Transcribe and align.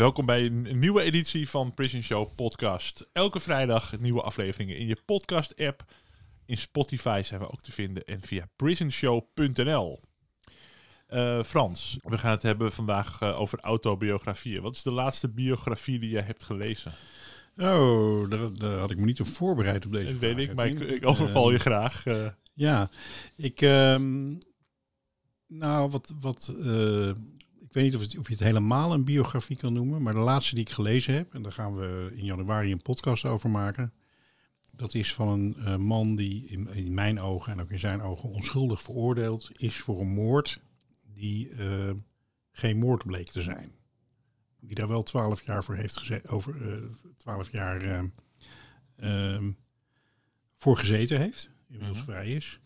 Welkom 0.00 0.26
bij 0.26 0.46
een 0.46 0.78
nieuwe 0.78 1.02
editie 1.02 1.48
van 1.48 1.74
Prison 1.74 2.02
Show 2.02 2.34
Podcast. 2.34 3.08
Elke 3.12 3.40
vrijdag 3.40 3.98
nieuwe 3.98 4.22
afleveringen 4.22 4.76
in 4.76 4.86
je 4.86 4.96
podcast-app. 5.04 5.84
In 6.46 6.56
Spotify 6.58 7.20
zijn 7.24 7.40
we 7.40 7.50
ook 7.50 7.62
te 7.62 7.72
vinden 7.72 8.04
en 8.04 8.22
via 8.22 8.48
prisonshow.nl. 8.56 10.00
Eh, 11.06 11.42
Frans, 11.42 11.96
we 12.02 12.18
gaan 12.18 12.30
het 12.30 12.42
hebben 12.42 12.72
vandaag 12.72 13.20
eh, 13.20 13.40
over 13.40 13.60
autobiografieën. 13.60 14.62
Wat 14.62 14.74
is 14.74 14.82
de 14.82 14.92
laatste 14.92 15.28
biografie 15.28 15.98
die 15.98 16.10
jij 16.10 16.22
hebt 16.22 16.44
gelezen? 16.44 16.92
Oh, 17.56 18.30
daar, 18.30 18.52
daar 18.52 18.78
had 18.78 18.90
ik 18.90 18.98
me 18.98 19.04
niet 19.04 19.20
op 19.20 19.26
voorbereid 19.26 19.86
op 19.86 19.92
deze 19.92 20.06
Dat 20.06 20.16
vraag, 20.16 20.34
weet 20.34 20.48
ik, 20.48 20.54
maar 20.54 20.66
ik, 20.66 21.06
overval 21.06 21.50
je 21.50 21.56
Ehm, 21.56 21.66
graag. 21.66 22.06
eh. 22.06 22.28
Ja, 22.54 22.88
ik... 23.36 23.60
ehm, 23.60 24.34
nou, 25.46 25.90
wat... 25.90 26.14
wat 26.20 26.54
eh, 26.64 27.10
ik 27.70 27.76
weet 27.76 27.84
niet 27.84 27.94
of, 27.94 28.00
het, 28.00 28.18
of 28.18 28.26
je 28.26 28.34
het 28.34 28.42
helemaal 28.42 28.92
een 28.92 29.04
biografie 29.04 29.56
kan 29.56 29.72
noemen, 29.72 30.02
maar 30.02 30.14
de 30.14 30.20
laatste 30.20 30.54
die 30.54 30.64
ik 30.64 30.70
gelezen 30.70 31.14
heb, 31.14 31.34
en 31.34 31.42
daar 31.42 31.52
gaan 31.52 31.76
we 31.76 32.12
in 32.14 32.24
januari 32.24 32.72
een 32.72 32.82
podcast 32.82 33.24
over 33.24 33.50
maken, 33.50 33.92
dat 34.76 34.94
is 34.94 35.14
van 35.14 35.28
een 35.28 35.56
eh, 35.56 35.76
man 35.76 36.16
die 36.16 36.46
in, 36.46 36.68
in 36.68 36.94
mijn 36.94 37.20
ogen 37.20 37.52
en 37.52 37.60
ook 37.60 37.70
in 37.70 37.78
zijn 37.78 38.00
ogen 38.00 38.28
onschuldig 38.28 38.82
veroordeeld 38.82 39.50
is 39.56 39.76
voor 39.76 40.00
een 40.00 40.12
moord 40.12 40.60
die 41.14 41.48
eh, 41.48 41.90
geen 42.52 42.78
moord 42.78 43.06
bleek 43.06 43.30
te 43.30 43.42
zijn. 43.42 43.72
Die 44.60 44.74
daar 44.74 44.88
wel 44.88 45.02
twaalf 45.02 45.42
jaar 45.42 45.64
voor 45.64 45.74
heeft 45.74 45.96
gezeten, 45.96 46.30
over 46.30 46.72
eh, 46.72 46.82
twaalf 47.16 47.52
jaar 47.52 48.10
ehm, 48.96 49.52
voor 50.56 50.76
gezeten 50.76 51.18
heeft, 51.18 51.50
inmiddels 51.68 51.98
Mhm. 51.98 52.06
vrij 52.10 52.32
is. 52.32 52.60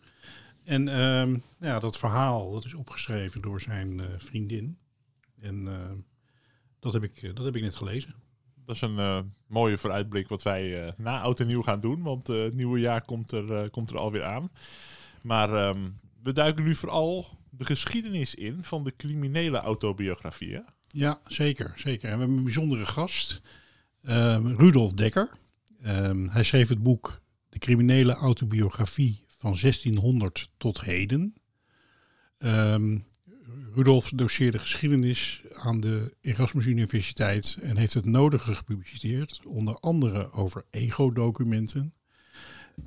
En 0.63 0.87
ehm, 0.87 1.29
nou 1.29 1.41
ja, 1.59 1.79
dat 1.79 1.97
verhaal 1.97 2.51
dat 2.51 2.65
is 2.65 2.73
opgeschreven 2.73 3.41
door 3.41 3.61
zijn 3.61 4.01
vriendin. 4.17 4.77
En 5.45 5.67
ehm, 5.67 5.97
dat, 6.79 6.93
heb 6.93 7.03
ik, 7.03 7.21
eh, 7.23 7.33
dat 7.33 7.45
heb 7.45 7.55
ik 7.55 7.61
net 7.61 7.75
gelezen. 7.75 8.15
Dat 8.65 8.75
is 8.75 8.81
een 8.81 8.99
eh, 8.99 9.19
mooie 9.47 9.77
vooruitblik 9.77 10.27
wat 10.27 10.43
wij 10.43 10.85
eh, 10.85 10.91
na 10.97 11.21
oud 11.21 11.39
en 11.39 11.47
nieuw 11.47 11.61
gaan 11.61 11.79
doen. 11.79 12.01
Want 12.01 12.29
eh, 12.29 12.43
het 12.43 12.53
nieuwe 12.53 12.79
jaar 12.79 13.05
komt 13.05 13.31
er, 13.31 13.53
eh, 13.53 13.69
komt 13.69 13.89
er 13.89 13.97
alweer 13.97 14.23
aan. 14.23 14.49
Maar 15.21 15.53
ehm, 15.53 15.89
we 16.21 16.31
duiken 16.31 16.63
nu 16.63 16.75
vooral 16.75 17.25
de 17.49 17.65
geschiedenis 17.65 18.35
in 18.35 18.63
van 18.63 18.83
de 18.83 18.95
criminele 18.95 19.57
autobiografie. 19.57 20.53
hè? 20.53 20.61
Ja, 20.87 21.19
zeker, 21.27 21.73
zeker. 21.75 22.09
En 22.09 22.13
we 22.13 22.19
hebben 22.19 22.37
een 22.37 22.43
bijzondere 22.43 22.85
gast, 22.85 23.41
ehm, 24.01 24.47
Rudolf 24.47 24.93
Dekker. 24.93 25.29
Ehm, 25.81 26.27
hij 26.27 26.43
schreef 26.43 26.69
het 26.69 26.83
boek 26.83 27.21
De 27.49 27.59
criminele 27.59 28.13
autobiografie 28.13 29.23
van 29.27 29.55
1600 29.57 30.49
tot 30.57 30.81
heden. 30.81 31.33
Ehm, 32.37 32.97
Rudolf 33.73 34.09
doseerde 34.09 34.59
geschiedenis 34.59 35.41
aan 35.53 35.79
de 35.79 36.15
Erasmus 36.21 36.65
Universiteit 36.65 37.57
en 37.61 37.77
heeft 37.77 37.93
het 37.93 38.05
nodige 38.05 38.55
gepubliceerd, 38.55 39.41
onder 39.45 39.75
andere 39.79 40.31
over 40.31 40.65
ego-documenten. 40.71 41.93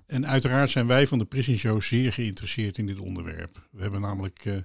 En 0.07 0.27
uiteraard 0.27 0.71
zijn 0.71 0.87
wij 0.87 1.07
van 1.07 1.19
de 1.19 1.25
Prison 1.25 1.57
Show 1.57 1.83
zeer 1.83 2.13
geïnteresseerd 2.13 2.79
in 2.79 2.87
dit 2.87 2.99
onderwerp. 2.99 3.69
We 3.71 3.83
hebben 3.83 4.01
namelijk 4.01 4.45
eh, 4.45 4.57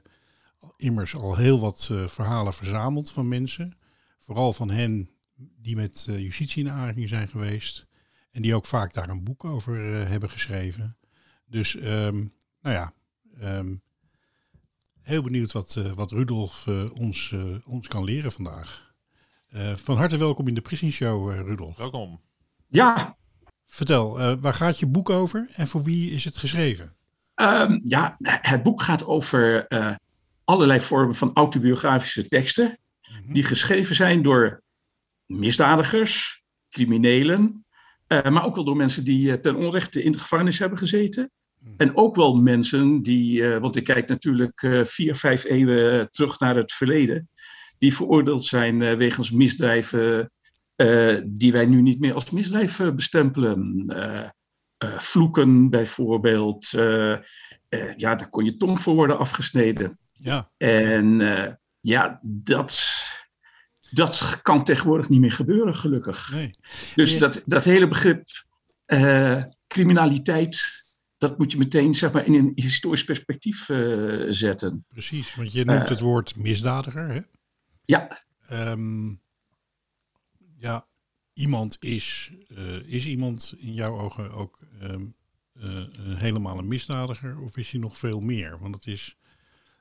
immers 0.78 1.16
al 1.16 1.36
heel 1.36 1.60
wat 1.60 1.90
eh, 1.92 2.08
verhalen 2.08 2.54
verzameld 2.54 3.12
van 3.12 3.28
mensen. 3.28 3.78
Vooral 4.18 4.54
van 4.54 4.70
hen 4.70 5.10
die 5.36 5.76
met 5.76 6.06
eh, 6.10 6.20
justitie 6.20 6.64
in 6.64 6.70
aanraking 6.70 7.10
zijn 7.10 7.28
geweest. 7.28 7.88
En 8.32 8.42
die 8.42 8.56
ook 8.56 8.66
vaak 8.66 8.94
daar 8.94 9.10
een 9.10 9.24
boek 9.24 9.46
over 9.46 9.78
hebben 10.08 10.30
geschreven. 10.30 10.98
Dus, 11.46 11.76
ehm, 11.76 12.16
nou 12.62 12.76
ja, 12.76 12.94
ehm, 13.40 13.76
heel 15.04 15.24
benieuwd 15.24 15.52
wat, 15.52 15.76
eh, 15.76 15.92
wat 15.92 16.12
Rudolf 16.12 16.68
eh, 16.68 16.84
ons, 17.00 17.32
eh, 17.34 17.42
ons 17.66 17.88
kan 17.88 18.04
leren 18.04 18.32
vandaag. 18.32 18.92
Eh, 19.50 19.76
van 19.76 19.98
harte 19.98 20.18
welkom 20.18 20.48
in 20.48 20.54
de 20.56 20.62
Prison 20.62 20.92
Show, 20.92 21.32
eh, 21.32 21.40
Rudolf. 21.40 21.78
Welkom. 21.78 22.22
Ja, 22.68 23.18
Vertel, 23.68 24.20
eh, 24.20 24.36
waar 24.42 24.54
gaat 24.54 24.80
je 24.80 24.88
boek 24.88 25.10
over 25.10 25.50
en 25.56 25.68
voor 25.68 25.84
wie 25.84 26.12
is 26.12 26.24
het 26.26 26.38
geschreven? 26.38 26.96
ehm, 27.36 27.80
ja, 27.84 28.18
het 28.22 28.64
boek 28.64 28.82
gaat 28.82 29.06
over 29.06 29.68
eh, 29.68 29.96
allerlei 30.44 30.80
vormen 30.80 31.16
van 31.16 31.32
autobiografische 31.34 32.28
teksten. 32.28 32.78
Die 33.28 33.44
geschreven 33.44 33.96
zijn 33.96 34.22
door 34.24 34.62
misdadigers, 35.26 36.44
criminelen. 36.70 37.66
eh, 38.08 38.30
maar 38.30 38.46
ook 38.46 38.56
wel 38.56 38.64
door 38.64 38.76
mensen 38.76 39.04
die 39.04 39.40
ten 39.40 39.56
onrechte 39.56 40.04
in 40.04 40.12
de 40.12 40.18
gevangenis 40.20 40.60
hebben 40.60 40.78
gezeten. 40.78 41.32
En 41.78 41.98
ook 41.98 42.16
wel 42.16 42.36
mensen 42.36 43.02
die, 43.02 43.46
eh, 43.46 43.60
want 43.60 43.76
ik 43.76 43.84
kijk 43.84 44.08
natuurlijk 44.08 44.62
eh, 44.62 44.86
vier, 44.86 45.16
vijf 45.16 45.44
eeuwen 45.44 46.00
eh, 46.00 46.06
terug 46.06 46.40
naar 46.40 46.56
het 46.56 46.74
verleden. 46.74 47.30
Die 47.78 47.96
veroordeeld 47.96 48.44
zijn 48.44 48.98
wegens 48.98 49.32
misdrijven 49.32 50.32
die 51.26 51.52
wij 51.52 51.66
nu 51.66 51.82
niet 51.82 52.00
meer 52.00 52.14
als 52.14 52.32
misdrijf 52.32 52.82
bestempelen. 52.96 53.86
Vloeken 54.98 55.70
bijvoorbeeld. 55.70 56.70
ja, 57.98 58.16
daar 58.16 58.30
kon 58.30 58.46
je 58.46 58.58
tong 58.58 58.82
voor 58.82 58.96
worden 58.96 59.18
afgesneden. 59.18 59.98
Ja, 60.14 60.52
En 60.58 61.18
ja, 61.80 62.20
dat, 62.24 62.84
dat 63.90 64.40
kan 64.42 64.64
tegenwoordig 64.64 65.10
niet 65.10 65.20
meer 65.20 65.32
gebeuren, 65.32 65.76
gelukkig. 65.76 66.32
nee. 66.32 66.50
Dus 66.96 67.20
dat, 67.20 67.42
dat 67.46 67.64
hele 67.64 67.88
begrip 67.88 68.24
criminaliteit, 69.68 70.83
dat 71.24 71.38
moet 71.38 71.52
je 71.52 71.58
meteen 71.58 71.94
zeg 71.96 72.12
maar, 72.12 72.26
in 72.26 72.34
een 72.34 72.52
historisch 72.56 73.04
perspectief 73.04 73.70
eh, 73.70 74.26
zetten. 74.30 74.86
Precies, 74.88 75.36
want 75.36 75.52
je 75.52 75.66
noemt 75.66 75.82
Eh. 75.84 75.88
het 75.88 76.00
woord 76.00 76.36
misdadiger, 76.36 77.08
hè? 77.08 77.20
Ja, 77.86 78.22
Ehm, 78.48 79.10
ja, 80.58 80.88
iemand 81.34 81.78
is, 81.80 82.32
eh, 82.56 82.94
is 82.94 83.06
iemand 83.06 83.56
in 83.58 83.74
jouw 83.74 84.00
ogen 84.00 84.32
ook 84.32 84.60
ehm, 84.82 85.06
eh, 85.54 85.76
een 86.06 86.16
helemaal 86.18 86.58
een 86.58 86.68
misdadiger 86.68 87.40
of 87.40 87.58
is 87.58 87.72
hij 87.72 87.80
nog 87.80 87.98
veel 87.98 88.20
meer? 88.20 88.58
Want 88.60 88.76
het 88.76 88.88
is, 88.88 89.18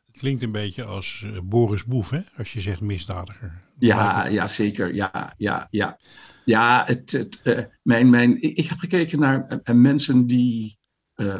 het 0.06 0.16
klinkt 0.16 0.42
een 0.42 0.52
beetje 0.52 0.84
als 0.84 1.24
Boris 1.44 1.84
Boef, 1.84 2.10
hè? 2.10 2.20
Als 2.36 2.52
je 2.52 2.60
zegt 2.60 2.80
misdadiger. 2.80 3.62
ja, 3.78 4.26
ja 4.26 4.48
zeker. 4.48 4.94
Ja, 4.94 5.34
ja, 5.36 5.66
ja. 5.70 5.98
ja 6.44 6.84
het, 6.86 7.12
het, 7.12 7.42
mijn, 7.82 8.10
mijn, 8.10 8.42
ik 8.42 8.56
ik 8.56 8.66
heb 8.68 8.78
gekeken 8.78 9.18
naar 9.20 9.60
mensen 9.74 10.26
die 10.26 10.78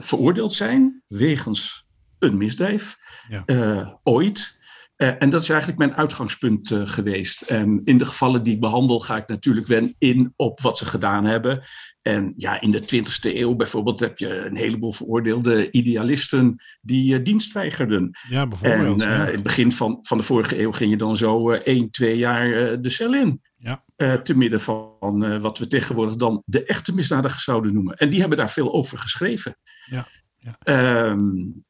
veroordeeld 0.01 0.53
zijn 0.53 1.03
wegens 1.09 1.87
een 2.19 2.37
misdrijf. 2.37 2.97
Ja. 3.29 3.43
eh, 3.47 3.95
ooit. 4.03 4.61
Eh, 5.03 5.15
en 5.19 5.31
dat 5.31 5.43
is 5.43 5.49
eigenlijk 5.49 5.79
mijn 5.79 5.95
uitgangspunt 5.95 6.71
eh, 6.71 6.83
geweest. 6.85 7.41
En 7.41 7.81
in 7.85 7.99
de 7.99 8.05
gevallen 8.05 8.43
die 8.43 8.55
ik 8.55 8.61
behandel, 8.61 9.01
ga 9.01 9.17
ik 9.17 9.29
natuurlijk 9.29 9.67
wel 9.67 9.93
in 9.99 10.33
op 10.37 10.61
wat 10.61 10.79
ze 10.79 10.87
gedaan 10.87 11.25
hebben. 11.25 11.63
En 12.03 12.35
ja, 12.37 12.61
in 12.61 12.71
de 12.71 12.83
20e 12.83 13.37
eeuw 13.37 13.55
bijvoorbeeld 13.55 14.01
heb 14.01 14.19
je 14.19 14.39
een 14.39 14.57
heleboel 14.57 14.93
veroordeelde 14.93 15.71
idealisten 15.71 16.63
die 16.81 17.19
uh, 17.19 17.25
dienst 17.25 17.53
weigerden. 17.53 18.11
Ja, 18.29 18.47
bijvoorbeeld. 18.47 19.01
En 19.01 19.09
uh, 19.09 19.17
ja. 19.17 19.27
in 19.27 19.33
het 19.33 19.43
begin 19.43 19.73
van, 19.73 19.99
van 20.03 20.19
de 20.19 20.25
vorige 20.25 20.61
eeuw 20.61 20.73
ging 20.73 20.91
je 20.91 20.97
dan 20.97 21.17
zo 21.17 21.53
uh, 21.53 21.59
één, 21.59 21.91
twee 21.91 22.17
jaar 22.17 22.81
de 22.81 22.91
cel 22.91 23.15
in. 23.15 23.41
Ja. 23.57 23.85
Te 24.23 24.37
midden 24.37 24.61
van 24.61 25.41
wat 25.41 25.59
we 25.59 25.67
tegenwoordig 25.67 26.17
dan 26.17 26.43
de 26.47 26.65
echte 26.65 26.95
misdadigers 26.95 27.45
zouden 27.45 27.75
noemen. 27.75 27.97
En 27.97 28.11
die 28.11 28.21
hebben 28.21 28.39
daar 28.39 28.51
veel 28.51 28.73
over 28.73 28.99
geschreven. 28.99 29.57
Ja. 29.85 30.07
ja. 30.37 31.11
Um, 31.11 31.65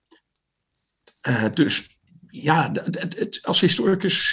dus 1.54 2.00
ja, 2.32 2.70
het, 2.72 3.18
het, 3.18 3.38
als 3.42 3.60
historicus 3.60 4.30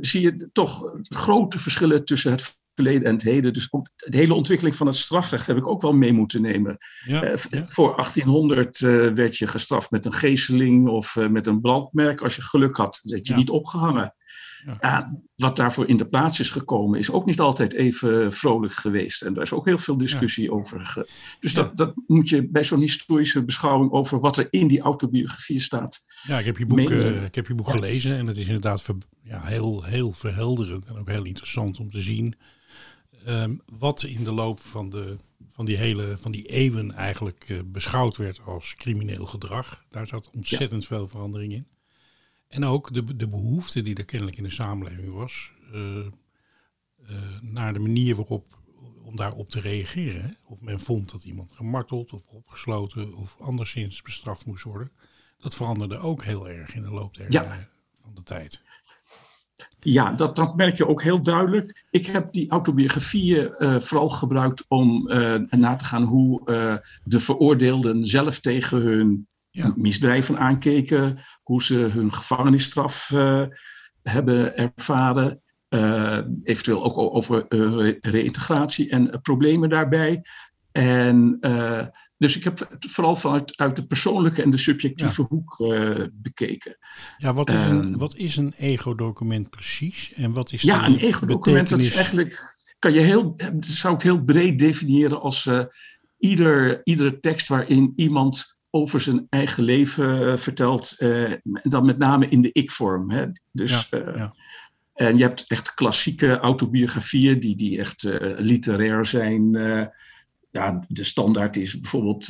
zie 0.00 0.20
je 0.20 0.48
toch 0.52 0.92
grote 1.02 1.58
verschillen 1.58 2.04
tussen 2.04 2.30
het 2.30 2.56
verleden 2.74 3.06
en 3.06 3.12
het 3.12 3.22
heden. 3.22 3.52
Dus 3.52 3.72
ook 3.72 3.88
de 3.96 4.16
hele 4.16 4.34
ontwikkeling 4.34 4.76
van 4.76 4.86
het 4.86 4.96
strafrecht 4.96 5.46
heb 5.46 5.56
ik 5.56 5.66
ook 5.66 5.82
wel 5.82 5.92
mee 5.92 6.12
moeten 6.12 6.42
nemen. 6.42 6.76
Ja, 7.06 7.22
Eh, 7.22 7.44
ja. 7.50 7.66
Voor 7.66 7.94
1800 7.96 8.80
eh, 8.80 8.90
werd 9.12 9.36
je 9.36 9.46
gestraft 9.46 9.90
met 9.90 10.04
een 10.06 10.12
geesteling 10.12 10.88
of 10.88 11.16
eh, 11.16 11.28
met 11.28 11.46
een 11.46 11.60
brandmerk. 11.60 12.20
Als 12.22 12.36
je 12.36 12.42
geluk 12.42 12.76
had, 12.76 13.00
werd 13.02 13.26
je 13.26 13.32
Ja. 13.32 13.38
niet 13.38 13.50
opgehangen. 13.50 14.14
Ja. 14.66 14.76
Ja, 14.80 15.20
wat 15.36 15.56
daarvoor 15.56 15.88
in 15.88 15.96
de 15.96 16.08
plaats 16.08 16.40
is 16.40 16.50
gekomen, 16.50 16.98
is 16.98 17.10
ook 17.10 17.26
niet 17.26 17.40
altijd 17.40 17.72
even 17.72 18.32
vrolijk 18.32 18.72
geweest. 18.72 19.22
En 19.22 19.32
daar 19.32 19.42
is 19.42 19.52
ook 19.52 19.64
heel 19.64 19.78
veel 19.78 19.96
discussie 19.96 20.52
over. 20.52 21.06
Dus 21.40 21.52
Ja. 21.52 21.62
dat, 21.62 21.76
dat 21.76 21.94
moet 22.06 22.28
je 22.28 22.48
bij 22.48 22.64
zo'n 22.64 22.80
historische 22.80 23.44
beschouwing 23.44 23.90
over 23.90 24.20
wat 24.20 24.36
er 24.38 24.46
in 24.50 24.66
die 24.68 24.80
autobiografie 24.80 25.60
staat. 25.60 26.00
Ja, 26.22 26.38
ik 26.38 26.44
heb 26.44 26.56
je 26.56 26.66
boek, 26.66 26.90
eh, 26.90 27.24
ik 27.24 27.34
heb 27.34 27.46
je 27.46 27.54
boek 27.54 27.70
gelezen 27.70 28.16
en 28.16 28.26
het 28.26 28.36
is 28.36 28.46
inderdaad 28.46 28.82
ver- 28.82 28.96
heel, 29.24 29.84
heel 29.84 30.12
verhelderend 30.12 30.86
en 30.86 30.96
ook 30.98 31.08
heel 31.08 31.24
interessant 31.24 31.78
om 31.78 31.90
te 31.90 32.02
zien 32.02 32.34
ehm, 33.24 33.56
wat 33.78 34.02
in 34.02 34.24
de 34.24 34.32
loop 34.32 34.60
van, 34.60 34.90
de, 34.90 35.16
van, 35.48 35.64
die 35.64 35.76
hele, 35.76 36.16
van 36.18 36.32
die 36.32 36.44
eeuwen 36.46 36.94
eigenlijk 36.94 37.44
eh, 37.48 37.58
beschouwd 37.64 38.16
werd 38.16 38.40
als 38.44 38.74
crimineel 38.74 39.26
gedrag. 39.26 39.84
Daar 39.90 40.06
zat 40.06 40.30
ontzettend 40.34 40.86
veel 40.86 41.08
verandering 41.08 41.52
in. 41.52 41.66
En 42.52 42.64
ook 42.64 42.94
de, 42.94 43.16
de 43.16 43.28
behoefte 43.28 43.82
die 43.82 43.94
er 43.94 44.04
kennelijk 44.04 44.36
in 44.36 44.42
de 44.44 44.50
samenleving 44.50 45.12
was 45.12 45.52
eh, 45.72 45.98
eh, 45.98 46.06
naar 47.40 47.72
de 47.72 47.78
manier 47.78 48.16
waarop 48.16 48.60
om 49.02 49.16
daarop 49.16 49.50
te 49.50 49.60
reageren. 49.60 50.22
hè. 50.22 50.28
Of 50.46 50.60
men 50.60 50.80
vond 50.80 51.10
dat 51.10 51.24
iemand 51.24 51.52
gemarteld 51.52 52.12
of 52.12 52.26
opgesloten 52.26 53.14
of 53.14 53.36
anderszins 53.40 54.02
bestraft 54.02 54.46
moest 54.46 54.64
worden. 54.64 54.90
Dat 55.38 55.54
veranderde 55.54 55.96
ook 55.98 56.24
heel 56.24 56.48
erg 56.48 56.74
in 56.74 56.82
de 56.82 56.90
loop 56.90 57.16
der, 57.16 57.32
Ja. 57.32 57.68
van 58.02 58.14
de 58.14 58.22
tijd. 58.22 58.62
Ja, 59.80 60.12
dat, 60.12 60.36
dat 60.36 60.56
merk 60.56 60.76
je 60.76 60.88
ook 60.88 61.02
heel 61.02 61.22
duidelijk. 61.22 61.86
Ik 61.90 62.06
heb 62.06 62.32
die 62.32 62.50
autobiografieën 62.50 63.54
eh, 63.54 63.80
vooral 63.80 64.08
gebruikt 64.08 64.64
om 64.68 65.02
na 65.50 65.76
te 65.76 65.84
gaan 65.84 66.02
hoe 66.02 66.44
de 67.04 67.20
veroordeelden 67.20 68.04
zelf 68.04 68.38
tegen 68.40 68.80
hun 68.80 69.26
Ja. 69.54 69.72
misdrijven 69.76 70.38
aankeken, 70.38 71.18
hoe 71.42 71.62
ze 71.62 71.74
hun 71.74 72.12
gevangenisstraf 72.12 73.10
eh, 73.10 73.42
hebben 74.02 74.56
ervaren, 74.56 75.42
eh, 75.68 76.18
eventueel 76.42 76.84
ook 76.84 77.14
over 77.16 77.46
re- 77.48 77.98
reïntegratie 78.00 78.90
en 78.90 79.20
problemen 79.22 79.68
daarbij. 79.68 80.24
En 80.72 81.38
dus 82.16 82.36
ik 82.36 82.44
heb 82.44 82.58
het 82.58 82.90
vooral 82.90 83.16
vanuit 83.16 83.56
uit 83.58 83.76
de 83.76 83.86
persoonlijke 83.86 84.42
en 84.42 84.50
de 84.50 84.56
subjectieve 84.56 85.22
hoek 85.22 85.56
bekeken. 86.12 86.76
Ja, 87.18 87.34
wat 87.34 87.50
is 87.50 87.62
een, 87.62 87.80
Ehm. 87.82 87.96
wat 87.98 88.16
is 88.16 88.36
een 88.36 88.52
ego-document 88.56 89.50
precies? 89.50 90.12
En 90.14 90.32
wat 90.32 90.52
is 90.52 90.62
Ja, 90.62 90.86
een 90.86 90.96
ego-document, 90.96 91.68
dat 91.68 91.78
is 91.82 91.94
eigenlijk, 91.94 92.54
kan 92.78 92.92
je 92.92 93.00
heel, 93.00 93.36
zou 93.60 93.94
ik 93.94 94.02
heel 94.02 94.22
breed 94.24 94.58
definiëren 94.58 95.20
als 95.20 95.50
ieder, 96.18 96.80
iedere 96.84 97.20
tekst 97.20 97.48
waarin 97.48 97.92
iemand 97.96 98.56
over 98.74 99.00
zijn 99.00 99.26
eigen 99.30 99.64
leven 99.64 100.30
eh, 100.30 100.36
vertelt, 100.36 100.94
eh, 100.98 101.32
dan 101.62 101.84
met 101.84 101.98
name 101.98 102.28
in 102.28 102.42
de 102.42 102.52
ik-vorm. 102.52 103.32
Dus, 103.50 103.88
Ja, 103.90 103.98
eh, 103.98 104.16
ja. 104.16 104.34
En 104.94 105.16
je 105.16 105.22
hebt 105.22 105.44
echt 105.46 105.74
klassieke 105.74 106.38
autobiografieën 106.38 107.40
die, 107.40 107.56
die 107.56 107.78
echt 107.78 108.02
literair 108.36 109.04
zijn. 109.04 109.52
ja, 110.50 110.84
de 110.88 111.04
standaard 111.04 111.56
is 111.56 111.80
bijvoorbeeld 111.80 112.28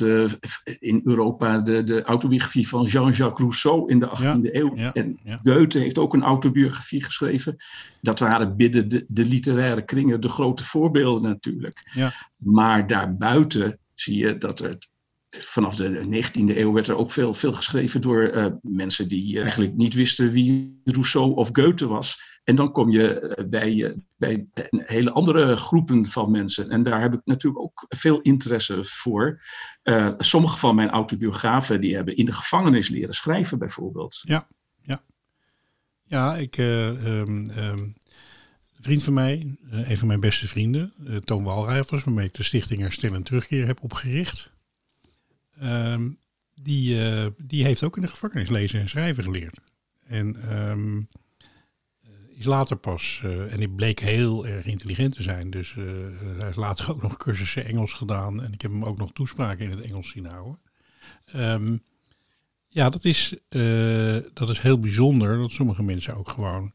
in 0.79 1.01
Europa 1.03 1.59
de, 1.59 1.83
de 1.83 2.03
autobiografie 2.03 2.67
van 2.67 2.85
Jean-Jacques 2.85 3.39
Rousseau 3.39 3.89
in 3.89 3.99
de 3.99 4.09
18e 4.09 4.55
eeuw. 4.55 4.75
ja, 4.75 4.93
en 4.93 5.19
ja. 5.23 5.39
Goethe 5.43 5.79
heeft 5.79 5.97
ook 5.97 6.13
een 6.13 6.23
autobiografie 6.23 7.03
geschreven. 7.03 7.55
Dat 8.01 8.19
waren 8.19 8.55
binnen 8.55 8.87
de, 8.89 9.05
de 9.07 9.25
literaire 9.25 9.85
kringen 9.85 10.21
de 10.21 10.29
grote 10.29 10.63
voorbeelden 10.63 11.29
natuurlijk. 11.29 11.91
Ja. 11.93 12.13
Maar 12.35 12.87
daarbuiten 12.87 13.79
zie 13.93 14.17
je 14.17 14.37
dat 14.37 14.59
er 14.59 14.77
vanaf 15.39 15.75
de 15.75 16.23
19e 16.23 16.57
eeuw 16.57 16.71
werd 16.71 16.87
er 16.87 16.97
ook 16.97 17.11
veel, 17.11 17.33
veel 17.33 17.53
geschreven 17.53 18.01
door 18.01 18.23
eh, 18.23 18.45
mensen 18.61 19.07
die 19.07 19.41
eigenlijk 19.41 19.73
niet 19.73 19.93
wisten 19.93 20.31
wie 20.31 20.81
Rousseau 20.83 21.35
of 21.35 21.49
Goethe 21.51 21.87
was. 21.87 22.31
En 22.43 22.55
dan 22.55 22.71
kom 22.71 22.89
je 22.89 23.19
eh, 23.19 23.45
bij, 23.49 23.83
eh, 23.83 23.97
bij 24.17 24.47
hele 24.69 25.11
andere 25.11 25.55
groepen 25.55 26.05
van 26.05 26.31
mensen. 26.31 26.69
En 26.69 26.83
daar 26.83 27.01
heb 27.01 27.13
ik 27.13 27.21
natuurlijk 27.25 27.63
ook 27.63 27.85
veel 27.89 28.21
interesse 28.21 28.85
voor. 28.85 29.41
Eh, 29.83 30.13
sommige 30.17 30.59
van 30.59 30.75
mijn 30.75 30.89
autobiografen 30.89 31.81
die 31.81 31.95
hebben 31.95 32.15
in 32.15 32.25
de 32.25 32.33
gevangenis 32.33 32.89
leren 32.89 33.13
schrijven 33.13 33.59
bijvoorbeeld. 33.59 34.21
Ja, 36.13 36.35
ik, 36.35 36.57
eh, 36.57 37.19
ehm, 37.19 37.49
ehm, 37.49 37.77
een 37.77 37.95
vriend 38.79 39.03
van 39.03 39.13
mij, 39.13 39.55
eh, 39.71 39.89
een 39.89 39.97
van 39.97 40.07
mijn 40.07 40.19
beste 40.19 40.47
vrienden, 40.47 40.93
eh, 41.07 41.15
Toon 41.15 41.43
Walrijvers, 41.43 42.03
waarmee 42.03 42.25
ik 42.25 42.33
de 42.33 42.43
Stichting 42.43 42.81
Herstel 42.81 43.13
en 43.13 43.23
Terugkeer 43.23 43.65
heb 43.65 43.83
opgericht. 43.83 44.51
Ehm, 45.59 46.09
die, 46.63 47.03
eh, 47.03 47.27
die 47.37 47.63
heeft 47.63 47.83
ook 47.83 47.95
in 47.95 48.01
de 48.01 48.07
gevangenis 48.07 48.49
lezen 48.49 48.79
en 48.79 48.89
schrijven 48.89 49.23
geleerd. 49.23 49.59
En 50.03 50.35
ehm, 50.49 50.97
eh, 50.97 52.39
is 52.39 52.45
later 52.45 52.75
pas, 52.75 53.21
eh, 53.23 53.51
en 53.51 53.57
die 53.57 53.69
bleek 53.69 53.99
heel 53.99 54.47
erg 54.47 54.65
intelligent 54.65 55.15
te 55.15 55.23
zijn. 55.23 55.49
Dus 55.49 55.73
hij 55.73 56.45
heeft 56.45 56.55
later 56.55 56.89
ook 56.91 57.01
nog 57.01 57.17
cursussen 57.17 57.65
Engels 57.65 57.93
gedaan. 57.93 58.43
En 58.43 58.53
ik 58.53 58.61
heb 58.61 58.71
hem 58.71 58.85
ook 58.85 58.97
nog 58.97 59.13
toespraken 59.13 59.65
in 59.65 59.71
het 59.71 59.81
Engels 59.81 60.09
zien 60.09 60.25
houden. 60.25 60.59
Ehm, 61.25 61.77
ja, 62.67 62.89
dat 62.89 63.05
is, 63.05 63.35
dat 64.33 64.49
is 64.49 64.59
heel 64.59 64.79
bijzonder 64.79 65.37
dat 65.37 65.51
sommige 65.51 65.83
mensen 65.83 66.15
ook 66.15 66.29
gewoon 66.29 66.73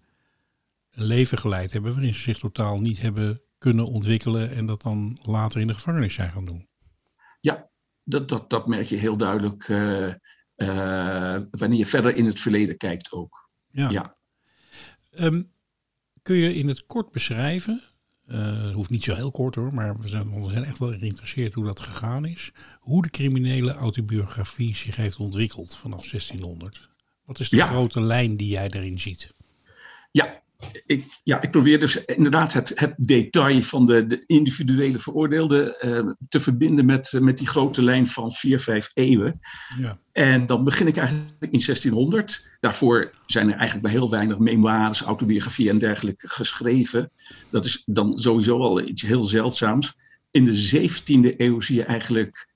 een 0.91 1.05
leven 1.05 1.39
geleid 1.39 1.73
hebben 1.73 1.93
waarin 1.93 2.15
ze 2.15 2.21
zich 2.21 2.39
totaal 2.39 2.81
niet 2.81 3.01
hebben 3.01 3.41
kunnen 3.59 3.87
ontwikkelen 3.87 4.51
en 4.51 4.67
dat 4.67 4.83
dan 4.83 5.19
later 5.23 5.61
in 5.61 5.67
de 5.67 5.75
gevangenis 5.75 6.15
zijn 6.15 6.33
gaan 6.33 6.45
doen. 6.45 6.69
Ja, 7.41 7.69
dat, 8.09 8.29
dat, 8.29 8.51
dat 8.51 8.67
merk 8.67 8.87
je 8.87 8.97
heel 8.97 9.17
duidelijk 9.17 9.69
eh, 9.69 10.09
eh, 10.55 11.43
wanneer 11.51 11.79
je 11.79 11.87
verder 11.87 12.17
in 12.17 12.25
het 12.27 12.41
verleden 12.41 12.77
kijkt 12.77 13.13
ook. 13.13 13.51
Ja. 13.71 13.91
Ja. 13.91 14.17
Ehm, 15.11 15.43
kun 16.23 16.37
je 16.37 16.55
in 16.55 16.69
het 16.69 16.87
kort 16.87 17.11
beschrijven, 17.11 17.83
het 18.27 18.73
hoeft 18.73 18.91
niet 18.91 19.05
zo 19.05 19.15
heel 19.15 19.31
kort 19.31 19.55
hoor, 19.55 19.75
maar 19.75 19.99
we 19.99 20.09
zijn, 20.09 20.43
we 20.43 20.51
zijn 20.51 20.65
echt 20.65 20.79
wel 20.79 20.99
geïnteresseerd 20.99 21.55
hoe 21.55 21.65
dat 21.65 21.81
gegaan 21.81 22.25
is, 22.25 22.53
hoe 22.79 23.03
de 23.03 23.11
criminele 23.11 23.73
autobiografie 23.73 24.77
zich 24.77 24.97
heeft 24.97 25.17
ontwikkeld 25.19 25.77
vanaf 25.77 26.09
1600. 26.09 26.89
Wat 27.25 27.41
is 27.41 27.49
de 27.49 27.57
Ja. 27.57 27.67
grote 27.67 28.01
lijn 28.01 28.37
die 28.37 28.49
jij 28.49 28.69
daarin 28.69 29.01
ziet? 29.01 29.35
Ja, 30.11 30.43
ik, 30.87 31.21
ja, 31.25 31.41
ik 31.41 31.51
probeer 31.51 31.81
dus 31.81 32.05
inderdaad 32.05 32.53
het, 32.53 32.73
het 32.75 32.95
detail 32.97 33.63
van 33.63 33.87
de, 33.87 34.07
de 34.07 34.23
individuele 34.27 34.99
veroordeelde 34.99 35.77
eh, 35.77 36.27
te 36.29 36.41
verbinden 36.41 36.85
met, 36.85 37.13
eh, 37.13 37.21
met 37.21 37.39
die 37.39 37.47
grote 37.47 37.83
lijn 37.83 38.07
van 38.07 38.33
vier, 38.33 38.61
vijf 38.61 38.91
eeuwen. 38.95 39.41
Ja. 39.79 39.99
En 40.13 40.47
dan 40.47 40.65
begin 40.65 40.87
ik 40.87 40.97
eigenlijk 40.97 41.53
in 41.53 41.63
1600. 41.65 42.47
Daarvoor 42.61 43.11
zijn 43.27 43.47
er 43.47 43.57
eigenlijk 43.57 43.83
bij 43.83 43.93
heel 43.93 44.11
weinig 44.11 44.39
memoires, 44.39 45.03
autobiografieën 45.03 45.71
en 45.71 45.79
dergelijke 45.79 46.29
geschreven. 46.29 47.11
Dat 47.51 47.65
is 47.65 47.83
dan 47.87 48.17
sowieso 48.17 48.59
al 48.59 48.81
iets 48.81 49.03
heel 49.03 49.25
zeldzaams. 49.25 49.97
In 50.31 50.45
de 50.45 50.89
17e 50.91 51.37
eeuw 51.37 51.61
zie 51.61 51.77
je 51.77 51.85
eigenlijk 51.85 52.49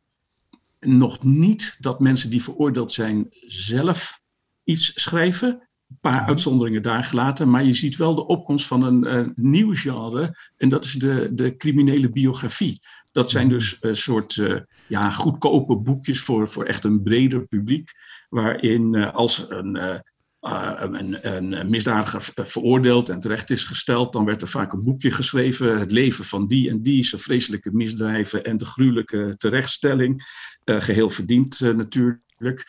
nog 0.80 1.22
niet 1.22 1.76
dat 1.80 2.00
mensen 2.00 2.30
die 2.30 2.42
veroordeeld 2.42 2.92
zijn 2.92 3.26
zelf 3.46 4.20
iets 4.64 4.92
schrijven. 4.94 5.68
Een 5.92 5.98
paar 6.00 6.26
uitzonderingen 6.26 6.82
daar 6.82 7.04
gelaten. 7.04 7.50
Maar 7.50 7.64
je 7.64 7.72
ziet 7.72 7.96
wel 7.96 8.14
de 8.14 8.26
opkomst 8.26 8.66
van 8.66 8.82
een 8.82 9.04
eh, 9.04 9.26
nieuw 9.34 9.74
genre. 9.74 10.36
En 10.56 10.68
dat 10.68 10.84
is 10.84 10.92
de, 10.92 11.30
de 11.32 11.56
criminele 11.56 12.10
biografie. 12.10 12.80
Dat 13.12 13.30
zijn 13.30 13.48
dus 13.48 13.76
een 13.80 13.96
soort 13.96 14.36
eh, 14.36 14.60
ja, 14.88 15.10
goedkope 15.10 15.76
boekjes 15.76 16.20
voor, 16.20 16.48
voor 16.48 16.64
echt 16.64 16.84
een 16.84 17.02
breder 17.02 17.46
publiek. 17.46 17.92
Waarin 18.28 18.94
eh, 18.94 19.14
als 19.14 19.44
een, 19.48 19.76
eh, 19.76 19.98
een, 20.40 21.34
een 21.34 21.70
misdadiger 21.70 22.32
veroordeeld 22.34 23.08
en 23.08 23.18
terecht 23.18 23.50
is 23.50 23.64
gesteld, 23.64 24.12
dan 24.12 24.24
werd 24.24 24.42
er 24.42 24.48
vaak 24.48 24.72
een 24.72 24.84
boekje 24.84 25.10
geschreven. 25.10 25.78
Het 25.78 25.90
leven 25.90 26.24
van 26.24 26.46
die 26.46 26.70
en 26.70 26.82
die, 26.82 27.04
zijn 27.04 27.20
vreselijke 27.20 27.72
misdrijven 27.72 28.44
en 28.44 28.56
de 28.56 28.64
gruwelijke 28.64 29.34
terechtstelling. 29.36 30.22
Geheel 30.64 31.10
verdiend 31.10 31.60
natuurlijk. 31.60 32.64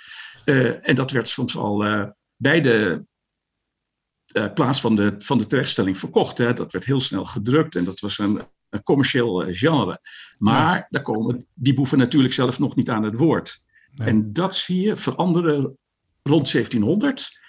En 0.81 0.95
dat 0.95 1.11
werd 1.11 1.27
soms 1.27 1.57
al 1.57 1.77
bij 2.35 2.61
de 2.61 3.05
plaats 4.53 4.81
van 4.81 4.95
de, 4.95 5.13
van 5.17 5.37
de 5.37 5.45
terechtstelling 5.45 5.97
verkocht. 5.97 6.37
Hè. 6.37 6.53
Dat 6.53 6.71
werd 6.71 6.85
heel 6.85 6.99
snel 6.99 7.25
gedrukt 7.25 7.75
en 7.75 7.83
dat 7.83 7.99
was 7.99 8.17
een, 8.17 8.41
een 8.69 8.83
commercieel 8.83 9.45
genre. 9.53 9.99
Maar 10.37 10.75
ja. 10.75 10.87
daar 10.89 11.01
komen 11.01 11.45
die 11.53 11.73
boeven 11.73 11.97
natuurlijk 11.97 12.33
zelf 12.33 12.59
nog 12.59 12.75
niet 12.75 12.89
aan 12.89 13.03
het 13.03 13.15
woord. 13.15 13.61
Nee. 13.95 14.07
En 14.07 14.33
dat 14.33 14.55
zie 14.55 14.81
je 14.81 14.97
veranderen 14.97 15.77
rond 16.23 16.51
1700. 16.51 17.41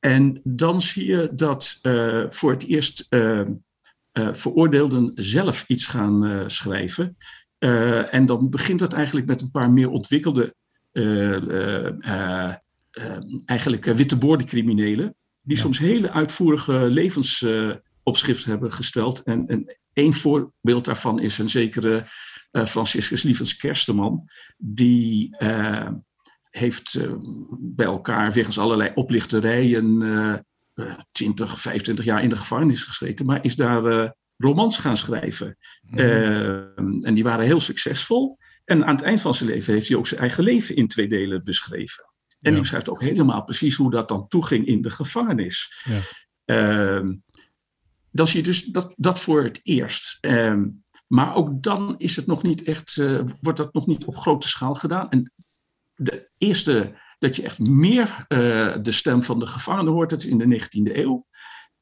En 0.00 0.40
dan 0.44 0.80
zie 0.80 1.06
je 1.06 1.30
dat 1.34 1.78
uh, 1.82 2.24
voor 2.28 2.50
het 2.50 2.66
eerst 2.66 3.06
uh, 3.10 3.40
uh, 3.40 4.28
veroordeelden 4.32 5.12
zelf 5.14 5.64
iets 5.68 5.86
gaan 5.86 6.44
schrijven. 6.50 7.16
en 8.10 8.26
dan 8.26 8.50
begint 8.50 8.80
het 8.80 8.92
eigenlijk 8.92 9.26
met 9.26 9.40
een 9.40 9.50
paar 9.50 9.70
meer 9.70 9.90
ontwikkelde, 9.90 10.54
eigenlijk 13.46 13.84
witte 13.84 14.36
criminelen. 14.44 15.14
Die 15.48 15.56
ja. 15.56 15.62
soms 15.62 15.78
hele 15.78 16.10
uitvoerige 16.10 16.88
schrift 18.16 18.44
hebben 18.44 18.72
gesteld. 18.72 19.22
En, 19.22 19.46
en 19.46 19.78
één 19.92 20.12
voorbeeld 20.12 20.84
daarvan 20.84 21.20
is 21.20 21.38
een 21.38 21.50
zekere 21.50 22.06
uh, 22.52 22.66
Franciscus 22.66 23.22
Lievens 23.22 23.56
Kersteman, 23.56 24.28
die 24.56 25.36
uh, 25.38 25.90
heeft 26.50 26.94
uh, 26.94 27.12
bij 27.60 27.86
elkaar 27.86 28.32
wegens 28.32 28.58
allerlei 28.58 28.90
oplichterijen 28.94 30.44
20, 31.12 31.60
25 31.60 32.04
jaar 32.04 32.22
in 32.22 32.28
de 32.28 32.36
gevangenis 32.36 32.84
gezeten, 32.84 33.26
maar 33.26 33.44
is 33.44 33.56
daar 33.56 34.14
romans 34.36 34.78
gaan 34.78 34.96
schrijven. 34.96 35.56
Mm. 35.80 35.98
en 37.02 37.14
die 37.14 37.24
waren 37.24 37.44
heel 37.44 37.60
succesvol. 37.60 38.38
En 38.64 38.84
aan 38.84 38.94
het 38.94 39.04
eind 39.04 39.20
van 39.20 39.34
zijn 39.34 39.50
leven 39.50 39.72
heeft 39.72 39.88
hij 39.88 39.96
ook 39.96 40.06
zijn 40.06 40.20
eigen 40.20 40.44
leven 40.44 40.76
in 40.76 40.88
twee 40.88 41.08
delen 41.08 41.44
beschreven. 41.44 42.04
En 42.40 42.50
ja. 42.50 42.50
hij 42.50 42.60
beschrijft 42.60 42.90
ook 42.90 43.00
helemaal 43.00 43.44
precies 43.44 43.76
hoe 43.76 43.90
dat 43.90 44.08
dan 44.08 44.28
toeging 44.28 44.66
in 44.66 44.82
de 44.82 44.90
gevangenis. 44.90 45.82
Ja. 45.84 46.00
Uh, 47.02 47.10
dan 48.10 48.26
zie 48.26 48.36
je 48.40 48.46
dus 48.46 48.64
dat, 48.64 48.94
dat 48.96 49.20
voor 49.20 49.44
het 49.44 49.60
eerst. 49.62 50.18
Uh, 50.20 50.62
maar 51.06 51.34
ook 51.34 51.62
dan 51.62 51.94
is 51.98 52.16
het 52.16 52.26
nog 52.26 52.42
niet 52.42 52.62
echt, 52.62 52.96
uh, 52.96 53.22
wordt 53.40 53.58
dat 53.58 53.72
nog 53.72 53.86
niet 53.86 54.04
op 54.04 54.16
grote 54.16 54.48
schaal 54.48 54.74
gedaan. 54.74 55.10
En 55.10 55.32
de 55.94 56.30
eerste 56.36 56.96
dat 57.18 57.36
je 57.36 57.42
echt 57.42 57.58
meer 57.58 58.24
uh, 58.28 58.76
de 58.82 58.92
stem 58.92 59.22
van 59.22 59.38
de 59.38 59.46
gevangenen 59.46 59.92
hoort, 59.92 60.10
dat 60.10 60.18
is 60.18 60.26
in 60.26 60.38
de 60.38 60.60
19e 60.60 60.96
eeuw. 60.96 61.26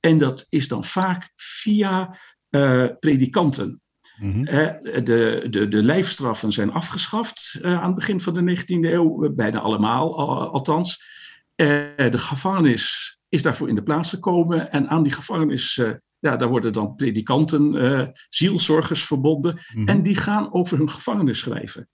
En 0.01 0.19
dat 0.19 0.47
is 0.49 0.69
dan 0.69 0.85
vaak 0.85 1.33
via 1.37 2.19
uh, 2.51 2.87
predikanten. 3.01 3.81
Mm-hmm. 4.16 4.44
de, 4.44 5.46
de, 5.50 5.68
de 5.68 5.82
lijfstraffen 5.82 6.52
zijn 6.52 6.73
afgeschaft 6.73 7.58
uh, 7.62 7.80
aan 7.80 7.87
het 7.87 7.94
begin 7.94 8.20
van 8.20 8.35
de 8.35 8.56
19e 8.56 8.64
eeuw, 8.66 9.35
bijna 9.35 9.61
allemaal 9.61 10.18
al, 10.18 10.52
althans. 10.52 11.14
Uh, 11.56 11.66
de 11.96 12.18
gevangenis 12.18 13.18
is 13.28 13.42
daarvoor 13.42 13.68
in 13.68 13.75
de 13.75 13.82
plaats 13.82 14.11
gekomen 14.11 14.73
en 14.73 14.88
aan 14.88 15.02
die 15.02 15.12
gevangenis, 15.12 15.75
ja, 16.18 16.37
daar 16.37 16.49
worden 16.49 16.73
dan 16.73 16.94
predikanten, 16.94 18.12
zielzorgers 18.28 19.04
verbonden 19.04 19.54
mm-hmm. 19.54 19.88
en 19.88 20.02
die 20.02 20.16
gaan 20.16 20.52
over 20.52 20.78
hun 20.78 20.90
gevangenis 20.90 21.38
schrijven. 21.38 21.88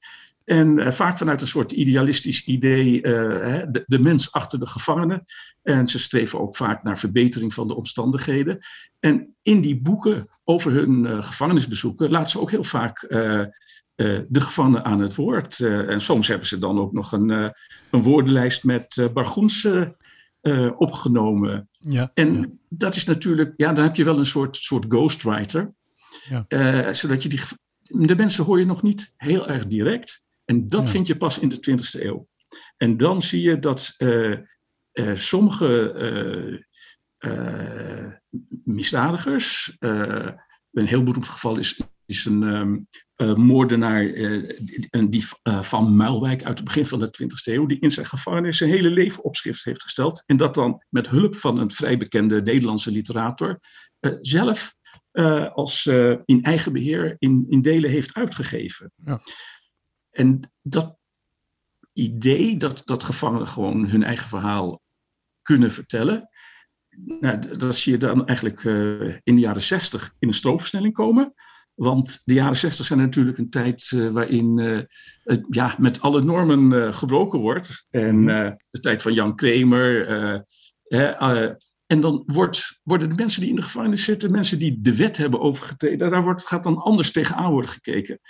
En 0.45 0.79
uh, 0.79 0.91
vaak 0.91 1.19
vanuit 1.19 1.41
een 1.41 1.47
soort 1.47 1.73
idealistisch 1.73 2.45
idee, 2.45 2.97
uh, 2.97 3.03
de, 3.71 3.85
de, 3.87 3.99
mens 3.99 4.33
achter 4.33 4.59
de 4.59 4.67
gevangene. 4.67 5.25
En 5.63 5.89
ze 5.89 5.99
streven 5.99 6.41
ook 6.41 6.57
vaak 6.57 6.83
naar 6.83 6.99
verbetering 6.99 7.55
van 7.55 7.69
de 7.69 7.75
omstandigheden. 7.75 8.59
En 9.01 9.35
in 9.43 9.61
die 9.61 9.81
boeken 9.81 10.29
over 10.45 10.73
hun 10.73 11.05
uh, 11.05 11.23
gevangenisbezoeken 11.23 12.11
laten 12.11 12.31
ze 12.31 12.41
ook 12.41 12.51
heel 12.51 12.65
vaak 12.65 13.07
de 14.29 14.41
gevangenen 14.41 14.85
aan 14.85 15.01
het 15.01 15.15
woord. 15.15 15.61
en 15.61 16.01
soms 16.01 16.29
hebben 16.29 16.47
ze 16.47 16.59
dan 16.59 16.79
ook 16.79 16.93
nog 16.93 17.13
een, 17.13 17.31
een 17.91 18.03
woordenlijst 18.03 18.65
met 18.65 19.09
bargoens 19.13 19.69
opgenomen. 20.77 21.69
Ja, 21.79 22.11
en 22.15 22.35
ja. 22.35 22.47
dat 22.69 22.95
is 22.95 23.05
natuurlijk, 23.05 23.53
ja, 23.57 23.73
dan 23.73 23.85
heb 23.85 23.97
je 23.97 24.05
wel 24.05 24.19
een 24.19 24.27
soort, 24.27 24.57
soort 24.57 24.85
ghostwriter. 24.89 25.75
Ja. 26.49 26.93
zodat 26.93 27.23
je 27.23 27.29
die, 27.29 27.41
de 27.83 28.17
mensen 28.17 28.45
hoor 28.45 28.59
je 28.59 28.67
nog 28.67 28.83
niet 28.83 29.15
heel 29.17 29.49
erg 29.49 29.67
direct. 29.67 30.23
En 30.53 30.69
dat 30.69 30.83
ja. 30.83 30.89
vind 30.89 31.07
je 31.07 31.17
pas 31.17 31.39
in 31.39 31.49
de 31.49 31.57
20e 31.57 32.01
eeuw. 32.01 32.29
En 32.77 32.97
dan 32.97 33.21
zie 33.21 33.43
je 33.43 33.59
dat 33.59 33.95
uh, 33.99 34.39
uh, 34.93 35.15
sommige 35.15 36.65
uh, 37.19 38.13
misdadigers, 38.65 39.77
een 39.79 40.87
heel 40.87 41.03
beroemd 41.03 41.29
geval 41.29 41.59
is, 41.59 41.81
is 42.07 42.25
een 42.25 42.43
um, 42.43 42.89
moordenaar 43.37 44.03
een 44.91 45.11
dief, 45.11 45.35
van 45.43 45.97
Muilwijk 45.97 46.45
uit 46.45 46.59
het 46.59 46.67
begin 46.67 46.87
van 46.87 46.99
de 46.99 47.15
20e 47.23 47.53
eeuw, 47.53 47.67
die 47.67 47.81
in 47.81 47.91
zijn 47.91 48.07
gevangenis 48.07 48.57
zijn 48.57 48.71
hele 48.71 48.91
leven 48.91 49.25
opschrift 49.25 49.65
heeft 49.65 49.83
gesteld. 49.83 50.23
En 50.27 50.37
dat 50.37 50.55
dan 50.55 50.85
met 50.89 51.09
hulp 51.09 51.37
van 51.37 51.59
een 51.59 51.71
vrij 51.71 51.99
bekende 51.99 52.43
Nederlandse 52.43 52.91
literator 52.91 53.61
zelf 54.21 54.75
als 55.53 55.87
in 56.25 56.43
eigen 56.43 56.73
beheer 56.73 57.17
in, 57.19 57.47
in 57.49 57.63
delen 57.63 57.91
heeft 57.91 58.15
uitgegeven. 58.15 58.93
Ja. 59.05 59.21
En 60.13 60.53
dat 60.63 60.97
idee 61.93 62.57
dat, 62.57 62.83
dat 62.85 63.03
gevangenen 63.03 63.49
gewoon 63.49 63.89
hun 63.89 64.03
eigen 64.03 64.29
verhaal 64.29 64.83
kunnen 65.43 65.73
vertellen, 65.73 66.29
nou, 67.21 67.57
dat 67.57 67.75
zie 67.75 67.93
je 67.93 67.99
dan 67.99 68.27
eigenlijk 68.27 68.65
uh, 68.65 69.17
in 69.23 69.35
de 69.35 69.41
jaren 69.41 69.63
zestig 69.63 70.15
in 70.19 70.29
een 70.29 70.35
stroomversnelling 70.35 70.95
komen. 70.95 71.35
Want 71.75 72.21
de 72.25 72.35
jaren 72.35 72.57
zestig 72.57 72.87
zijn 72.87 72.99
natuurlijk 72.99 73.39
een 73.39 73.51
tijd 73.51 73.91
uh, 73.95 74.11
waarin 74.11 74.59
uh, 74.59 74.81
het 75.23 75.47
ja, 75.49 75.75
met 75.79 76.01
alle 76.01 76.23
normen 76.23 76.95
gebroken 76.95 77.39
wordt. 77.39 77.87
En 77.91 78.25
de 78.71 78.81
tijd 78.81 79.03
van 79.03 79.15
Jan 79.15 79.37
Kramer. 79.37 80.07
en 81.87 82.01
dan 82.01 82.23
wordt, 82.27 82.81
worden 82.83 83.09
de 83.09 83.15
mensen 83.15 83.41
die 83.41 83.51
in 83.51 83.57
de 83.57 83.63
gevangenis 83.63 84.05
zitten, 84.05 84.31
mensen 84.31 84.59
die 84.59 84.81
de 84.81 84.97
wet 84.97 85.17
hebben 85.17 85.41
overgetreden, 85.41 86.11
daar 86.11 86.23
wordt, 86.23 86.47
gaat 86.47 86.65
dan 86.65 86.77
anders 86.77 87.13
tegenaan 87.13 87.51
worden 87.51 87.71
gekeken 87.71 88.21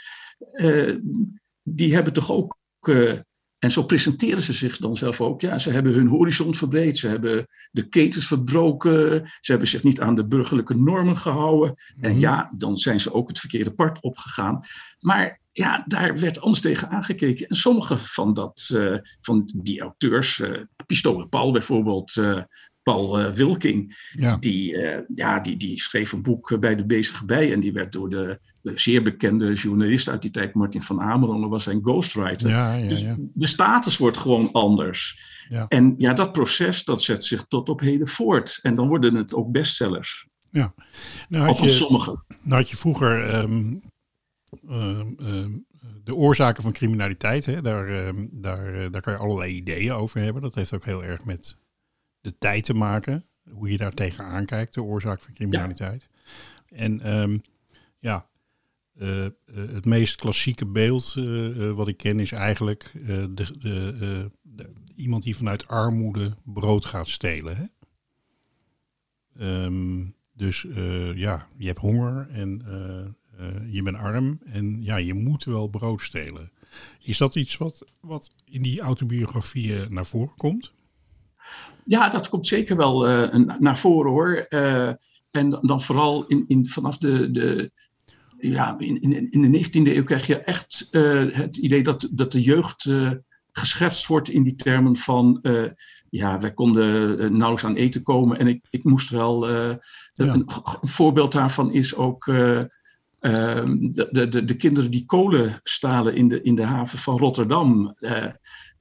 die 1.63 1.95
hebben 1.95 2.13
toch 2.13 2.31
ook, 2.31 2.57
uh, 2.89 3.19
en 3.59 3.71
zo 3.71 3.83
presenteren 3.83 4.43
ze 4.43 4.53
zich 4.53 4.77
dan 4.77 4.97
zelf 4.97 5.21
ook, 5.21 5.41
ja, 5.41 5.59
ze 5.59 5.71
hebben 5.71 5.93
hun 5.93 6.07
horizon 6.07 6.55
verbreed, 6.55 6.99
ze 6.99 7.09
hebben 7.09 7.47
de 7.71 7.89
ketens 7.89 8.27
verbroken, 8.27 9.31
ze 9.41 9.51
hebben 9.51 9.69
zich 9.69 9.83
niet 9.83 10.01
aan 10.01 10.15
de 10.15 10.27
burgerlijke 10.27 10.75
normen 10.75 11.17
gehouden. 11.17 11.75
En 12.01 12.19
ja, 12.19 12.53
dan 12.57 12.77
zijn 12.77 13.01
ze 13.01 13.13
ook 13.13 13.29
het 13.29 13.39
verkeerde 13.39 13.75
pad 13.75 14.01
opgegaan. 14.01 14.65
Maar 14.99 15.41
ja, 15.53 15.85
daar 15.87 16.19
werd 16.19 16.41
anders 16.41 16.61
tegen 16.61 16.89
aangekeken. 16.89 17.47
En 17.47 17.57
sommige 17.57 17.99
van, 17.99 18.33
dat, 18.35 18.71
uh, 18.73 18.99
van 19.21 19.53
die 19.57 19.81
auteurs, 19.81 20.39
uh, 20.39 20.61
Pistolen 20.87 21.29
Paul 21.29 21.53
bijvoorbeeld, 21.53 22.21
Paul 22.83 23.33
Wilking, 23.33 24.09
ja. 24.13 24.37
Die, 24.37 24.77
ja, 25.15 25.41
die, 25.41 25.57
die 25.57 25.81
schreef 25.81 26.13
een 26.13 26.23
boek 26.23 26.61
bij 26.61 26.77
de 26.77 26.87
bezige 26.87 27.25
bij 27.25 27.53
en 27.53 27.61
die 27.61 27.73
werd 27.73 27.93
door 27.93 28.09
de, 28.09 28.41
de 28.63 28.73
zeer 28.75 29.03
bekende 29.03 29.53
journalist 29.53 30.09
uit 30.09 30.23
die 30.23 30.31
tijd, 30.31 30.55
Martin 30.55 30.83
van 30.83 31.01
Amerongen, 31.01 31.49
was 31.49 31.63
zijn 31.63 31.81
ghostwriter. 31.83 32.49
Ja, 32.49 32.75
ja, 32.75 32.89
dus 32.89 33.05
de 33.33 33.47
status 33.47 33.97
wordt 33.97 34.17
gewoon 34.17 34.53
anders. 34.53 35.31
En 35.69 35.95
ja, 35.99 36.13
dat 36.13 36.33
proces 36.33 36.85
dat 36.85 37.03
zet 37.03 37.25
zich 37.25 37.45
tot 37.47 37.69
op 37.69 37.81
heden 37.81 38.09
voort. 38.09 38.59
En 38.63 38.75
dan 38.75 38.89
worden 38.89 39.15
het 39.15 39.35
ook 39.35 39.51
bestsellers. 39.51 40.27
Ja, 40.51 40.75
nou 41.29 41.45
had 41.45 41.59
je, 41.59 41.69
sommige. 41.69 42.25
Nou 42.43 42.61
had 42.61 42.71
je 42.71 42.77
vroeger 42.77 43.35
um, 43.35 43.83
uh, 44.65 45.01
de 46.05 46.15
oorzaken 46.15 46.63
van 46.63 46.73
criminaliteit, 46.73 47.47
hè, 47.47 47.63
daar, 47.63 47.89
ehm, 47.89 48.27
daar, 48.31 48.91
daar 48.91 49.01
kan 49.01 49.13
je 49.13 49.19
allerlei 49.19 49.55
ideeën 49.55 49.93
over 49.93 50.21
hebben. 50.21 50.43
Dat 50.43 50.55
heeft 50.55 50.75
ook 50.75 50.85
heel 50.85 51.05
erg 51.05 51.25
met 51.25 51.57
de 52.21 52.39
tijd 52.39 52.65
te 52.65 52.75
maken. 52.75 53.27
Hoe 53.51 53.71
je 53.71 53.77
daar 53.77 53.93
tegenaan 53.93 54.45
kijkt, 54.45 54.75
de 54.75 54.83
oorzaak 54.83 55.21
van 55.21 55.35
criminaliteit. 55.35 56.09
En 56.69 57.01
ja, 57.99 58.27
uh, 59.03 59.25
uh, 59.25 59.31
het 59.75 59.85
meest 59.85 60.17
klassieke 60.17 60.67
beeld 60.67 61.15
uh, 61.19 61.73
wat 61.73 61.89
ik 61.89 61.97
ken 61.97 62.21
is 62.21 62.33
eigenlijk 62.33 62.91
de, 63.35 63.59
de, 63.59 64.31
iemand 64.95 65.23
die 65.23 65.37
vanuit 65.37 65.69
armoede 65.69 66.37
brood 66.45 66.85
gaat 66.85 67.09
stelen. 67.09 67.57
Hè? 67.57 67.65
Um, 69.65 70.15
dus 70.33 70.67
ja, 71.15 71.47
je 71.57 71.67
hebt 71.67 71.79
honger 71.79 72.29
en 72.31 72.63
je 73.71 73.83
bent 73.83 73.97
arm 73.97 74.39
en 74.45 74.83
ja, 74.83 74.97
je 74.97 75.15
moet 75.15 75.45
wel 75.45 75.69
brood 75.69 76.01
stelen. 76.01 76.51
Is 77.01 77.19
dat 77.19 77.35
iets 77.35 77.57
wat, 77.57 77.85
wat 78.01 78.31
in 78.45 78.63
die 78.63 78.81
autobiografieën 78.81 79.87
naar 79.93 80.07
voren 80.07 80.37
komt? 80.37 80.73
Ja, 81.85 82.09
dat 82.09 82.29
komt 82.29 82.47
zeker 82.47 82.77
wel 82.77 83.01
naar 83.59 83.79
voren 83.79 84.13
hoor. 84.13 84.47
En 85.33 85.49
dan, 85.49 85.61
dan, 85.63 85.81
vooral 85.81 86.27
in, 86.27 86.45
in, 86.47 86.67
vanaf 86.67 86.99
de, 86.99 87.31
de, 87.31 87.71
ja, 88.51 88.79
in, 88.79 89.01
in, 89.01 89.31
in 89.31 89.53
de 89.53 89.65
19e 89.65 89.73
eeuw 89.73 90.05
krijg 90.05 90.27
je 90.27 90.39
echt 90.39 90.89
uh, 90.91 91.35
het 91.35 91.57
idee 91.57 91.83
dat, 91.83 92.09
dat 92.11 92.33
de 92.33 92.43
jeugd 92.43 92.91
geschetst 93.53 94.07
wordt 94.07 94.29
in 94.29 94.43
die 94.43 94.55
termen 94.55 94.97
van, 94.97 95.41
ja, 96.11 96.39
wij 96.39 96.53
konden 96.53 97.17
nauwelijks 97.19 97.65
aan 97.65 97.77
eten 97.77 98.03
komen 98.03 98.39
en 98.39 98.47
ik, 98.47 98.67
ik 98.71 98.85
moest 98.85 99.11
wel, 99.11 99.49
ja. 99.49 99.79
een, 100.15 100.29
een, 100.29 100.47
voorbeeld 100.81 101.33
daarvan 101.33 101.73
is 101.73 101.95
ook 101.95 102.27
ehm, 102.27 103.91
de, 103.91 104.29
de, 104.29 104.45
de, 104.45 104.57
kinderen 104.57 104.91
die 104.91 105.05
kolen 105.05 105.61
stalen 105.63 106.15
in 106.15 106.29
de, 106.29 106.43
in 106.43 106.55
de 106.55 106.65
haven 106.65 106.99
van 106.99 107.19
Rotterdam 107.19 107.97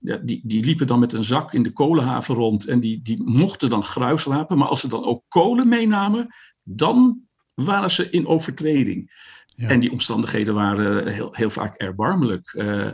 die, 0.02 0.42
die 0.44 0.64
liepen 0.64 0.88
dan 0.88 1.00
met 1.00 1.14
een 1.14 1.24
zak 1.24 1.54
in 1.54 1.64
de 1.64 1.72
kolenhaven 1.72 2.36
rond 2.36 2.66
en 2.66 2.80
die, 2.80 3.02
die 3.02 3.24
mochten 3.24 3.70
dan 3.70 3.84
gruis 3.84 4.26
rapen. 4.26 4.58
Maar 4.58 4.68
als 4.68 4.82
ze 4.82 4.88
dan 4.88 5.04
ook 5.04 5.24
kolen 5.28 5.68
meenamen, 5.68 6.36
dan 6.64 7.22
waren 7.54 7.92
ze 7.92 8.10
in 8.10 8.28
overtreding. 8.28 9.12
Ja. 9.56 9.68
En 9.68 9.80
die 9.80 9.92
omstandigheden 9.92 10.54
waren 10.54 11.08
heel, 11.08 11.34
heel 11.34 11.50
vaak 11.50 11.76
erbarmelijk. 11.76 12.54
Uh, 12.54 12.90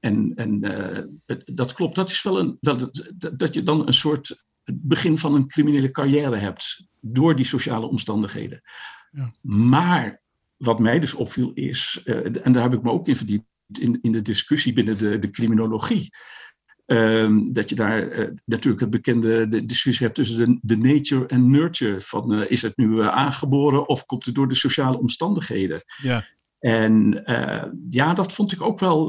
en 0.00 0.32
en 0.34 0.64
uh, 0.64 1.36
dat 1.44 1.72
klopt, 1.72 1.94
dat 1.94 2.10
is 2.10 2.22
wel 2.22 2.38
een. 2.38 2.56
Dat, 2.60 3.10
dat 3.36 3.54
je 3.54 3.62
dan 3.62 3.86
een 3.86 3.92
soort 3.92 4.44
begin 4.64 5.18
van 5.18 5.34
een 5.34 5.48
criminele 5.48 5.90
carrière 5.90 6.36
hebt. 6.36 6.88
door 7.00 7.36
die 7.36 7.44
sociale 7.44 7.86
omstandigheden. 7.86 8.60
Ja. 9.10 9.32
Maar 9.40 10.20
wat 10.56 10.78
mij 10.78 11.00
dus 11.00 11.14
opviel 11.14 11.50
is. 11.54 12.00
Uh, 12.04 12.46
en 12.46 12.52
daar 12.52 12.62
heb 12.62 12.74
ik 12.74 12.82
me 12.82 12.90
ook 12.90 13.08
in 13.08 13.16
verdiept. 13.16 13.48
In, 13.78 13.98
in 14.02 14.12
de 14.12 14.22
discussie 14.22 14.72
binnen 14.72 14.98
de, 14.98 15.18
de 15.18 15.30
criminologie 15.30 16.08
Ehm, 16.90 17.52
dat 17.52 17.68
je 17.70 17.74
daar 17.74 18.08
eh, 18.08 18.28
natuurlijk 18.44 18.80
het 18.80 18.90
bekende 18.90 19.48
de 19.48 19.64
discussie 19.64 20.06
hebt 20.06 20.18
tussen 20.18 20.36
de, 20.36 20.58
de 20.62 20.76
nature 20.76 21.26
en 21.26 21.50
nurture. 21.50 22.00
Van 22.00 22.32
eh, 22.32 22.50
is 22.50 22.62
het 22.62 22.76
nu 22.76 23.00
eh, 23.00 23.08
aangeboren 23.08 23.88
of 23.88 24.06
komt 24.06 24.24
het 24.24 24.34
door 24.34 24.48
de 24.48 24.54
sociale 24.54 24.98
omstandigheden? 24.98 25.82
Ja. 26.02 26.24
En 26.58 27.22
ja, 27.90 28.14
dat 28.14 28.32
vond 28.32 28.52
ik 28.52 28.62
ook 28.62 28.78
wel. 28.78 29.06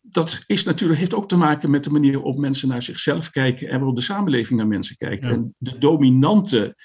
dat 0.00 0.42
is 0.46 0.64
natuurlijk, 0.64 0.98
heeft 0.98 1.14
ook 1.14 1.28
te 1.28 1.36
maken 1.36 1.70
met 1.70 1.84
de 1.84 1.90
manier 1.90 2.12
waarop 2.12 2.38
mensen 2.38 2.68
naar 2.68 2.82
zichzelf 2.82 3.30
kijken 3.30 3.68
en 3.68 3.76
waarop 3.76 3.96
de 3.96 4.02
samenleving 4.02 4.58
naar 4.58 4.68
mensen 4.68 4.96
kijkt. 4.96 5.24
Ja. 5.24 5.30
En 5.30 5.54
de 5.58 5.78
dominante 5.78 6.76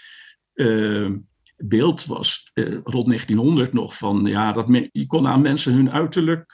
beeld 1.58 2.06
was 2.06 2.52
rond 2.84 3.08
1900 3.08 3.74
nog 3.74 3.98
van 3.98 4.26
ja, 4.26 4.52
dat 4.52 4.68
je 4.92 5.06
kon 5.08 5.28
aan 5.28 5.42
mensen 5.42 5.74
hun 5.74 5.92
uiterlijk 5.92 6.54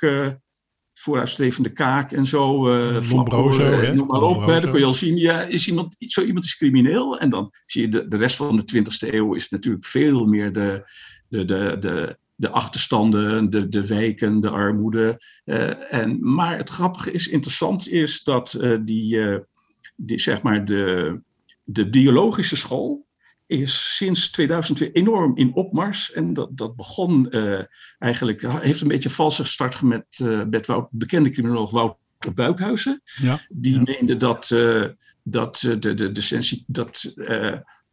vooruitstrevende 1.00 1.70
kaak 1.70 2.12
en 2.12 2.25
zo. 2.25 2.70
Uh, 2.70 3.12
Lombroso, 3.12 3.63
hè? 3.63 3.94
Noem 3.94 4.08
maar 4.08 4.22
op. 4.22 4.46
Hè, 4.46 4.60
dan 4.60 4.70
kun 4.70 4.79
je 4.79 4.86
al 4.86 4.94
zien, 4.94 5.18
ja, 5.18 5.41
is 5.41 5.68
iemand, 5.68 5.96
zo 6.00 6.22
iemand 6.22 6.46
is 6.46 6.56
crimineel. 6.56 7.20
En 7.20 7.29
dan 7.29 7.51
zie 7.65 7.82
je 7.82 7.89
de, 7.89 8.08
de 8.08 8.18
rest 8.18 8.36
van 8.36 8.56
de 8.56 8.63
20e 8.75 9.13
eeuw 9.13 9.34
is 9.34 9.50
natuurlijk 9.50 9.86
veel 9.86 10.25
meer 10.25 10.51
de, 10.51 10.89
de, 11.27 11.46
de, 11.46 11.77
de, 11.79 12.18
de 12.36 12.50
achterstanden, 12.50 13.50
de, 13.50 13.70
de 13.70 13.88
wijken, 13.88 14.39
de 14.39 14.50
armoede. 14.50 15.22
Uh, 15.46 15.94
en, 15.94 16.34
maar 16.34 16.58
het 16.58 16.70
grappige 16.70 17.12
is, 17.12 17.27
interessant 17.27 17.88
is 17.88 18.24
dat 18.24 18.58
uh, 18.60 18.77
die, 18.82 19.20
die, 19.98 20.20
zeg 20.20 20.41
maar 20.41 20.65
de, 20.65 21.22
de 21.63 21.89
biologische 21.89 22.56
school, 22.56 23.08
is 23.50 23.96
sinds 23.96 24.32
2002 24.32 24.91
enorm 24.91 25.38
in 25.38 25.53
opmars. 25.53 26.12
En 26.12 26.34
dat, 26.34 26.58
dat 26.58 26.75
begon 26.75 27.27
uh, 27.29 27.62
eigenlijk, 28.00 28.41
heeft 28.41 28.82
een 28.82 28.88
beetje 28.88 29.10
valse 29.10 29.44
start 29.44 29.82
met, 29.82 30.20
uh, 30.22 30.44
met 30.50 30.65
Wout, 30.68 30.88
bekende 30.91 31.29
criminoloog 31.29 31.72
Wouter 31.72 32.34
Buikhuizen. 32.34 33.01
Ja, 33.15 33.39
die 33.50 33.75
ja. 33.75 33.82
meende 33.84 34.18
dat, 34.18 34.50
uh, 34.50 34.86
dat, 35.24 35.58
de, 35.60 35.94
de, 35.94 36.12
de, 36.12 36.22
sensi 36.22 36.63
dat, 36.68 37.13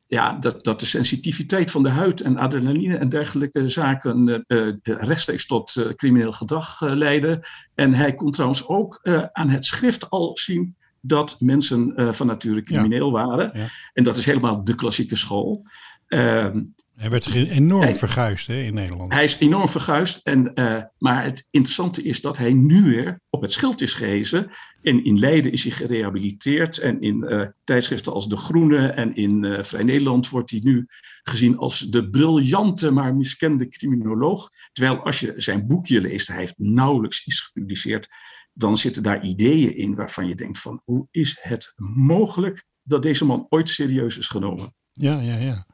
ja, 0.06 0.32
dat, 0.32 0.64
dat 0.64 0.80
de 0.80 0.86
sensitiviteit 0.86 1.70
van 1.70 1.82
de 1.82 1.90
huid 1.90 2.20
en 2.20 2.36
adrenaline 2.36 2.96
en 2.96 3.08
dergelijke 3.08 3.68
zaken 3.68 4.44
rechtstreeks 4.82 5.46
tot 5.46 5.92
crimineel 5.94 6.32
gedrag 6.32 6.80
leiden. 6.80 7.40
En 7.74 7.94
hij 7.94 8.14
kon 8.14 8.30
trouwens 8.30 8.66
ook 8.66 9.00
aan 9.32 9.48
het 9.48 9.64
schrift 9.64 10.10
al 10.10 10.38
zien 10.38 10.76
dat 11.06 11.36
mensen 11.40 11.92
uh, 11.96 12.12
van 12.12 12.26
nature 12.26 12.62
crimineel 12.62 13.06
ja. 13.06 13.26
waren. 13.26 13.50
Ja. 13.54 13.66
En 13.92 14.04
dat 14.04 14.16
is 14.16 14.26
helemaal 14.26 14.64
de 14.64 14.74
klassieke 14.74 15.16
school. 15.16 15.66
Uh, 16.08 16.54
hij 16.94 17.10
werd 17.10 17.26
enorm 17.34 17.82
hij, 17.82 17.94
verguisd 17.94 18.46
hè, 18.46 18.62
in 18.62 18.74
Nederland. 18.74 19.12
Hij 19.12 19.24
is 19.24 19.38
enorm 19.38 19.68
verguisd. 19.68 20.26
En, 20.26 20.50
uh, 20.54 20.82
maar 20.98 21.22
het 21.22 21.48
interessante 21.50 22.02
is 22.02 22.20
dat 22.20 22.36
hij 22.36 22.52
nu 22.52 22.82
weer 22.82 23.20
op 23.30 23.40
het 23.40 23.52
schild 23.52 23.80
is 23.80 23.94
gehezen. 23.94 24.50
En 24.82 25.04
in 25.04 25.18
Leiden 25.18 25.52
is 25.52 25.62
hij 25.62 25.72
gerehabiliteerd. 25.72 26.78
En 26.78 27.00
in 27.00 27.24
uh, 27.28 27.46
tijdschriften 27.64 28.12
als 28.12 28.28
De 28.28 28.36
Groene 28.36 28.88
en 28.88 29.14
in 29.14 29.64
Vrij 29.64 29.82
Nederland 29.82 30.28
wordt 30.28 30.50
hij 30.50 30.60
nu 30.62 30.86
gezien 31.22 31.56
als 31.56 31.78
de 31.78 32.10
briljante, 32.10 32.90
maar 32.90 33.14
miskende 33.14 33.68
criminoloog. 33.68 34.50
Terwijl 34.72 35.04
als 35.04 35.20
je 35.20 35.32
zijn 35.36 35.66
boekje 35.66 36.00
leest, 36.00 36.28
hij 36.28 36.36
heeft 36.36 36.58
nauwelijks 36.58 37.26
iets 37.26 37.40
gepubliceerd 37.40 38.08
dan 38.56 38.76
zitten 38.76 39.02
daar 39.02 39.24
ideeën 39.24 39.76
in 39.76 39.94
waarvan 39.94 40.28
je 40.28 40.34
denkt 40.34 40.58
van 40.58 40.80
hoe 40.84 41.06
is 41.10 41.38
het 41.40 41.72
mogelijk 41.76 42.64
dat 42.82 43.02
deze 43.02 43.24
man 43.24 43.46
ooit 43.48 43.68
serieus 43.68 44.18
is 44.18 44.28
genomen? 44.28 44.74
Ja, 44.92 45.20
ja, 45.20 45.36
ja. 45.36 45.66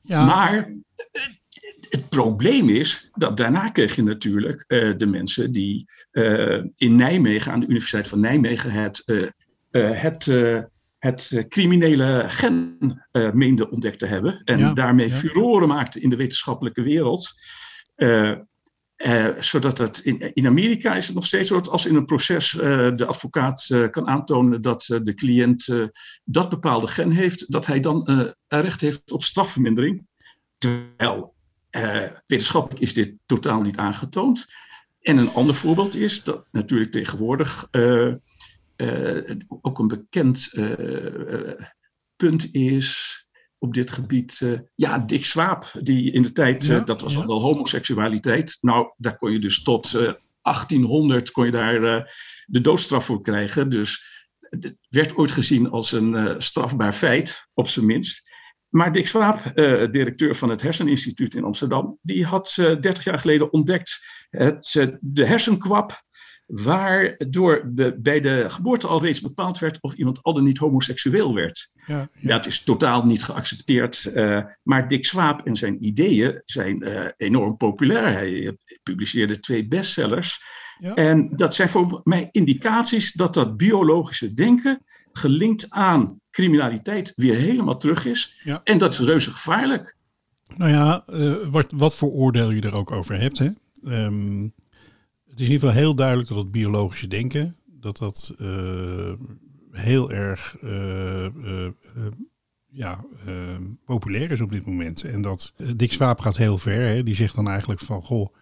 ja. 0.00 0.24
Maar 0.24 0.72
het 1.88 2.08
probleem 2.08 2.68
is 2.68 3.10
dat 3.12 3.36
daarna 3.36 3.68
kreeg 3.68 3.96
je 3.96 4.02
natuurlijk 4.02 4.64
uh, 4.68 4.96
de 4.96 5.06
mensen 5.06 5.52
die 5.52 5.90
uh, 6.12 6.64
in 6.76 6.96
Nijmegen, 6.96 7.52
aan 7.52 7.60
de 7.60 7.66
Universiteit 7.66 8.08
van 8.08 8.20
Nijmegen, 8.20 8.70
het, 8.70 9.02
uh, 9.06 9.30
het, 9.70 10.24
het 10.98 11.44
criminele 11.48 12.24
gen 12.28 12.78
meende 13.32 13.70
ontdekt 13.70 13.98
te 13.98 14.06
hebben. 14.06 14.42
En 14.44 14.58
Ja, 14.58 14.72
daarmee 14.72 15.08
ja. 15.08 15.14
furoren 15.14 15.68
maakte 15.68 16.00
in 16.00 16.10
de 16.10 16.16
wetenschappelijke 16.16 16.82
wereld. 16.82 17.32
Uh, 19.06 19.28
zodat 19.38 19.78
het 19.78 19.98
in, 19.98 20.34
in 20.34 20.46
Amerika 20.46 20.94
is 20.94 21.06
het 21.06 21.14
nog 21.14 21.24
steeds 21.24 21.48
zo 21.48 21.54
dat 21.54 21.68
als 21.68 21.86
in 21.86 21.94
een 21.94 22.04
proces 22.04 22.54
uh, 22.54 22.60
de 22.96 23.06
advocaat 23.06 23.68
uh, 23.72 23.90
kan 23.90 24.08
aantonen 24.08 24.62
dat 24.62 24.82
de 25.02 25.14
cliënt 25.14 25.68
dat 26.24 26.48
bepaalde 26.48 26.86
gen 26.86 27.10
heeft, 27.10 27.52
dat 27.52 27.66
hij 27.66 27.80
dan 27.80 28.34
recht 28.48 28.80
heeft 28.80 29.12
op 29.12 29.22
strafvermindering. 29.22 30.06
Terwijl 30.58 31.34
wetenschappelijk 32.26 32.80
is 32.80 32.94
dit 32.94 33.14
totaal 33.26 33.60
niet 33.60 33.76
aangetoond. 33.76 34.46
En 35.00 35.16
een 35.16 35.32
ander 35.32 35.54
voorbeeld 35.54 35.96
is 35.96 36.22
dat 36.22 36.46
natuurlijk 36.50 36.90
tegenwoordig 36.90 37.68
ook 39.60 39.78
een 39.78 39.88
bekend 39.88 40.52
punt 42.16 42.48
is 42.52 43.23
op 43.64 43.74
dit 43.74 43.90
gebied. 43.90 44.40
Uh, 44.42 44.58
ja, 44.74 44.98
Dick 44.98 45.24
Swaap, 45.24 45.70
die 45.80 46.12
in 46.12 46.22
de 46.22 46.32
tijd, 46.32 46.64
uh, 46.64 46.70
Ja, 46.70 46.80
dat 46.80 47.00
was 47.00 47.12
ja. 47.12 47.20
al 47.20 47.26
wel 47.26 47.40
homoseksualiteit. 47.40 48.58
Nou, 48.60 48.92
daar 48.96 49.16
kon 49.16 49.32
je 49.32 49.38
dus 49.38 49.62
tot 49.62 49.92
uh, 49.94 50.12
1800 50.42 51.30
kon 51.30 51.44
je 51.44 51.50
daar 51.50 51.80
de 52.46 52.60
doodstraf 52.60 53.04
voor 53.04 53.22
krijgen. 53.22 53.68
Dus 53.68 54.04
het 54.38 54.76
werd 54.88 55.16
ooit 55.16 55.32
gezien 55.32 55.70
als 55.70 55.92
een 55.92 56.34
strafbaar 56.42 56.92
feit, 56.92 57.48
op 57.54 57.68
zijn 57.68 57.86
minst. 57.86 58.32
Maar 58.68 58.92
Dick 58.92 59.06
Swaap, 59.06 59.52
directeur 59.90 60.34
van 60.34 60.50
het 60.50 60.62
Herseninstituut 60.62 61.34
in 61.34 61.44
Amsterdam, 61.44 61.98
die 62.02 62.24
had 62.24 62.52
30 62.56 63.04
jaar 63.04 63.18
geleden 63.18 63.52
ontdekt 63.52 63.98
het, 64.30 64.88
de 65.00 65.26
hersenkwap 65.26 66.02
waardoor 66.46 67.70
de, 67.74 67.98
bij 68.00 68.20
de 68.20 68.44
geboorte 68.48 68.86
al 68.86 69.02
reeds 69.02 69.20
bepaald 69.20 69.58
werd 69.58 69.80
of 69.80 69.94
iemand 69.94 70.22
al 70.22 70.34
dan 70.34 70.44
niet 70.44 70.58
homoseksueel 70.58 71.34
werd. 71.34 71.72
Ja, 71.86 72.08
ja. 72.18 72.28
Dat 72.28 72.46
is 72.46 72.62
totaal 72.62 73.04
niet 73.04 73.22
geaccepteerd. 73.22 74.10
Uh, 74.14 74.44
maar 74.62 74.88
Dick 74.88 75.04
Swaap 75.04 75.46
en 75.46 75.56
zijn 75.56 75.84
ideeën 75.84 76.42
zijn 76.44 76.82
uh, 76.82 77.04
enorm 77.16 77.56
populair. 77.56 78.12
Hij 78.12 78.56
publiceerde 78.82 79.40
twee 79.40 79.68
bestsellers. 79.68 80.42
Ja. 80.78 80.94
En 80.94 81.36
dat 81.36 81.54
zijn 81.54 81.68
voor 81.68 82.00
mij 82.04 82.28
indicaties 82.30 83.12
dat 83.12 83.34
dat 83.34 83.56
biologische 83.56 84.32
denken 84.32 84.84
gelinkt 85.12 85.70
aan 85.70 86.20
criminaliteit 86.30 87.12
weer 87.16 87.36
helemaal 87.36 87.78
terug 87.78 88.04
is. 88.04 88.40
Ja. 88.44 88.60
En 88.64 88.78
dat 88.78 88.92
is 88.92 88.98
reuze 88.98 89.30
gevaarlijk. 89.30 89.96
Nou 90.56 90.70
ja, 90.70 91.04
uh, 91.10 91.34
wat, 91.50 91.72
wat 91.76 91.96
voor 91.96 92.10
oordeel 92.10 92.50
je 92.50 92.60
er 92.60 92.74
ook 92.74 92.90
over 92.90 93.20
hebt. 93.20 93.38
Hè? 93.38 93.48
Um, 94.04 94.54
het 95.34 95.42
is 95.42 95.48
in 95.48 95.52
ieder 95.52 95.68
geval 95.68 95.82
heel 95.82 95.94
duidelijk 95.94 96.28
dat 96.28 96.38
het 96.38 96.50
biologische 96.50 97.08
denken, 97.08 97.56
dat 97.66 97.96
dat 97.96 98.34
uh, 98.40 99.12
heel 99.70 100.12
erg 100.12 100.56
uh, 100.64 101.24
uh, 101.24 101.66
ja, 102.70 103.04
populair 103.84 104.30
is 104.30 104.40
op 104.40 104.50
dit 104.50 104.66
moment. 104.66 105.02
En 105.04 105.22
dat 105.22 105.52
Dick 105.76 105.92
Swaap 105.92 106.20
gaat 106.20 106.36
heel 106.36 106.58
ver. 106.58 106.86
Hè? 106.86 107.02
Die 107.02 107.14
zegt 107.14 107.34
dan 107.34 107.48
eigenlijk 107.48 107.80
van, 107.80 108.02
goh, 108.02 108.34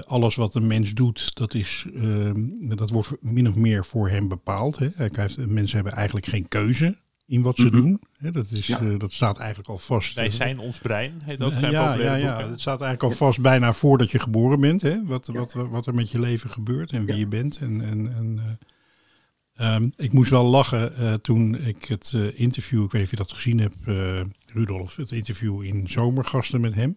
alles 0.00 0.34
wat 0.34 0.54
een 0.54 0.66
mens 0.66 0.94
doet, 0.94 1.34
dat, 1.34 1.54
is, 1.54 1.86
dat 2.76 2.90
wordt 2.90 3.16
min 3.20 3.48
of 3.48 3.54
meer 3.54 3.84
voor 3.84 4.08
hem 4.08 4.28
bepaald. 4.28 4.78
Hè? 4.78 4.88
Hij 4.94 5.10
mensen 5.46 5.76
hebben 5.76 5.92
eigenlijk 5.94 6.26
geen 6.26 6.48
keuze 6.48 6.96
in 7.26 7.42
wat 7.42 7.56
ze 7.56 7.64
Mhm. 7.64 7.74
doen. 7.74 8.00
Hè, 8.18 8.30
dat, 8.30 8.50
is, 8.50 8.66
Ja. 8.66 8.80
uh, 8.80 8.98
dat 8.98 9.12
staat 9.12 9.38
eigenlijk 9.38 9.68
al 9.68 9.78
vast. 9.78 10.14
Wij 10.14 10.30
zijn 10.30 10.58
ons 10.58 10.78
brein, 10.78 11.12
heet 11.24 11.42
ook 11.42 11.52
zijn 11.52 11.72
ja, 11.72 11.94
ja, 11.94 12.14
ja, 12.14 12.40
boek, 12.40 12.50
het 12.50 12.60
staat 12.60 12.80
eigenlijk 12.80 13.02
al 13.12 13.26
vast 13.26 13.40
bijna 13.40 13.72
voordat 13.72 14.10
je 14.10 14.18
geboren 14.18 14.60
bent. 14.60 14.82
Hè? 14.82 15.04
Wat, 15.04 15.26
wat, 15.26 15.52
wat 15.52 15.86
er 15.86 15.94
met 15.94 16.10
je 16.10 16.20
leven 16.20 16.50
gebeurt 16.50 16.90
en 16.90 17.04
wie 17.04 17.14
Ja. 17.14 17.20
je 17.20 17.26
bent. 17.26 17.56
En, 17.56 17.80
en, 17.80 18.14
en, 18.16 18.58
eh, 19.54 19.74
ehm, 19.74 19.88
ik 19.96 20.12
moest 20.12 20.30
wel 20.30 20.44
lachen 20.44 20.96
eh, 20.96 21.12
toen 21.14 21.54
ik 21.66 21.84
het 21.84 22.12
eh, 22.14 22.40
interview, 22.40 22.84
ik 22.84 22.90
weet 22.90 23.00
niet 23.00 23.04
of 23.04 23.10
je 23.10 23.16
dat 23.24 23.32
gezien 23.32 23.58
hebt, 23.58 23.76
eh, 23.84 24.20
Rudolf, 24.46 24.96
het 24.96 25.10
interview 25.12 25.62
in 25.62 25.88
Zomergasten 25.88 26.60
met 26.60 26.74
hem. 26.74 26.96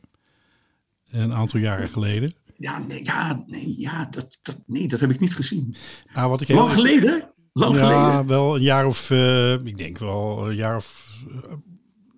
Een 1.11 1.33
aantal 1.33 1.59
jaren 1.59 1.87
geleden. 1.87 2.33
Ja, 2.57 2.79
nee, 2.79 3.03
ja, 3.03 3.43
nee, 3.47 3.79
ja 3.79 4.05
dat, 4.11 4.39
dat, 4.41 4.63
nee, 4.65 4.87
dat 4.87 4.99
heb 4.99 5.09
ik 5.11 5.19
niet 5.19 5.35
gezien. 5.35 5.75
Nou, 6.13 6.29
wat 6.29 6.41
ik 6.41 6.49
Lang 6.49 6.71
geleden? 6.71 7.31
Lang 7.57 7.79
ja, 7.79 7.79
geleden? 7.79 8.27
wel 8.27 8.55
een 8.55 8.61
jaar 8.61 8.85
of, 8.85 9.09
eh, 9.11 9.53
ik 9.53 9.77
denk 9.77 9.97
wel 9.97 10.49
een 10.49 10.55
jaar 10.55 10.75
of 10.75 11.23
eh, 11.27 11.53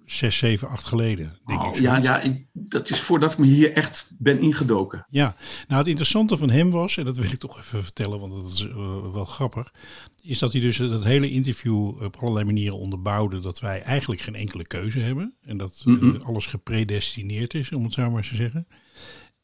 zes, 0.06 0.38
zeven, 0.38 0.68
acht 0.68 0.86
geleden. 0.86 1.38
Denk 1.46 1.62
ik 1.62 1.68
Oh, 1.68 1.76
zo. 1.76 1.82
ja, 1.82 1.98
ja 1.98 2.22
ik, 2.22 2.46
dat 2.54 2.90
is 2.90 3.00
voordat 3.00 3.32
ik 3.32 3.38
me 3.38 3.46
hier 3.46 3.74
echt 3.74 4.12
ben 4.18 4.40
ingedoken. 4.40 5.06
Ja, 5.10 5.36
nou 5.68 5.80
het 5.80 5.88
interessante 5.88 6.38
van 6.38 6.50
hem 6.50 6.72
was, 6.72 6.98
en 6.98 7.06
dat 7.06 7.18
wil 7.18 7.32
ik 7.32 7.40
toch 7.40 7.60
even 7.60 7.84
vertellen, 7.84 8.20
want 8.20 8.32
dat 8.32 8.52
is 8.52 8.62
uh, 8.62 9.14
wel 9.14 9.26
grappig, 9.26 9.74
is 10.22 10.40
dat 10.40 10.52
hij 10.52 10.62
dus 10.62 10.78
dat 10.78 11.04
hele 11.04 11.30
interview 11.30 12.04
op 12.04 12.16
allerlei 12.16 12.46
manieren 12.46 12.78
onderbouwde 12.78 13.40
dat 13.40 13.60
wij 13.60 13.82
eigenlijk 13.82 14.22
geen 14.22 14.36
enkele 14.36 14.68
keuze 14.68 15.00
hebben 15.00 15.36
en 15.42 15.58
dat 15.58 15.84
uh, 15.86 16.22
alles 16.22 16.46
gepredestineerd 16.46 17.54
is, 17.54 17.72
om 17.72 17.84
het 17.84 17.94
zo 17.94 18.10
maar 18.10 18.18
eens 18.18 18.30
te 18.30 18.36
zeggen. 18.36 18.68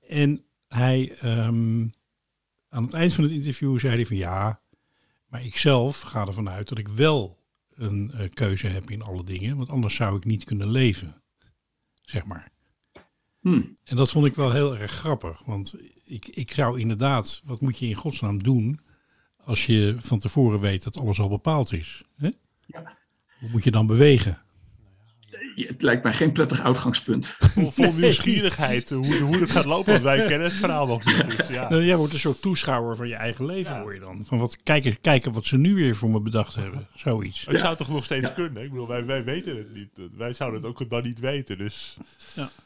En 0.08 0.44
hij, 0.68 1.18
um, 1.24 1.94
aan 2.70 2.84
het 2.84 2.94
eind 2.94 3.14
van 3.14 3.24
het 3.24 3.34
interview 3.34 3.80
zei 3.80 3.96
hij 3.96 4.06
van 4.06 4.18
ja, 4.18 4.62
maar 5.36 5.46
ik 5.46 5.58
zelf 5.58 6.02
ga 6.02 6.28
ervan 6.28 6.50
uit 6.50 6.68
dat 6.68 6.78
ik 6.78 6.88
wel 6.88 7.44
een 7.74 8.12
uh, 8.14 8.30
keuze 8.34 8.68
heb 8.68 8.90
in 8.90 9.02
alle 9.02 9.24
dingen, 9.24 9.58
want 9.58 9.70
anders 9.70 9.96
zou 9.96 10.18
ik 10.18 10.26
niet 10.26 10.44
kunnen 10.44 10.70
leven, 10.70 11.22
zeg 12.02 12.26
maar. 12.26 12.52
Hmm. 13.40 13.76
En 13.84 13.96
dat 13.96 14.12
vond 14.12 14.26
ik 14.26 14.36
wel 14.36 14.52
heel 14.52 14.78
erg 14.78 14.92
grappig. 14.92 15.42
Want 15.46 15.76
ik, 16.04 16.28
ik 16.28 16.52
zou 16.52 16.80
inderdaad, 16.80 17.42
wat 17.46 17.62
moet 17.62 17.78
je 17.78 17.88
in 17.88 17.96
godsnaam 17.96 18.44
doen 18.44 18.80
als 19.38 19.66
je 19.66 19.96
van 20.00 20.20
tevoren 20.20 20.60
weet 20.60 20.84
dat 20.84 20.98
alles 20.98 21.20
al 21.20 21.30
bepaald 21.30 21.74
is? 21.74 22.04
Hè? 22.16 22.30
Ja. 22.66 22.98
Hoe 23.40 23.50
moet 23.50 23.64
je 23.64 23.72
dan 23.72 23.88
bewegen? 23.88 24.42
Het 25.56 25.82
lijkt 25.82 26.04
mij 26.04 26.14
geen 26.14 26.32
prettig 26.32 26.62
uitgangspunt. 26.62 27.28
Vol, 27.28 27.72
vol 27.72 27.94
nieuwsgierigheid 27.94 28.92
eh, 28.92 28.98
hoe, 28.98 29.18
hoe 29.18 29.38
het 29.38 29.52
gaat 29.52 29.66
lopen. 29.66 29.92
Want 29.92 30.04
wij 30.04 30.26
kennen 30.28 30.48
het 30.48 30.58
verhaal 30.58 30.88
nog 30.88 31.06
niet. 31.06 31.38
Dus 31.38 31.48
ja. 31.48 31.72
Uh, 31.72 31.86
jij 31.86 31.96
wordt 31.98 32.14
een 32.14 32.20
soort 32.20 32.42
toeschouwer 32.42 32.96
van 32.96 33.08
je 33.08 33.16
eigen 33.16 33.46
leven, 33.46 33.74
Ja. 33.74 33.82
hoor 33.82 33.94
je 33.94 34.00
dan. 34.00 34.24
Van 34.26 34.38
wat, 34.38 34.58
kijken, 34.64 35.02
kijken 35.02 35.32
wat 35.32 35.46
ze 35.46 35.58
nu 35.58 35.76
weer 35.76 35.96
voor 35.96 36.10
me 36.10 36.20
bedacht 36.20 36.56
hebben. 36.56 36.88
Zoiets. 36.96 37.46
Het 37.46 37.60
zou 37.60 37.76
toch 37.76 37.90
nog 37.90 38.06
steeds 38.06 38.34
kunnen? 38.34 38.64
Ik 38.64 38.70
bedoel, 38.70 38.88
wij, 38.88 39.06
wij 39.06 39.24
weten 39.24 39.58
het 39.58 39.74
niet. 39.74 39.90
Wij 40.18 40.34
zouden 40.34 40.62
het 40.62 40.70
ook 40.70 40.90
dan 40.90 41.04
niet 41.04 41.20
weten. 41.20 41.58
Dus 41.58 41.98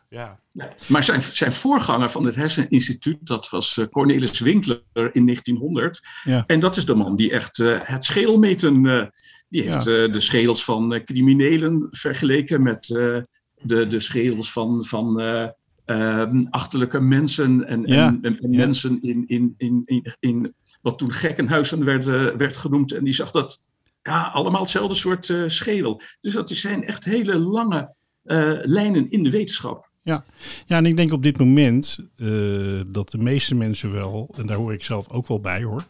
Ja. 0.09 0.39
Maar 0.87 1.03
zijn, 1.03 1.21
zijn 1.21 1.53
voorganger 1.53 2.09
van 2.09 2.25
het 2.25 2.35
Herseninstituut, 2.35 3.17
dat 3.27 3.49
was 3.49 3.77
eh, 3.77 3.85
Cornelis 3.91 4.39
Winkler 4.39 4.81
in 4.93 5.25
1900. 5.25 6.01
Ja. 6.23 6.43
En 6.47 6.59
dat 6.59 6.77
is 6.77 6.85
de 6.85 6.95
man 6.95 7.15
die 7.15 7.31
echt 7.31 7.59
eh, 7.59 7.79
het 7.81 8.03
schedelmeten, 8.03 8.85
eh 8.85 9.05
die 9.49 9.61
heeft 9.63 9.87
eh, 9.87 10.11
de 10.11 10.19
schedels 10.19 10.63
van 10.63 10.93
eh, 10.93 11.03
criminelen 11.03 11.87
vergeleken 11.91 12.61
met 12.63 12.89
eh, 12.89 13.17
de, 13.61 13.87
de 13.87 13.99
schedels 13.99 14.51
van, 14.51 14.85
van 14.85 15.19
eh, 15.19 15.47
ehm, 15.85 16.41
achterlijke 16.49 16.99
mensen 16.99 17.67
en, 17.67 17.83
Ja. 17.85 18.07
en, 18.07 18.19
en- 18.21 18.39
en 18.39 18.51
Ja. 18.51 18.57
mensen 18.57 19.01
in, 19.01 19.23
in, 19.27 19.53
in, 19.57 19.81
in, 19.85 20.15
in 20.19 20.53
wat 20.81 20.97
toen 20.97 21.11
gekkenhuizen 21.11 21.83
werd, 21.83 22.05
werd 22.37 22.57
genoemd. 22.57 22.91
En 22.93 23.03
die 23.03 23.13
zag 23.13 23.31
dat 23.31 23.63
ja, 24.01 24.21
allemaal 24.33 24.61
hetzelfde 24.61 24.95
soort 24.95 25.33
schedel. 25.47 26.01
Dus 26.21 26.33
dat 26.33 26.49
zijn 26.49 26.83
echt 26.83 27.05
hele 27.05 27.39
lange 27.39 27.93
lijnen 28.63 29.09
in 29.09 29.23
de 29.23 29.29
wetenschap. 29.29 29.87
Ja, 30.03 30.23
en 30.67 30.85
ik 30.85 30.95
denk 30.95 31.11
op 31.11 31.23
dit 31.23 31.37
moment 31.37 32.09
dat 32.87 33.09
de 33.09 33.17
meeste 33.17 33.55
mensen 33.55 33.91
wel, 33.91 34.33
en 34.37 34.45
daar 34.47 34.57
hoor 34.57 34.73
ik 34.73 34.83
zelf 34.83 35.09
ook 35.09 35.27
wel 35.27 35.39
bij 35.39 35.63
hoor, 35.63 35.85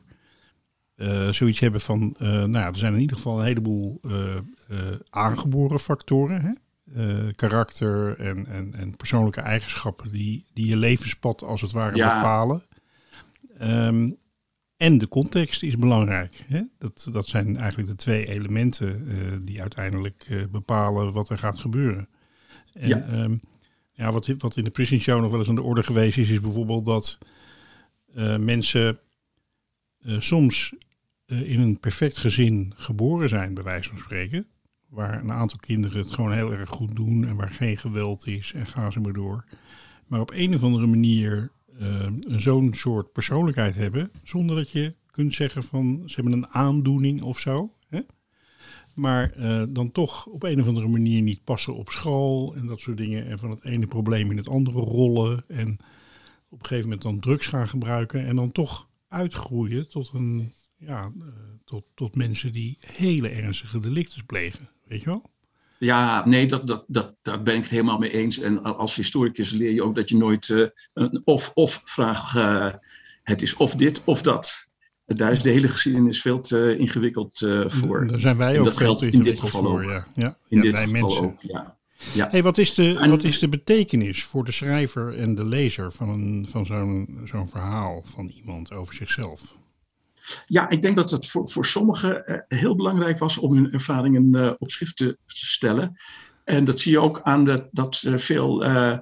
eh, 0.99 1.29
zoiets 1.31 1.59
hebben 1.59 1.81
van, 1.81 2.15
eh, 2.17 2.27
nou 2.29 2.51
ja, 2.51 2.67
er 2.67 2.77
zijn 2.77 2.93
in 2.93 2.99
ieder 2.99 3.15
geval 3.15 3.39
een 3.39 3.45
heleboel 3.45 3.99
eh, 4.03 4.35
aangeboren 5.09 5.79
factoren, 5.79 6.41
hè? 6.41 6.51
Karakter 7.31 8.19
en, 8.19 8.45
en, 8.45 8.75
en 8.75 8.95
persoonlijke 8.95 9.41
eigenschappen 9.41 10.11
die, 10.11 10.45
die 10.53 10.67
je 10.67 10.77
levenspad 10.77 11.43
als 11.43 11.61
het 11.61 11.71
ware 11.71 11.95
Ja. 11.97 12.19
bepalen. 12.19 12.63
Ehm, 13.57 14.09
en 14.77 14.97
de 14.97 15.07
context 15.07 15.63
is 15.63 15.77
belangrijk. 15.77 16.43
Hè? 16.47 16.61
Dat, 16.77 17.09
dat 17.11 17.27
zijn 17.27 17.57
eigenlijk 17.57 17.89
de 17.89 17.95
twee 17.95 18.27
elementen 18.27 19.45
die 19.45 19.61
uiteindelijk 19.61 20.47
bepalen 20.51 21.13
wat 21.13 21.29
er 21.29 21.37
gaat 21.37 21.59
gebeuren. 21.59 22.07
En, 22.73 22.87
Ja. 22.87 23.01
ehm, 23.01 23.37
ja, 23.91 24.11
wat, 24.11 24.27
wat 24.37 24.57
in 24.57 24.63
de 24.63 24.69
Prison 24.69 24.99
Show 24.99 25.21
nog 25.21 25.29
wel 25.31 25.39
eens 25.39 25.49
aan 25.49 25.55
de 25.55 25.61
orde 25.61 25.83
geweest 25.83 26.17
is, 26.17 26.29
is 26.29 26.39
bijvoorbeeld 26.39 26.85
dat 26.85 27.17
mensen 28.39 28.99
soms 30.19 30.73
in 31.29 31.59
een 31.59 31.79
perfect 31.79 32.17
gezin 32.17 32.73
geboren 32.75 33.29
zijn, 33.29 33.53
bij 33.53 33.63
wijze 33.63 33.89
van 33.89 33.99
spreken. 33.99 34.47
Waar 34.87 35.21
een 35.21 35.31
aantal 35.31 35.57
kinderen 35.59 35.97
het 35.97 36.11
gewoon 36.11 36.31
heel 36.31 36.53
erg 36.53 36.69
goed 36.69 36.95
doen 36.95 37.25
en 37.25 37.35
waar 37.35 37.51
geen 37.51 37.77
geweld 37.77 38.27
is 38.27 38.53
en 38.53 38.67
gaan 38.67 38.91
ze 38.91 38.99
maar 38.99 39.13
door. 39.13 39.45
Maar 40.07 40.19
op 40.19 40.31
een 40.33 40.55
of 40.55 40.63
andere 40.63 40.87
manier 40.87 41.51
eh, 41.79 42.07
zo'n 42.27 42.73
soort 42.73 43.11
persoonlijkheid 43.11 43.75
hebben, 43.75 44.11
zonder 44.23 44.55
dat 44.55 44.69
je 44.69 44.95
kunt 45.11 45.33
zeggen 45.33 45.63
van 45.63 46.03
ze 46.05 46.15
hebben 46.15 46.33
een 46.33 46.47
aandoening 46.47 47.21
of 47.21 47.39
zo. 47.39 47.73
Hè? 47.87 48.01
Maar 48.93 49.31
eh, 49.31 49.63
dan 49.69 49.91
toch 49.91 50.25
op 50.25 50.43
een 50.43 50.59
of 50.61 50.67
andere 50.67 50.87
manier 50.87 51.21
niet 51.21 51.43
passen 51.43 51.75
op 51.75 51.89
school 51.89 52.55
en 52.55 52.67
dat 52.67 52.79
soort 52.79 52.97
dingen. 52.97 53.25
En 53.25 53.39
van 53.39 53.49
het 53.49 53.65
ene 53.65 53.87
probleem 53.87 54.31
in 54.31 54.37
het 54.37 54.47
andere 54.47 54.79
rollen. 54.79 55.43
En 55.47 55.77
op 56.49 56.59
een 56.59 56.65
gegeven 56.65 56.83
moment 56.83 57.01
dan 57.01 57.19
drugs 57.19 57.47
gaan 57.47 57.67
gebruiken. 57.67 58.25
En 58.25 58.35
dan 58.35 58.51
toch 58.51 58.87
uitgroeien 59.07 59.89
tot, 59.89 60.11
een, 60.13 60.53
ja, 60.79 61.01
eh, 61.19 61.25
tot, 61.65 61.83
tot 61.95 62.15
mensen 62.15 62.51
die 62.51 62.77
hele 62.79 63.29
ernstige 63.29 63.79
delicten 63.79 64.25
plegen. 64.25 64.69
Weet 64.87 64.99
je 64.99 65.05
wel? 65.05 65.29
Ja, 65.77 66.27
nee, 66.27 66.45
dat, 66.47 66.67
dat, 66.67 66.83
dat, 66.87 67.15
daar 67.21 67.43
ben 67.43 67.55
ik 67.55 67.61
het 67.61 67.69
helemaal 67.69 67.97
mee 67.97 68.11
eens. 68.13 68.39
En 68.39 68.63
als 68.63 68.95
historicus 68.95 69.51
leer 69.51 69.71
je 69.71 69.83
ook 69.83 69.95
dat 69.95 70.09
je 70.09 70.17
nooit 70.17 70.49
eh, 70.49 70.65
een 70.93 71.21
of-of 71.25 71.81
vraag. 71.85 72.35
eh, 72.35 72.73
het 73.23 73.41
is 73.41 73.55
of 73.55 73.75
dit 73.75 74.03
of 74.03 74.21
dat. 74.21 74.67
Daar 75.05 75.31
is 75.31 75.41
de 75.41 75.49
hele 75.49 75.67
geschiedenis 75.67 76.21
veel 76.21 76.39
te 76.41 76.75
ingewikkeld 76.77 77.45
voor. 77.67 78.07
Daar 78.07 78.19
zijn 78.19 78.37
wij 78.37 78.53
En 78.53 78.57
ook 78.59 78.63
dat 78.65 78.73
veel 78.73 78.85
geldt 78.85 79.01
te 79.01 79.09
in 79.09 79.23
dit 79.23 79.39
geval 79.39 79.61
voor. 79.61 79.83
ook. 79.83 79.89
Ja. 79.89 80.05
Ja. 80.15 80.37
In 80.47 80.57
ja, 80.57 80.61
dit 80.63 80.71
wij 80.71 80.87
geval 80.87 81.01
mensen. 81.01 81.23
ook, 81.23 81.41
ja. 81.41 81.77
ja. 82.13 82.27
Hey, 82.31 82.43
wat, 82.43 82.57
is 82.57 82.73
de, 82.73 82.95
En- 82.97 83.09
wat 83.09 83.23
is 83.23 83.39
de 83.39 83.49
betekenis 83.49 84.23
voor 84.23 84.45
de 84.45 84.51
schrijver 84.51 85.15
en 85.15 85.35
de 85.35 85.45
lezer 85.45 85.91
van, 85.91 86.09
een, 86.09 86.47
van 86.49 86.65
zo'n 86.65 87.19
zo'n 87.25 87.49
verhaal 87.49 88.01
van 88.03 88.27
iemand 88.29 88.71
over 88.73 88.93
zichzelf? 88.95 89.57
Ja, 90.45 90.69
ik 90.69 90.81
denk 90.81 90.95
dat 90.95 91.11
het 91.11 91.25
voor, 91.25 91.49
voor 91.49 91.65
sommigen 91.65 92.25
eh, 92.25 92.59
heel 92.59 92.75
belangrijk 92.75 93.17
was 93.17 93.37
om 93.37 93.53
hun 93.53 93.71
ervaringen 93.71 94.35
eh, 94.35 94.53
op 94.57 94.69
schrift 94.69 94.97
te, 94.97 95.17
te 95.25 95.45
stellen. 95.45 95.97
En 96.43 96.63
dat 96.63 96.79
zie 96.79 96.91
je 96.91 97.01
ook 97.01 97.21
aan 97.21 97.45
de, 97.45 97.67
dat 97.71 98.05
veel 98.15 98.63
eh, 98.63 98.97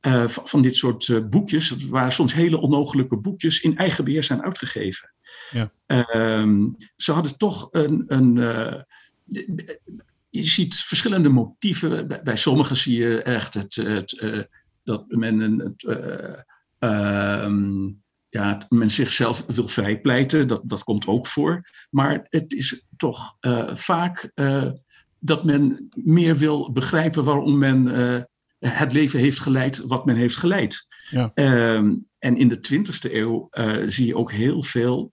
eh, 0.00 0.28
van 0.28 0.62
dit 0.62 0.74
soort 0.74 1.30
boekjes, 1.30 1.68
dat 1.68 1.82
waren 1.82 2.12
soms 2.12 2.34
hele 2.34 2.60
onnogelijke 2.60 3.18
boekjes, 3.18 3.60
in 3.60 3.76
eigen 3.76 4.04
beheer 4.04 4.22
zijn 4.22 4.42
uitgegeven. 4.42 5.12
Ja. 5.50 5.70
Ehm, 5.86 6.70
ze 6.96 7.12
hadden 7.12 7.38
toch 7.38 7.68
een. 7.70 8.04
een 8.06 8.34
je 10.30 10.44
ziet 10.44 10.74
verschillende 10.74 11.28
motieven. 11.28 12.08
Bij, 12.08 12.22
bij 12.22 12.36
sommigen 12.36 12.76
zie 12.76 12.98
je 12.98 13.22
echt 13.22 13.54
het, 13.54 13.74
het, 13.74 14.48
dat 14.86 15.04
men 15.08 15.40
een. 15.40 15.58
Het, 15.58 15.84
eh, 15.84 16.40
ehm, 16.78 17.90
ja, 18.36 18.48
het- 18.48 18.70
men 18.70 18.90
zichzelf 18.90 19.44
wil 19.46 19.68
vrijpleiten, 19.68 20.48
dat, 20.48 20.60
dat 20.64 20.84
komt 20.84 21.06
ook 21.06 21.26
voor. 21.26 21.70
Maar 21.90 22.26
het 22.28 22.52
is 22.52 22.84
toch 22.96 23.36
eh, 23.40 23.74
vaak 23.74 24.30
eh, 24.34 24.70
dat 25.18 25.44
men 25.44 25.88
meer 25.94 26.36
wil 26.36 26.72
begrijpen 26.72 27.24
waarom 27.24 27.58
men 27.58 27.88
eh, 27.88 28.22
het 28.58 28.92
leven 28.92 29.18
heeft 29.18 29.40
geleid 29.40 29.78
wat 29.78 30.04
men 30.04 30.16
heeft 30.16 30.36
geleid. 30.36 30.86
Ja. 31.10 31.30
Ehm, 31.34 31.94
en 32.18 32.36
in 32.36 32.48
de 32.48 32.60
20e 32.60 33.14
eeuw 33.14 33.48
zie 33.86 34.06
je 34.06 34.16
ook 34.16 34.32
heel 34.32 34.62
veel 34.62 35.12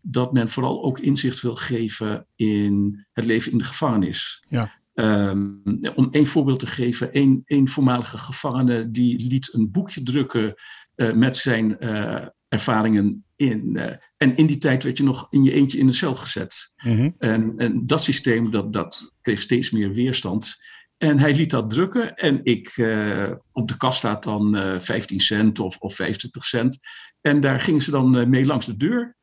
dat 0.00 0.32
men 0.32 0.48
vooral 0.48 0.82
ook 0.84 0.98
inzicht 0.98 1.40
wil 1.40 1.54
geven 1.54 2.26
in 2.36 3.06
het 3.12 3.24
leven 3.24 3.52
in 3.52 3.58
de 3.58 3.64
gevangenis. 3.64 4.44
Ja. 4.48 4.72
Ehm, 4.94 5.48
om 5.94 6.08
één 6.10 6.26
voorbeeld 6.26 6.58
te 6.58 6.66
geven, 6.66 7.12
één, 7.12 7.42
één 7.44 7.68
voormalige 7.68 8.18
gevangene 8.18 8.90
die 8.90 9.28
liet 9.28 9.54
een 9.54 9.70
boekje 9.70 10.02
drukken 10.02 10.54
met 11.14 11.36
zijn 11.36 11.76
ervaringen 12.48 13.24
in. 13.36 13.76
eh, 13.76 13.96
en 14.16 14.36
in 14.36 14.46
die 14.46 14.58
tijd 14.58 14.82
werd 14.82 14.98
je 14.98 15.04
nog 15.04 15.26
in 15.30 15.42
je 15.44 15.52
eentje 15.52 15.78
in 15.78 15.86
een 15.86 15.94
cel 15.94 16.14
gezet. 16.14 16.72
Mhm. 16.82 17.10
En, 17.18 17.54
en 17.56 17.86
dat 17.86 18.02
systeem 18.02 18.50
dat, 18.50 18.72
dat 18.72 19.12
kreeg 19.20 19.40
steeds 19.40 19.70
meer 19.70 19.92
weerstand. 19.92 20.56
En 20.96 21.18
hij 21.18 21.34
liet 21.34 21.50
dat 21.50 21.70
drukken 21.70 22.14
en 22.14 22.40
ik, 22.42 22.68
eh, 22.68 23.30
op 23.52 23.68
de 23.68 23.76
kast 23.76 23.98
staat 23.98 24.24
dan 24.24 24.56
eh 24.56 24.80
15 24.80 25.20
cent 25.20 25.58
of, 25.58 25.76
of 25.78 25.94
25 25.94 26.44
cent. 26.44 26.78
En 27.20 27.40
daar 27.40 27.60
gingen 27.60 27.80
ze 27.80 27.90
dan 27.90 28.16
eh, 28.16 28.26
mee 28.26 28.46
langs 28.46 28.66
de 28.66 28.76
deur. 28.76 29.16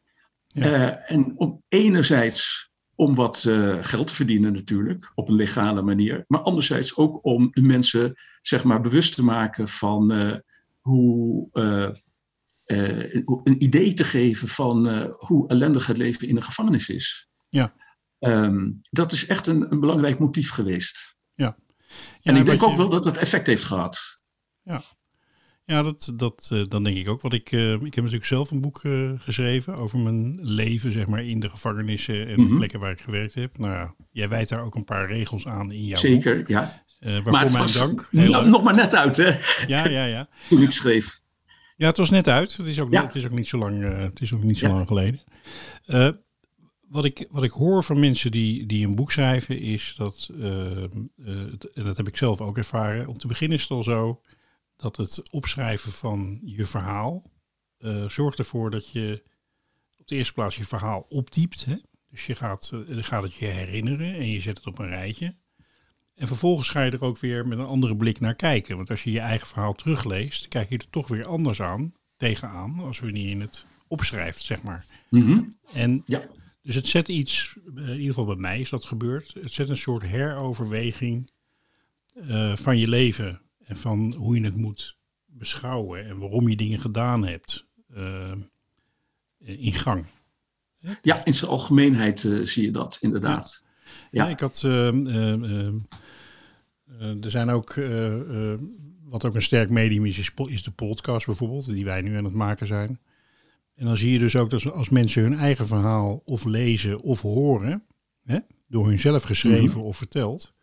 Ja. 0.48 0.64
Eh, 0.64 1.12
en 1.16 1.34
om 1.36 1.64
enerzijds 1.68 2.70
om 2.96 3.16
wat 3.16 3.46
eh, 3.48 3.78
geld 3.82 4.08
te 4.08 4.16
verdienen 4.16 4.54
natuurlijk, 4.54 5.12
op 5.16 5.30
een 5.30 5.36
legale 5.36 5.82
manier. 5.82 6.24
Maar 6.28 6.40
anderzijds 6.42 6.96
ook 6.96 7.20
om 7.26 7.48
de 7.52 7.62
mensen 7.62 8.14
zeg 8.42 8.64
maar 8.64 8.82
bewust 8.82 9.16
te 9.16 9.24
maken 9.24 9.68
van 9.68 10.12
eh, 10.12 10.36
hoe... 10.80 11.48
eh, 11.52 11.90
eh, 12.66 13.14
een 13.44 13.64
idee 13.64 13.94
te 13.94 14.04
geven 14.04 14.48
van 14.48 14.88
eh, 14.88 15.12
hoe 15.18 15.48
ellendig 15.48 15.88
het 15.88 15.98
leven 15.98 16.28
in 16.28 16.36
een 16.36 16.44
gevangenis 16.44 16.90
is. 16.90 17.30
Ja. 17.50 17.74
Ehm, 18.20 18.72
dat 18.90 19.12
is 19.12 19.26
echt 19.26 19.48
een, 19.48 19.72
een 19.72 19.80
belangrijk 19.80 20.20
motief 20.20 20.50
geweest. 20.50 21.16
Ja, 21.34 21.58
en 22.22 22.36
ik 22.36 22.46
denk 22.46 22.64
ook 22.64 22.78
wel 22.78 22.90
dat 22.90 23.06
het 23.06 23.18
effect 23.18 23.48
heeft 23.48 23.64
gehad. 23.64 24.20
Ja, 25.66 25.84
dat, 25.84 26.14
dat, 26.16 26.50
eh, 26.52 26.62
dan 26.68 26.84
denk 26.84 26.98
ik 26.98 27.10
ook. 27.10 27.22
Want 27.22 27.34
ik, 27.34 27.52
ik 27.52 27.94
heb 27.96 27.96
natuurlijk 27.96 28.26
zelf 28.26 28.52
een 28.52 28.62
boek 28.62 28.82
geschreven 29.18 29.76
over 29.76 30.00
mijn 30.00 30.38
leven, 30.42 30.92
zeg 30.92 31.08
maar, 31.08 31.24
in 31.24 31.40
de 31.40 31.50
gevangenissen 31.50 32.28
en 32.28 32.36
de 32.36 32.42
Mhm. 32.42 32.58
plekken 32.58 32.80
waar 32.80 32.92
ik 32.92 33.02
gewerkt 33.02 33.34
heb. 33.34 33.58
Nou 33.58 33.74
ja, 33.74 33.96
jij 34.12 34.30
wijt 34.30 34.50
daar 34.50 34.64
ook 34.64 34.76
een 34.76 34.84
paar 34.84 35.08
regels 35.08 35.48
aan 35.48 35.72
in 35.72 35.86
jouw 35.86 36.02
boek. 36.02 36.12
Zeker, 36.12 36.44
ja. 36.48 36.84
Eh, 37.00 37.14
waarvoor 37.14 37.32
Maar 37.32 37.44
het 37.44 37.54
mijn 37.54 37.74
dank. 37.74 38.08
Nou, 38.12 38.50
nog 38.50 38.64
maar 38.64 38.76
net 38.76 38.96
uit, 38.96 39.18
hè, 39.18 39.38
Ja, 39.68 39.88
ja, 39.88 40.06
ja. 40.06 40.28
toen 40.50 40.62
ik 40.62 40.72
schreef. 40.72 41.20
Ja, 41.76 41.88
het 41.88 41.98
was 41.98 42.10
net 42.10 42.28
uit. 42.28 42.58
Het 42.58 42.68
is 42.68 42.80
ook, 42.80 42.92
Ja. 42.92 43.04
het 43.04 43.16
is 43.16 43.26
ook 43.26 43.32
niet 43.32 43.48
zo 43.48 43.58
lang, 43.58 43.84
eh, 43.84 43.98
het 43.98 44.22
is 44.22 44.34
ook 44.34 44.44
niet 44.44 44.58
zo 44.58 44.68
Ja. 44.68 44.74
lang 44.74 44.88
geleden. 44.88 45.22
Eh, 45.86 46.10
wat, 46.88 47.06
ik, 47.06 47.26
wat 47.30 47.44
ik 47.44 47.52
hoor 47.52 47.84
van 47.84 48.00
mensen 48.00 48.32
die, 48.32 48.66
die 48.66 48.88
een 48.88 48.96
boek 48.96 49.12
schrijven 49.12 49.60
is 49.60 49.94
dat, 49.98 50.30
eh, 50.40 50.82
het- 51.24 51.72
en 51.74 51.84
dat 51.84 51.98
heb 51.98 52.08
ik 52.08 52.18
zelf 52.18 52.42
ook 52.42 52.58
ervaren, 52.58 53.08
om 53.08 53.18
te 53.18 53.28
beginnen 53.28 53.58
is 53.58 53.64
het 53.64 53.72
al 53.72 53.84
zo 53.84 54.22
dat 54.76 54.96
het 54.98 55.30
opschrijven 55.32 55.92
van 55.92 56.40
je 56.44 56.66
verhaal 56.66 57.34
zorgt 58.08 58.38
ervoor 58.40 58.72
dat 58.72 58.90
je 58.92 59.24
op 59.98 60.08
de 60.08 60.16
eerste 60.16 60.34
plaats 60.34 60.56
je 60.56 60.64
verhaal 60.66 61.06
opdiept. 61.10 61.66
Hè? 61.66 61.76
Dus 62.10 62.26
je 62.26 62.36
gaat, 62.36 62.72
gaat 62.88 63.24
het 63.24 63.34
je 63.36 63.46
herinneren 63.46 64.14
en 64.14 64.30
je 64.32 64.40
zet 64.42 64.58
het 64.58 64.66
op 64.68 64.80
een 64.80 64.88
rijtje. 64.88 65.36
En 66.16 66.28
vervolgens 66.28 66.70
ga 66.70 66.82
je 66.84 66.92
er 66.92 67.02
ook 67.04 67.18
weer 67.18 67.48
met 67.48 67.60
een 67.60 67.66
andere 67.66 67.96
blik 67.96 68.20
naar 68.20 68.36
kijken. 68.36 68.76
Want 68.76 68.90
als 68.90 69.04
je 69.04 69.12
je 69.12 69.20
eigen 69.20 69.48
verhaal 69.48 69.74
terugleest, 69.74 70.48
kijk 70.48 70.70
je 70.70 70.78
er 70.78 70.90
toch 70.90 71.08
weer 71.08 71.26
anders 71.26 71.62
aan, 71.62 71.94
tegenaan, 72.18 72.80
als 72.80 73.00
wanneer 73.00 73.30
je 73.30 73.42
het 73.42 73.66
opschrijft, 73.88 74.42
zeg 74.42 74.64
maar. 74.64 74.86
Mhm. 75.10 75.42
En 75.74 76.02
Ja. 76.06 76.22
dus 76.62 76.76
het 76.76 76.88
zet 76.88 77.08
iets, 77.08 77.56
eh, 77.76 77.84
in 77.84 77.90
ieder 77.92 78.08
geval 78.08 78.26
bij 78.26 78.36
mij 78.36 78.60
is 78.60 78.70
dat 78.70 78.86
gebeurd. 78.86 79.34
Het 79.42 79.52
zet 79.52 79.70
een 79.70 79.78
soort 79.78 80.04
heroverweging 80.04 81.30
eh, 82.28 82.56
van 82.56 82.78
je 82.78 82.88
leven 82.88 83.42
en 83.66 83.78
van 83.78 84.14
hoe 84.18 84.36
je 84.36 84.44
het 84.46 84.56
moet 84.56 84.98
beschouwen 85.26 86.06
en 86.06 86.18
waarom 86.18 86.50
je 86.50 86.56
dingen 86.56 86.80
gedaan 86.80 87.26
hebt 87.26 87.66
eh, 87.94 88.32
in 89.40 89.74
gang. 89.74 90.06
Ja, 91.02 91.26
in 91.26 91.34
zijn 91.34 91.52
algemeenheid 91.52 92.20
zie 92.42 92.64
je 92.64 92.72
dat 92.72 92.98
inderdaad. 93.02 93.66
Ja, 94.12 94.26
Ja. 94.26 94.30
ik 94.32 94.40
had. 94.40 94.62
eh, 94.64 94.88
eh, 94.88 95.34
eh, 95.34 95.68
eh, 95.68 95.74
er 97.22 97.32
zijn 97.32 97.50
ook. 97.50 97.70
eh, 97.70 98.52
eh, 98.54 98.60
wat 99.06 99.26
ook 99.26 99.36
een 99.36 99.42
sterk 99.42 99.70
medium 99.70 100.06
is, 100.06 100.32
is, 100.48 100.64
de 100.64 100.72
podcast 100.72 101.26
bijvoorbeeld, 101.26 101.66
die 101.66 101.86
wij 101.86 102.02
nu 102.02 102.16
aan 102.16 102.24
het 102.24 102.34
maken 102.34 102.68
zijn. 102.68 103.00
En 103.76 103.86
dan 103.86 103.98
zie 103.98 104.12
je 104.12 104.20
dus 104.20 104.36
ook 104.36 104.50
dat 104.50 104.72
als 104.72 104.90
mensen 104.90 105.22
hun 105.22 105.38
eigen 105.38 105.68
verhaal 105.68 106.22
of 106.26 106.46
lezen 106.46 107.02
of 107.02 107.22
horen, 107.22 107.84
hè, 108.24 108.40
door 108.68 108.88
hunzelf 108.88 109.24
geschreven 109.24 109.82
of 109.82 109.98
verteld, 109.98 110.54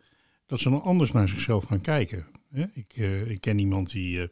dat 0.45 0.59
ze 0.59 0.69
dan 0.69 0.81
anders 0.81 1.11
naar 1.11 1.29
zichzelf 1.29 1.63
gaan 1.63 1.81
kijken. 1.81 2.25
Hè. 2.51 2.65
Ik, 2.73 2.93
eh, 2.95 3.29
ik 3.29 3.41
ken 3.41 3.59
iemand 3.59 3.91
die, 3.91 4.21
eh, 4.21 4.27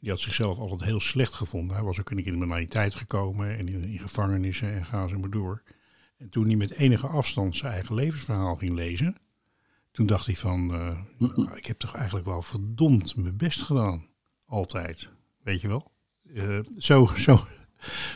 die 0.00 0.10
had 0.10 0.20
zichzelf 0.20 0.58
altijd 0.58 0.84
heel 0.84 1.00
slecht 1.00 1.32
gevonden. 1.32 1.76
Hij 1.76 1.84
was 1.84 2.00
ook 2.00 2.10
in 2.10 2.16
de 2.16 2.22
criminaliteit 2.22 2.94
gekomen 2.94 3.56
en 3.58 3.68
in, 3.68 3.84
in 3.84 3.98
gevangenissen 3.98 4.72
en 4.72 4.84
ga 4.84 5.08
zo 5.08 5.18
maar 5.18 5.30
door. 5.30 5.62
En 6.16 6.28
toen 6.28 6.46
hij 6.46 6.56
met 6.56 6.70
enige 6.72 7.06
afstand 7.06 7.56
zijn 7.56 7.72
eigen 7.72 7.94
levensverhaal 7.94 8.56
ging 8.56 8.74
lezen, 8.74 9.16
toen 9.92 10.06
dacht 10.06 10.26
hij 10.26 10.34
van, 10.36 10.72
eh, 10.74 10.98
nou, 11.18 11.56
ik 11.56 11.66
heb 11.66 11.78
toch 11.78 11.94
eigenlijk 11.94 12.26
wel 12.26 12.42
verdomd 12.42 13.16
mijn 13.16 13.36
best 13.36 13.62
gedaan. 13.62 14.06
Altijd. 14.46 15.08
Weet 15.42 15.60
je 15.60 15.68
wel? 15.68 15.92
Eh, 16.34 16.58
zo, 16.78 17.06
zo, 17.16 17.38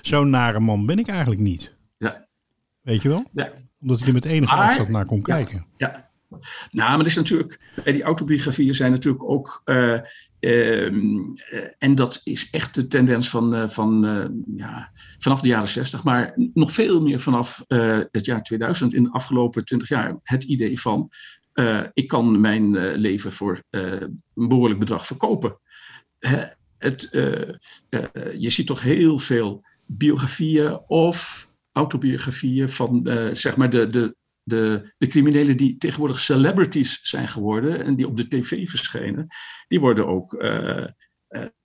zo'n 0.03 0.31
nare 0.31 0.61
man 0.61 0.87
ben 0.87 0.99
ik 0.99 1.09
eigenlijk 1.09 1.41
niet. 1.41 1.75
Ja. 1.99 2.27
Weet 2.81 3.03
je 3.03 3.09
wel? 3.09 3.25
Ja. 3.33 3.53
Omdat 3.81 4.01
ik 4.01 4.07
er 4.07 4.13
met 4.13 4.25
enige 4.25 4.55
Maar- 4.55 4.65
afstand 4.67 4.89
naar 4.89 5.05
kon 5.07 5.17
Ja. 5.19 5.23
kijken. 5.23 5.67
Ja. 5.77 6.13
Nou, 6.71 6.89
maar 6.89 6.99
dat 6.99 7.07
is 7.07 7.15
natuurlijk, 7.17 7.61
eh, 7.85 7.93
die 7.93 8.03
autobiografieën 8.03 8.75
zijn 8.75 8.91
natuurlijk 8.91 9.25
ook, 9.25 9.61
eh, 9.65 9.93
ehm, 10.41 11.19
eh, 11.51 11.65
en 11.79 11.95
dat 11.95 12.21
is 12.25 12.51
echt 12.51 12.75
de 12.75 12.87
tendens 12.87 13.29
van, 13.29 13.71
van 13.71 14.01
ja, 14.57 14.91
vanaf 15.19 15.41
de 15.41 15.49
jaren 15.49 15.69
60, 15.69 16.05
maar 16.05 16.33
nog 16.55 16.73
veel 16.73 17.01
meer 17.03 17.21
vanaf 17.21 17.63
het 18.11 18.25
jaar 18.25 18.43
2000, 18.43 18.95
in 18.95 19.03
de 19.03 19.11
afgelopen 19.13 19.65
20 19.65 19.89
jaar, 19.89 20.19
het 20.23 20.45
idee 20.45 20.81
van, 20.81 21.11
eh, 21.55 21.83
ik 21.93 22.09
kan 22.09 22.41
mijn 22.41 22.77
eh, 22.77 22.97
leven 22.97 23.33
voor 23.33 23.63
eh, 23.71 24.01
een 24.01 24.49
behoorlijk 24.49 24.81
bedrag 24.81 25.07
verkopen. 25.07 25.59
Hè, 26.19 26.45
het, 26.79 27.09
je 28.39 28.51
ziet 28.51 28.67
toch 28.67 28.83
heel 28.83 29.19
veel 29.19 29.65
biografieën 29.87 30.81
of 30.87 31.49
autobiografieën 31.73 32.69
van 32.69 33.01
zeg 33.33 33.57
maar 33.57 33.71
de, 33.71 33.89
de, 33.89 34.17
de, 34.43 34.93
de 34.99 35.07
criminelen 35.07 35.57
die 35.57 35.77
tegenwoordig 35.77 36.21
celebrities 36.21 36.99
zijn 37.03 37.29
geworden 37.29 37.85
en 37.85 37.97
die 37.97 38.07
op 38.07 38.17
de 38.17 38.29
tv 38.29 38.69
verschenen, 38.69 39.27
die 39.69 39.81
worden 39.81 40.07
ook 40.07 40.33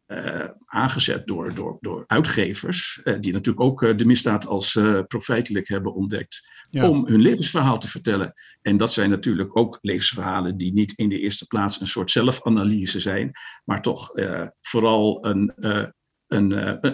eh, 0.10 0.50
aangezet 0.63 1.28
door, 1.28 1.54
door, 1.54 1.78
door 1.82 2.04
uitgevers, 2.08 3.02
eh, 3.04 3.19
die 3.19 3.32
natuurlijk 3.34 3.65
ook 3.65 3.84
eh, 3.84 3.98
de 3.98 4.06
misdaad 4.06 4.48
als 4.48 4.80
profijtelijk 5.08 5.67
hebben 5.67 5.93
ontdekt, 5.93 6.50
Ja. 6.69 6.89
om 6.89 7.08
hun 7.08 7.22
levensverhaal 7.22 7.80
te 7.80 7.88
vertellen. 7.89 8.34
En 8.62 8.78
dat 8.78 8.93
zijn 8.93 9.10
natuurlijk 9.10 9.58
ook 9.58 9.78
levensverhalen 9.82 10.58
die 10.58 10.74
niet 10.74 10.91
in 10.91 11.10
de 11.10 11.19
eerste 11.19 11.48
plaats 11.48 11.82
een 11.82 11.88
soort 11.88 12.12
zelfanalyse 12.12 13.00
zijn, 13.00 13.32
maar 13.65 13.82
toch 13.82 14.12
vooral 14.62 15.26
een, 15.26 15.54
een, 15.58 15.93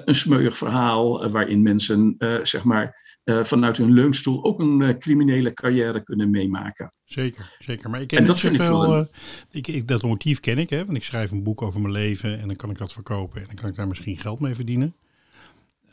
een- 0.07 0.15
smeuig 0.15 0.57
verhaal 0.57 1.29
waarin 1.29 1.61
mensen 1.61 2.15
zeg 2.43 2.63
maar, 2.63 3.04
eh, 3.25 3.43
vanuit 3.43 3.77
hun 3.77 3.93
leunstoel 3.93 4.43
ook 4.43 4.59
een 4.59 4.81
eh, 4.81 4.97
criminele 4.97 5.53
carrière 5.53 6.03
kunnen 6.03 6.29
meemaken. 6.29 6.93
Zeker, 7.05 7.57
zeker. 7.59 7.89
Maar 7.89 8.01
ik 8.01 8.07
ken 8.07 8.17
En 8.17 8.25
dat 8.25 8.39
vind 8.39 8.53
ik 8.53 8.59
wel 8.59 8.95
eh, 8.95 9.05
ik, 9.51 9.67
ik, 9.67 9.87
dat 9.87 10.01
motief 10.01 10.39
ken 10.39 10.57
ik, 10.57 10.69
hè? 10.69 10.85
Want 10.85 10.97
ik 10.97 11.03
schrijf 11.03 11.31
een 11.31 11.43
boek 11.43 11.61
over 11.61 11.81
mijn 11.81 11.93
leven 11.93 12.39
en 12.39 12.47
dan 12.47 12.55
kan 12.55 12.69
ik 12.69 12.77
dat 12.77 12.93
verkopen 12.93 13.41
en 13.41 13.45
dan 13.47 13.55
kan 13.55 13.69
ik 13.69 13.75
daar 13.75 13.87
misschien 13.87 14.17
geld 14.17 14.39
mee 14.39 14.55
verdienen. 14.55 14.95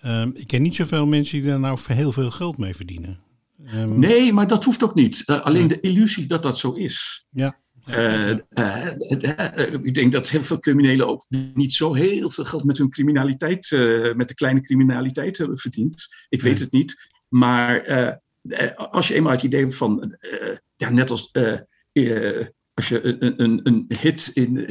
Ehm, 0.00 0.30
ik 0.34 0.46
ken 0.46 0.62
niet 0.62 0.74
zoveel 0.74 1.06
mensen 1.06 1.40
die 1.40 1.50
daar 1.50 1.60
nou 1.60 1.78
heel 1.86 2.12
veel 2.12 2.30
geld 2.30 2.58
mee 2.58 2.74
verdienen. 2.74 3.20
Ehm, 3.66 3.98
Nee, 3.98 4.32
maar 4.32 4.46
dat 4.46 4.64
hoeft 4.64 4.82
ook 4.82 4.94
niet. 4.94 5.26
Alleen 5.26 5.68
de 5.68 5.80
illusie 5.80 6.26
dat 6.26 6.42
dat 6.42 6.58
zo 6.58 6.72
is. 6.72 7.26
Ja. 7.30 7.60
Ik 9.82 9.94
denk 9.94 10.12
dat 10.12 10.30
heel 10.30 10.42
veel 10.42 10.58
criminelen 10.58 11.08
ook 11.08 11.26
niet 11.54 11.72
zo 11.72 11.94
heel 11.94 12.30
veel 12.30 12.44
geld 12.44 12.64
met 12.64 12.78
hun 12.78 12.90
criminaliteit, 12.90 13.70
met 14.16 14.28
de 14.28 14.34
kleine 14.34 14.60
criminaliteit 14.60 15.38
hebben 15.38 15.58
verdiend. 15.58 16.06
Ik 16.28 16.42
weet 16.42 16.58
het 16.58 16.72
niet. 16.72 17.11
Maar 17.32 17.80
eh, 17.80 18.12
eh, 18.48 18.76
als 18.76 19.08
je 19.08 19.14
eenmaal 19.14 19.32
het 19.32 19.42
idee 19.42 19.60
hebt 19.60 19.74
van, 19.76 20.16
eh, 20.20 20.56
ja, 20.74 20.90
net 20.90 21.10
als 21.10 21.30
als 22.74 22.88
je 22.88 23.02
een, 23.22 23.42
een, 23.42 23.60
een 23.62 23.84
hit 23.88 24.30
in, 24.34 24.66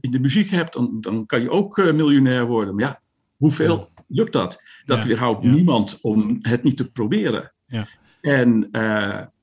in 0.00 0.10
de 0.10 0.18
muziek 0.20 0.50
hebt, 0.50 0.72
dan, 0.72 1.00
dan 1.00 1.26
kan 1.26 1.42
je 1.42 1.50
ook 1.50 1.76
miljonair 1.76 2.46
worden. 2.46 2.74
Maar 2.74 2.84
ja, 2.84 3.00
hoeveel 3.36 3.90
lukt 4.08 4.32
dat? 4.32 4.62
Dat 4.84 4.98
Ja, 4.98 5.06
weerhoudt 5.06 5.42
ja. 5.44 5.50
niemand 5.50 5.98
om 6.02 6.38
het 6.40 6.62
niet 6.62 6.76
te 6.76 6.90
proberen. 6.90 7.52
Ja. 7.66 7.86
En 8.20 8.68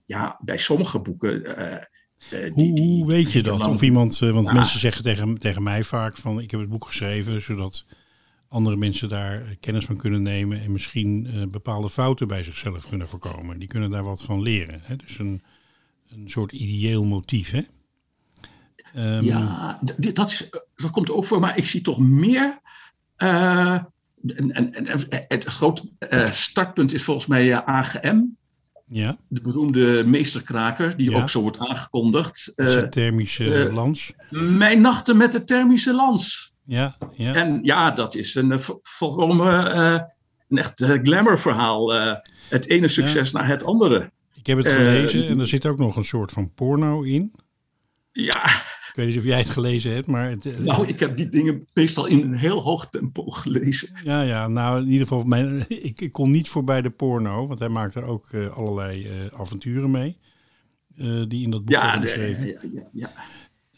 ja, 0.06 0.39
bij 0.41 0.58
sommige 0.58 0.99
boeken. 0.99 1.43
die- 2.29 2.49
Hoe, 2.49 2.75
die- 2.75 2.82
hoe 2.84 3.08
weet 3.08 3.32
je 3.32 3.43
dat? 3.43 3.67
Of 3.67 3.82
iemand, 3.82 4.19
want 4.19 4.53
mensen 4.53 4.79
zeggen 4.79 5.03
tegen, 5.03 5.38
tegen 5.38 5.63
mij 5.63 5.84
vaak 5.84 6.17
van 6.17 6.39
ik 6.39 6.51
heb 6.51 6.60
het 6.60 6.69
boek 6.69 6.86
geschreven 6.86 7.41
zodat 7.41 7.86
andere 8.54 8.76
mensen 8.76 9.10
daar 9.10 9.42
eh, 9.42 9.48
kennis 9.60 9.86
van 9.86 9.98
kunnen 9.98 10.22
nemen 10.22 10.62
en 10.62 10.72
misschien 10.72 11.28
eh, 11.28 11.48
bepaalde 11.48 11.89
fouten 11.89 12.28
bij 12.28 12.44
zichzelf 12.44 12.88
kunnen 12.89 13.08
voorkomen. 13.08 13.60
Die 13.60 13.68
kunnen 13.68 13.92
daar 13.92 14.04
wat 14.04 14.24
van 14.24 14.42
leren. 14.42 14.80
Hè? 14.84 14.96
Dus 14.96 15.20
een, 15.20 15.44
een 16.08 16.30
soort 16.30 16.52
ideeel 16.52 17.06
motief. 17.06 17.52
Hè? 17.52 17.62
Ehm, 18.94 19.24
Ja, 19.24 19.80
dat, 20.13 20.32
is, 20.32 20.50
dat 20.76 20.92
komt 20.92 21.12
ook 21.12 21.26
voor, 21.26 21.39
maar 21.39 21.58
ik 21.58 21.66
zie 21.66 21.82
toch 21.82 22.00
meer. 22.00 22.60
eh, 23.16 23.74
en, 24.36 24.52
en, 24.52 24.74
en 24.74 24.98
het 25.28 25.44
groot 25.46 25.84
eh, 26.00 26.32
startpunt 26.32 26.94
is 26.94 27.04
volgens 27.04 27.26
mij 27.28 27.52
eh, 27.54 27.58
AGM, 27.68 28.20
ja, 28.88 29.18
de 29.28 29.42
beroemde 29.42 30.04
meesterkraker, 30.06 30.98
die 30.98 31.12
Ja. 31.12 31.22
ook 31.22 31.30
zo 31.30 31.42
wordt 31.42 31.58
aangekondigd. 31.60 32.52
Eh, 32.56 32.72
een 32.74 32.89
thermische 32.89 33.66
eh, 33.66 33.74
lans. 33.74 34.13
mijn 34.30 34.82
nachten 34.82 35.18
met 35.18 35.32
de 35.32 35.44
thermische 35.44 35.94
lans. 35.94 36.53
Ja, 36.65 36.97
ja. 37.15 37.34
En 37.34 37.60
ja, 37.63 37.91
dat 37.91 38.15
is 38.15 38.36
een 38.36 38.52
eh, 38.52 38.58
vo- 38.60 38.80
volkomen 38.82 39.73
eh, 39.73 40.02
een 40.49 40.58
echt 40.58 40.82
eh, 40.82 40.89
glamour 41.04 41.39
verhaal. 41.39 41.91
het 42.49 42.69
ene 42.69 42.88
succes 42.88 43.32
naar 43.32 43.47
het 43.47 43.63
andere. 43.63 44.12
Ik 44.36 44.45
heb 44.45 44.58
het 44.58 44.67
gelezen 44.67 45.28
en 45.28 45.39
er 45.39 45.47
zit 45.47 45.65
ook 45.65 45.78
nog 45.78 45.95
een 45.95 46.04
soort 46.06 46.32
van 46.32 46.54
porno 46.54 47.02
in. 47.02 47.34
Ja, 48.12 48.45
Ik 48.45 48.91
weet 48.95 49.08
niet 49.08 49.17
of 49.17 49.23
jij 49.23 49.38
het 49.38 49.49
gelezen 49.49 49.93
hebt, 49.93 50.08
maar 50.08 50.30
het, 50.30 50.60
nou, 50.60 50.88
ik 50.88 50.99
heb 50.99 51.17
die 51.17 51.30
dingen 51.30 51.67
meestal 51.73 52.06
in 52.06 52.21
een 52.21 52.34
heel 52.34 52.62
hoog 52.62 52.89
tempo 52.89 53.23
gelezen. 53.30 53.89
Ja, 54.04 54.21
ja, 54.21 54.47
nou 54.47 54.80
in 54.82 54.86
ieder 54.91 55.08
geval, 55.08 55.23
mijn, 55.23 55.65
ik, 55.89 56.02
ik 56.02 56.12
kon 56.12 56.32
niet 56.32 56.49
voorbij 56.49 56.82
de 56.82 56.89
porno, 56.89 57.47
want 57.47 57.60
hij 57.60 57.69
maakte 57.69 57.99
er 57.99 58.06
ook 58.06 58.34
allerlei 58.34 59.08
avonturen 59.36 59.91
mee. 59.91 60.17
die 61.28 61.43
in 61.43 61.49
dat 61.52 61.60
boek 61.65 61.69
Ja, 61.76 61.99
beschreven. 61.99 62.45
ja, 62.47 62.60
ja, 62.71 62.88
ja. 62.91 63.12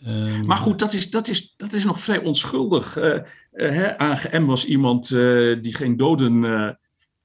Ehm, 0.06 0.46
Maar 0.46 0.58
goed, 0.58 0.80
dat 0.80 0.94
is, 0.94 1.10
dat 1.10 1.28
is, 1.28 1.54
dat 1.58 1.74
is 1.74 1.84
nog 1.86 2.00
vrij 2.00 2.18
onschuldig. 2.20 2.98
Eh, 2.98 3.16
eh, 3.16 3.26
hè, 3.52 3.98
AGM 3.98 4.46
was 4.46 4.66
iemand 4.66 5.12
eh, 5.12 5.62
die 5.62 5.76
geen 5.76 5.98
doden 5.98 6.44
eh, 6.44 6.74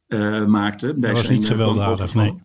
eh, 0.07 0.47
maakte. 0.47 0.95
Bij 0.95 1.09
dat 1.09 1.19
was 1.19 1.27
zijn, 1.27 1.39
niet 1.39 1.45
eh, 1.45 1.51
gewelddadig, 1.51 2.15
nee. 2.15 2.43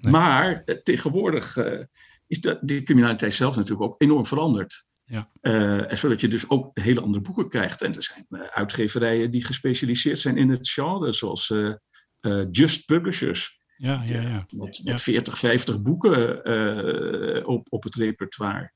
Nee. 0.00 0.12
Maar 0.12 0.62
eh, 0.64 0.74
tegenwoordig 0.76 1.56
eh, 1.56 1.80
is 2.26 2.40
de, 2.40 2.58
de 2.60 2.82
criminaliteit 2.82 3.34
zelf 3.34 3.56
natuurlijk 3.56 3.82
ook 3.90 3.94
enorm 4.02 4.26
veranderd. 4.26 4.84
Ja. 5.04 5.30
Eh, 5.40 5.90
en 5.90 5.98
zodat 5.98 6.20
je 6.20 6.28
dus 6.28 6.48
ook 6.50 6.70
hele 6.74 7.00
andere 7.00 7.22
boeken 7.22 7.48
krijgt. 7.48 7.82
En 7.82 7.94
er 7.94 8.02
zijn 8.02 8.26
eh, 8.30 8.40
uitgeverijen 8.40 9.30
die 9.30 9.44
gespecialiseerd 9.44 10.18
zijn 10.18 10.36
in 10.36 10.50
het 10.50 10.68
genre, 10.68 11.12
zoals 11.12 11.50
eh, 11.50 11.72
eh, 12.20 12.46
Just 12.50 12.86
Publishers. 12.86 13.58
Ja, 13.76 14.02
ja, 14.06 14.20
ja. 14.20 14.46
Met, 14.56 14.76
Ja. 14.76 14.92
met 14.92 15.02
40, 15.02 15.38
50 15.38 15.82
boeken 15.82 16.44
eh, 16.44 17.48
op, 17.48 17.66
op 17.70 17.82
het 17.82 17.94
repertoire. 17.94 18.72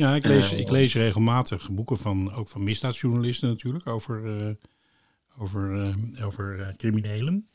Ja, 0.00 0.14
ik 0.14 0.24
lees, 0.24 0.52
Eh, 0.52 0.58
ik 0.58 0.70
lees 0.70 0.94
regelmatig 0.94 1.70
boeken 1.70 1.96
van, 1.96 2.32
ook 2.32 2.48
van 2.48 2.64
misdaadjournalisten 2.64 3.48
natuurlijk, 3.48 3.86
over, 3.86 4.46
eh, 4.46 4.54
over, 5.38 5.82
eh, 5.82 6.26
over 6.26 6.74
criminelen. 6.76 7.48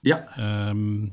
Ja. 0.00 0.36
Ehm, 0.36 1.04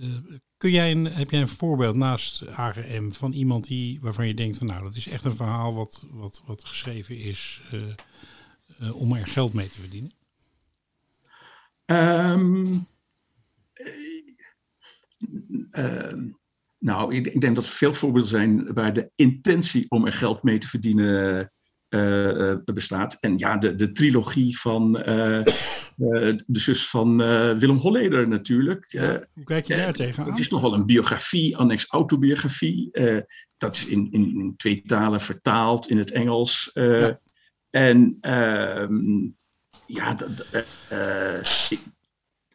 eh, 0.00 0.08
kun 0.56 0.70
jij 0.70 0.90
een, 0.90 1.04
heb 1.04 1.30
jij 1.30 1.40
een 1.40 1.48
voorbeeld 1.48 1.96
naast 1.96 2.46
AGM 2.46 3.10
van 3.10 3.32
iemand 3.32 3.64
die, 3.64 4.00
waarvan 4.00 4.26
je 4.26 4.34
denkt 4.34 4.56
van 4.58 4.66
nou, 4.66 4.82
dat 4.82 4.94
is 4.94 5.08
echt 5.08 5.24
een 5.24 5.34
verhaal 5.34 5.74
wat, 5.74 6.06
wat, 6.10 6.42
wat 6.46 6.64
geschreven 6.64 7.16
is 7.16 7.62
om 8.92 9.12
er 9.12 9.26
geld 9.26 9.52
mee 9.52 9.68
te 9.68 9.80
verdienen? 9.80 10.12
Ehm, 11.84 12.78
nou, 16.80 17.14
ik, 17.14 17.26
ik 17.26 17.40
denk 17.40 17.54
dat 17.54 17.64
er 17.64 17.70
veel 17.70 17.94
voorbeelden 17.94 18.30
zijn 18.30 18.72
waar 18.72 18.92
de 18.92 19.10
intentie 19.14 19.86
om 19.88 20.06
er 20.06 20.12
geld 20.12 20.42
mee 20.42 20.58
te 20.58 20.68
verdienen 20.68 21.50
eh, 21.90 22.50
eh, 22.50 22.58
bestaat. 22.64 23.16
En 23.20 23.38
ja, 23.38 23.56
de, 23.56 23.76
de 23.76 23.92
trilogie 23.92 24.58
van 24.58 24.98
eh, 24.98 25.42
de 26.46 26.60
zus 26.60 26.88
van 26.88 27.16
Willem 27.58 27.76
Holleder 27.76 28.28
natuurlijk. 28.28 28.90
Hoe 29.32 29.44
kijk 29.44 29.66
je 29.66 29.76
daar 29.76 29.92
tegenaan? 29.92 30.28
Het 30.28 30.38
is 30.38 30.48
nog 30.48 30.60
wel 30.60 30.74
een 30.74 30.86
biografie, 30.86 31.56
annex 31.56 31.86
autobiografie. 31.86 32.90
dat 33.56 33.76
is 33.76 33.86
in, 33.86 34.08
in, 34.10 34.38
in, 34.38 34.54
twee 34.56 34.82
talen 34.82 35.20
vertaald, 35.20 35.88
in 35.88 35.98
het 35.98 36.10
Engels. 36.10 36.70
En 37.70 38.18
ehm, 38.20 39.28
ja, 39.86 40.14
dat, 40.14 40.46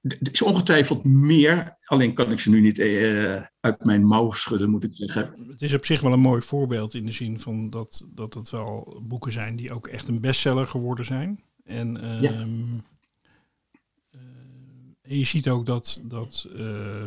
er 0.08 0.32
is 0.32 0.42
ongetwijfeld 0.42 1.04
meer, 1.04 1.78
alleen 1.84 2.14
kan 2.14 2.32
ik 2.32 2.40
ze 2.40 2.50
nu 2.50 2.62
niet 2.62 2.80
uh, 2.80 3.42
uit 3.60 3.84
mijn 3.84 4.06
mouw 4.06 4.32
schudden, 4.32 4.70
moet 4.70 4.84
ik 4.84 4.92
zeggen. 4.94 5.46
Het 5.48 5.62
is 5.62 5.74
op 5.74 5.86
zich 5.86 6.02
wel 6.02 6.14
een 6.14 6.20
mooi 6.20 6.42
voorbeeld 6.42 6.94
in 6.94 7.06
de 7.06 7.12
zin 7.12 7.40
van 7.40 7.70
dat, 7.70 8.10
dat 8.14 8.34
het 8.34 8.50
wel 8.50 9.02
boeken 9.08 9.32
zijn 9.32 9.56
die 9.56 9.72
ook 9.72 9.88
echt 9.88 10.08
een 10.08 10.22
bestseller 10.22 10.68
geworden 10.68 11.06
zijn. 11.06 11.44
En, 11.64 11.98
ja. 12.22 12.32
Ehm, 12.32 12.78
eh, 14.12 14.22
en 15.02 15.18
je 15.18 15.26
ziet 15.26 15.50
ook 15.50 15.66
dat, 15.66 16.04
dat 16.06 16.48
uh, 16.56 17.04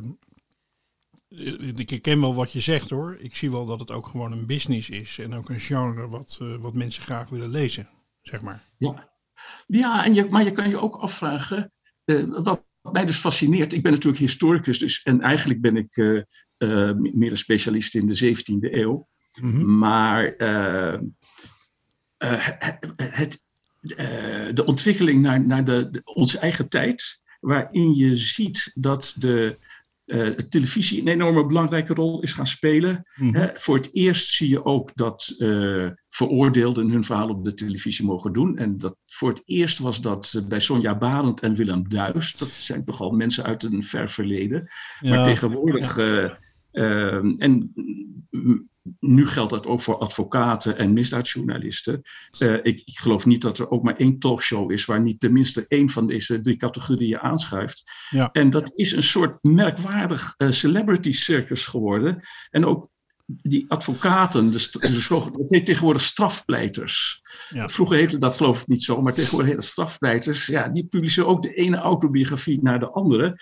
ik 1.76 2.02
ken 2.02 2.20
wel 2.20 2.34
wat 2.34 2.52
je 2.52 2.61
zegt 2.61 2.90
hoor. 2.90 3.16
Ik 3.18 3.37
zie 3.37 3.50
wel 3.50 3.66
dat 3.66 3.80
het 3.80 3.90
ook 3.90 4.06
gewoon 4.06 4.32
een 4.32 4.46
business 4.46 4.88
is 4.88 5.18
en 5.18 5.34
ook 5.34 5.48
een 5.48 5.61
genre 5.61 6.08
wat, 6.08 6.38
wat 6.61 6.74
mensen 6.74 7.02
graag 7.02 7.28
willen 7.28 7.50
lezen, 7.50 7.88
zeg 8.22 8.42
maar. 8.42 8.68
Ja, 8.76 9.11
ja 9.66 10.04
en 10.04 10.14
je, 10.14 10.26
maar 10.30 10.44
je 10.44 10.52
kan 10.52 10.68
je 10.68 10.80
ook 10.80 10.96
afvragen, 10.96 11.72
wat 12.28 12.66
wat 12.88 12.96
mij 12.96 13.07
dus 13.07 13.20
fascineert, 13.20 13.72
ik 13.72 13.83
ben 13.83 13.92
natuurlijk 13.92 14.22
historicus, 14.22 14.79
dus, 14.79 15.03
en 15.03 15.20
eigenlijk 15.20 15.61
ben 15.61 15.77
ik 15.77 15.96
uh, 15.96 16.22
uh, 16.59 16.92
meer 16.94 17.31
een 17.31 17.37
specialist 17.37 17.94
in 17.94 18.07
de 18.07 18.35
17e 18.37 18.72
eeuw. 18.72 19.09
Mhm. 19.40 19.79
Maar 19.79 20.35
uh, 20.38 20.98
het, 22.96 23.46
de 24.55 24.62
ontwikkeling 24.66 25.22
naar, 25.22 25.46
naar 25.46 25.64
de, 25.64 25.90
de, 25.90 26.01
onze 26.05 26.38
eigen 26.38 26.68
tijd, 26.68 27.20
waarin 27.40 27.94
je 27.94 28.16
ziet 28.16 28.70
dat 28.74 29.14
de 29.18 29.57
uh, 30.09 30.29
televisie 30.29 31.01
een 31.01 31.09
enorme 31.09 31.47
belangrijke 31.47 31.94
rol 31.94 32.23
is 32.23 32.33
gaan 32.33 32.47
spelen. 32.47 33.07
Mhm. 33.14 33.49
voor 33.55 33.77
het 33.77 33.88
eerst 33.92 34.35
zie 34.35 34.49
je 34.49 34.64
ook 34.64 34.97
dat 34.97 35.35
uh, 35.38 35.90
veroordeelden 36.09 36.90
hun 36.90 37.05
verhaal 37.05 37.29
op 37.29 37.44
de 37.44 37.55
televisie 37.55 38.05
mogen 38.05 38.33
doen. 38.33 38.57
En 38.57 38.79
dat, 38.79 38.97
voor 39.07 39.29
het 39.29 39.42
eerst 39.44 39.79
was 39.79 40.01
dat 40.01 40.33
eh, 40.37 40.49
bij 40.49 40.61
Sonja 40.61 40.99
Barend 40.99 41.40
en 41.40 41.55
Willem 41.55 41.88
Duis. 41.88 42.37
Dat 42.37 42.55
zijn 42.55 42.85
toch 42.85 43.01
al 43.01 43.11
mensen 43.11 43.44
uit 43.44 43.62
een 43.62 43.83
ver 43.83 44.11
verleden. 44.11 44.68
Maar 45.01 45.25
tegenwoordig. 45.25 45.99
en 47.38 47.73
nu 49.01 49.27
geldt 49.27 49.51
dat 49.51 49.66
ook 49.66 49.81
voor 49.81 49.98
advocaten 49.98 50.79
en 50.79 50.92
misdaadjournalisten. 50.92 52.03
Uh, 52.38 52.55
ik, 52.55 52.83
ik, 52.85 52.98
geloof 52.98 53.27
niet 53.27 53.42
dat 53.42 53.59
er 53.59 53.70
ook 53.70 53.83
maar 53.83 53.96
één 53.96 54.18
talkshow 54.18 54.72
is 54.72 54.85
waar 54.85 55.01
niet 55.01 55.20
tenminste 55.20 55.64
één 55.68 55.90
van 55.90 56.07
deze 56.07 56.40
drie 56.40 56.57
categorieën 56.57 57.18
aanschuift. 57.18 57.83
Ja. 58.11 58.29
En 58.33 58.51
dat 58.51 58.72
is 58.74 58.92
een 58.92 59.03
soort 59.03 59.42
merkwaardig 59.42 60.35
uh, 60.37 60.51
celebrity 60.51 61.12
circus 61.12 61.64
geworden. 61.64 62.27
En 62.51 62.64
ook 62.64 62.88
die 63.27 63.64
advocaten, 63.68 64.51
dus, 64.51 64.70
dus, 64.70 65.09
dat 65.09 65.33
heet 65.46 65.66
tegenwoordig 65.66 66.03
strafpleiters. 66.03 67.20
Ja. 67.48 67.68
Vroeger 67.68 67.96
heette 67.96 68.18
dat 68.18 68.37
geloof 68.37 68.61
ik 68.61 68.66
niet 68.66 68.83
zo, 68.83 69.03
maar 69.03 69.14
tegenwoordig 69.14 69.51
heet 69.51 69.64
strafpleiters. 69.64 70.46
Ja, 70.46 70.68
die 70.68 70.87
publiceren 70.87 71.29
ook 71.29 71.42
de 71.42 71.55
ene 71.55 71.77
autobiografie 71.77 72.62
naar 72.62 72.81
de 72.81 72.90
andere. 72.90 73.37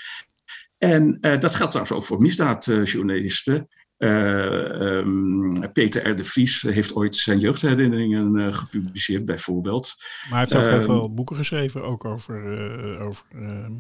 En 0.78 1.18
uh, 1.20 1.38
dat 1.38 1.54
geldt 1.54 1.72
trouwens 1.72 1.92
ook 1.92 2.04
voor 2.04 2.20
misdaadjournalisten. 2.20 3.68
Uh, 3.98 4.80
um, 4.80 5.72
Peter 5.72 6.10
R. 6.10 6.16
de 6.16 6.24
Vries 6.24 6.62
heeft 6.62 6.94
ooit 6.94 7.16
zijn 7.16 7.38
jeugdherinneringen 7.38 8.36
uh, 8.36 8.52
gepubliceerd, 8.52 9.24
bijvoorbeeld. 9.24 9.94
Maar 10.30 10.30
hij 10.30 10.38
heeft 10.38 10.54
ook 10.54 10.62
heel 10.62 10.72
ehm, 10.72 10.84
veel 10.84 11.14
boeken 11.14 11.36
geschreven, 11.36 11.84
ook 11.84 12.04
over. 12.04 12.58
Uh, 12.94 13.06
over 13.06 13.24
ehm, 13.32 13.72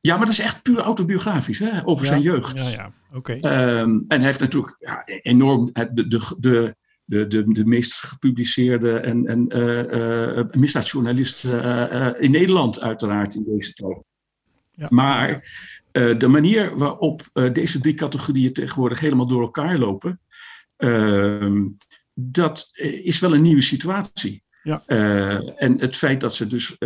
ja, 0.00 0.16
maar 0.16 0.26
dat 0.26 0.34
is 0.34 0.40
echt 0.40 0.62
puur 0.62 0.78
autobiografisch, 0.78 1.58
hè, 1.58 1.86
over 1.86 2.06
zijn 2.06 2.20
jeugd. 2.20 2.58
Ja, 2.58 2.68
ja, 2.68 2.92
oké. 3.12 3.32
en 3.32 4.04
hij 4.08 4.18
heeft 4.18 4.40
natuurlijk 4.40 4.76
ja, 4.78 5.02
enorm 5.06 5.72
de, 5.72 6.08
de, 6.08 6.36
de, 6.38 7.26
de, 7.26 7.52
de, 7.52 7.64
meest 7.64 7.92
gepubliceerde 7.94 8.98
en, 8.98 9.26
en 9.26 10.60
misdaadjournalist 10.60 11.44
in 12.18 12.30
Nederland, 12.30 12.80
uiteraard, 12.80 13.34
in 13.34 13.44
deze 13.44 13.72
tijd. 13.72 14.06
Ja. 14.78 14.86
Maar 14.90 15.30
eh, 15.30 15.38
de 15.98 16.28
manier 16.28 16.76
waarop 16.76 17.28
uh, 17.34 17.52
deze 17.52 17.80
drie 17.80 17.94
categorieën 17.94 18.52
tegenwoordig 18.52 19.00
helemaal 19.00 19.26
door 19.26 19.42
elkaar 19.42 19.78
lopen, 19.78 20.20
uh, 20.78 21.66
dat 22.14 22.70
eh, 22.72 23.06
is 23.06 23.18
wel 23.18 23.34
een 23.34 23.42
nieuwe 23.42 23.60
situatie. 23.60 24.46
Ja. 24.62 24.82
en 25.56 25.80
het 25.80 25.96
feit 25.96 26.20
dat 26.20 26.34
ze 26.34 26.46
dus 26.46 26.76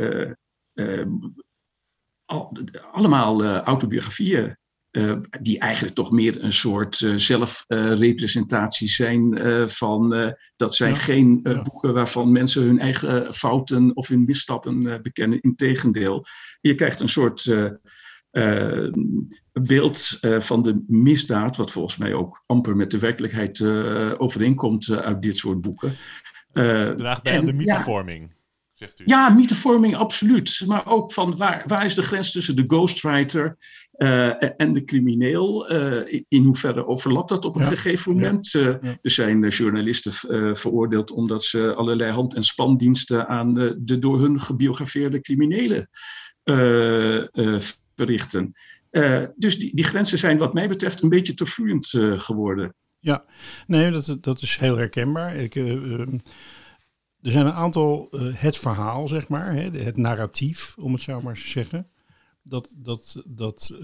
al, 2.24 2.56
allemaal 2.92 3.44
autobiografieën, 3.44 4.56
die 5.40 5.58
eigenlijk 5.58 5.94
toch 5.94 6.10
meer 6.10 6.44
een 6.44 6.52
soort 6.52 7.04
zelfrepresentatie 7.16 8.88
zijn 8.88 9.38
van, 9.70 10.34
dat 10.56 10.74
zijn 10.74 10.96
geen 10.96 11.42
boeken 11.42 11.94
waarvan 11.94 12.32
mensen 12.32 12.62
hun 12.62 12.78
eigen 12.78 13.34
fouten 13.34 13.96
of 13.96 14.08
hun 14.08 14.24
misstappen 14.24 15.02
bekennen. 15.02 15.40
Integendeel, 15.40 16.24
je 16.60 16.74
krijgt 16.74 17.00
een 17.00 17.08
soort 17.08 17.44
uh, 18.32 18.92
beeld 19.52 20.18
uh, 20.20 20.40
van 20.40 20.62
de 20.62 20.84
misdaad, 20.86 21.56
wat 21.56 21.70
volgens 21.70 21.96
mij 21.96 22.14
ook 22.14 22.42
amper 22.46 22.76
met 22.76 22.90
de 22.90 22.98
werkelijkheid 22.98 23.58
uh, 23.58 24.12
overeenkomt 24.16 24.90
uit 24.90 25.22
dit 25.22 25.36
soort 25.36 25.60
boeken. 25.60 25.92
Draagt 26.52 27.22
bij 27.22 27.38
aan 27.38 27.46
de 27.46 27.52
mythevorming. 27.52 28.28
Ja, 28.28 28.36
zegt 28.74 29.00
u. 29.00 29.04
Ja, 29.06 29.28
mythevorming, 29.28 29.96
absoluut. 29.96 30.62
Maar 30.66 30.86
ook 30.86 31.12
van 31.12 31.36
waar, 31.36 31.62
waar 31.66 31.84
is 31.84 31.94
de 31.94 32.02
grens 32.02 32.32
tussen 32.32 32.56
de 32.56 32.64
ghostwriter 32.66 33.56
en 34.56 34.72
de 34.72 34.84
crimineel? 34.84 35.68
In, 36.06 36.24
in, 36.28 36.44
hoeverre 36.44 36.86
overlapt 36.86 37.28
dat 37.28 37.44
op 37.44 37.56
een 37.56 37.64
gegeven 37.64 38.12
moment? 38.12 38.50
Ja. 38.50 38.78
Er 38.80 39.10
zijn 39.10 39.48
journalisten 39.48 40.12
veroordeeld 40.56 41.10
omdat 41.10 41.44
ze 41.44 41.74
allerlei 41.74 42.10
hand- 42.10 42.34
en 42.34 42.42
spandiensten 42.42 43.28
aan 43.28 43.54
de 43.78 43.98
door 43.98 44.20
hun 44.20 44.40
gebiografeerde 44.40 45.20
criminelen 45.20 45.88
berichten. 47.94 48.54
Uh, 48.90 49.26
dus 49.36 49.58
die, 49.58 49.74
die 49.74 49.84
grenzen 49.84 50.18
zijn 50.18 50.38
wat 50.38 50.54
mij 50.54 50.68
betreft 50.68 51.02
een 51.02 51.08
beetje 51.08 51.34
te 51.34 51.46
vloeiend 51.46 51.92
uh, 51.92 52.20
geworden. 52.20 52.74
Ja, 52.98 53.24
nee, 53.66 53.90
dat, 53.90 54.16
dat 54.20 54.42
is 54.42 54.56
heel 54.56 54.76
herkenbaar. 54.76 55.36
Ik, 55.36 55.54
uh, 55.54 56.00
er 57.20 57.30
zijn 57.30 57.46
een 57.46 57.52
aantal, 57.52 58.08
het 58.16 58.58
verhaal 58.58 59.08
zeg 59.08 59.28
maar, 59.28 59.54
hè, 59.54 59.70
het 59.70 59.96
narratief 59.96 60.74
om 60.78 60.92
het 60.92 61.02
zo 61.02 61.20
maar 61.20 61.34
te 61.34 61.48
zeggen. 61.48 61.90
Dat, 62.42 62.74
dat, 62.76 63.22
dat 63.26 63.78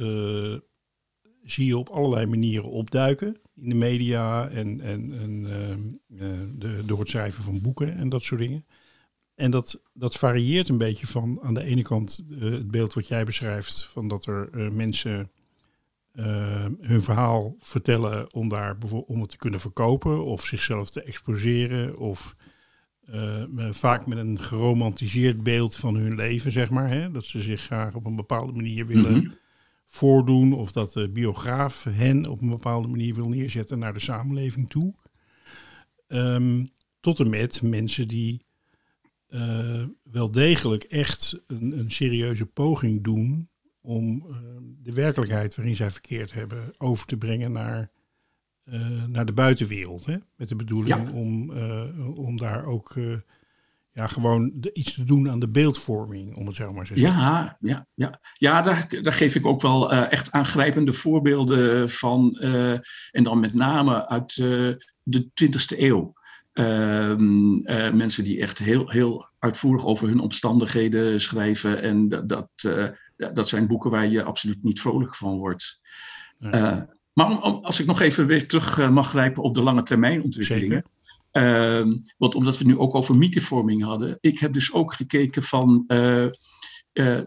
zie 1.42 1.66
je 1.66 1.78
op 1.78 1.88
allerlei 1.88 2.26
manieren 2.26 2.70
opduiken 2.70 3.40
in 3.54 3.68
de 3.68 3.74
media 3.74 4.48
en, 4.48 4.80
en, 4.80 5.12
en 5.18 5.42
de, 6.58 6.82
door 6.86 6.98
het 6.98 7.08
schrijven 7.08 7.42
van 7.42 7.60
boeken 7.60 7.96
en 7.96 8.08
dat 8.08 8.22
soort 8.22 8.40
dingen. 8.40 8.66
En 9.38 9.50
dat, 9.50 9.82
dat 9.92 10.16
varieert 10.16 10.68
een 10.68 10.78
beetje 10.78 11.06
van 11.06 11.38
aan 11.42 11.54
de 11.54 11.64
ene 11.64 11.82
kant 11.82 12.24
uh, 12.30 12.40
het 12.52 12.70
beeld 12.70 12.94
wat 12.94 13.08
jij 13.08 13.24
beschrijft, 13.24 13.84
van 13.84 14.08
dat 14.08 14.26
er 14.26 14.48
uh, 14.54 14.70
mensen 14.70 15.30
uh, 16.14 16.66
hun 16.80 17.02
verhaal 17.02 17.56
vertellen 17.60 18.34
om, 18.34 18.48
daar 18.48 18.76
om 19.06 19.20
het 19.20 19.30
te 19.30 19.36
kunnen 19.36 19.60
verkopen 19.60 20.24
of 20.24 20.44
zichzelf 20.44 20.90
te 20.90 21.02
exposeren 21.02 21.96
of 21.96 22.36
vaak 23.70 24.06
met 24.06 24.18
een 24.18 24.42
geromantiseerd 24.42 25.42
beeld 25.42 25.76
van 25.76 25.94
hun 25.94 26.14
leven, 26.14 26.52
zeg 26.52 26.70
maar. 26.70 26.88
Hè? 26.90 27.10
Dat 27.10 27.24
ze 27.24 27.42
zich 27.42 27.62
graag 27.62 27.94
op 27.94 28.06
een 28.06 28.16
bepaalde 28.16 28.52
manier 28.52 28.86
willen 28.86 29.12
mm 29.12 29.18
-hmm. 29.18 29.34
voordoen 29.86 30.52
of 30.52 30.72
dat 30.72 30.92
de 30.92 31.08
biograaf 31.08 31.84
hen 31.84 32.26
op 32.26 32.40
een 32.40 32.48
bepaalde 32.48 32.88
manier 32.88 33.14
wil 33.14 33.28
neerzetten 33.28 33.78
naar 33.78 33.92
de 33.92 34.00
samenleving 34.00 34.68
toe. 34.68 34.94
Um, 36.08 36.70
tot 37.00 37.20
en 37.20 37.30
met 37.30 37.62
mensen 37.62 38.08
die 38.08 38.46
uh, 39.30 39.84
wel 40.02 40.30
degelijk 40.30 40.84
echt 40.84 41.42
een, 41.46 41.78
een, 41.78 41.90
serieuze 41.90 42.46
poging 42.46 43.04
doen 43.04 43.48
om 43.80 44.24
uh, 44.28 44.36
de 44.82 44.92
werkelijkheid 44.92 45.56
waarin 45.56 45.76
zij 45.76 45.90
verkeerd 45.90 46.32
hebben 46.32 46.70
over 46.78 47.06
te 47.06 47.16
brengen 47.16 47.52
naar, 47.52 47.90
uh, 48.64 49.04
naar 49.04 49.26
de 49.26 49.32
buitenwereld. 49.32 50.04
Hè? 50.06 50.16
Met 50.36 50.48
de 50.48 50.56
bedoeling 50.56 50.96
ja. 50.96 51.12
om, 51.12 51.50
om 52.16 52.36
daar 52.36 52.64
ook 52.64 52.94
ja, 53.92 54.06
gewoon 54.06 54.52
de, 54.54 54.72
iets 54.72 54.94
te 54.94 55.04
doen 55.04 55.30
aan 55.30 55.40
de 55.40 55.48
beeldvorming, 55.48 56.36
om 56.36 56.46
het 56.46 56.56
zo 56.56 56.72
maar 56.72 56.86
te 56.86 56.98
zeggen. 56.98 57.20
Ja, 57.20 57.56
ja, 57.60 57.86
ja. 57.94 58.20
ja 58.32 58.62
daar, 58.62 58.86
daar 59.02 59.12
geef 59.12 59.34
ik 59.34 59.46
ook 59.46 59.60
wel 59.62 59.92
echt 59.92 60.32
aangrijpende 60.32 60.92
voorbeelden 60.92 61.90
van. 61.90 62.34
en 63.10 63.24
dan 63.24 63.40
met 63.40 63.54
name 63.54 64.08
uit 64.08 64.34
de 65.02 65.30
20e 65.44 65.78
eeuw. 65.78 66.17
Ehm, 66.58 67.52
uh, 67.52 67.92
mensen 67.92 68.24
die 68.24 68.40
echt 68.40 68.58
heel, 68.58 68.90
heel 68.90 69.28
uitvoerig 69.38 69.86
over 69.86 70.08
hun 70.08 70.20
omstandigheden 70.20 71.20
schrijven. 71.20 71.82
En 71.82 72.08
dat, 72.08 72.28
dat, 72.28 72.48
uh, 72.66 72.88
dat 73.16 73.48
zijn 73.48 73.66
boeken 73.66 73.90
waar 73.90 74.06
je 74.06 74.22
absoluut 74.22 74.62
niet 74.62 74.80
vrolijk 74.80 75.14
van 75.14 75.38
wordt. 75.38 75.80
Uh, 76.40 76.78
maar 77.12 77.26
om, 77.30 77.38
om, 77.38 77.64
als 77.64 77.80
ik 77.80 77.86
nog 77.86 78.00
even 78.00 78.26
weer 78.26 78.48
terug 78.48 78.90
mag 78.90 79.08
grijpen 79.08 79.42
op 79.42 79.54
de 79.54 79.62
lange 79.62 79.82
termijn 79.82 80.22
ontwikkelingen. 80.22 80.84
Ehm, 81.30 81.96
want 82.16 82.34
omdat 82.34 82.58
we 82.58 82.64
nu 82.64 82.78
ook 82.78 82.94
over 82.94 83.16
mythevorming 83.16 83.82
hadden. 83.82 84.18
Ik 84.20 84.38
heb 84.38 84.52
dus 84.52 84.72
ook 84.72 84.92
gekeken 84.94 85.42
van 85.42 85.84
eh, 85.86 86.26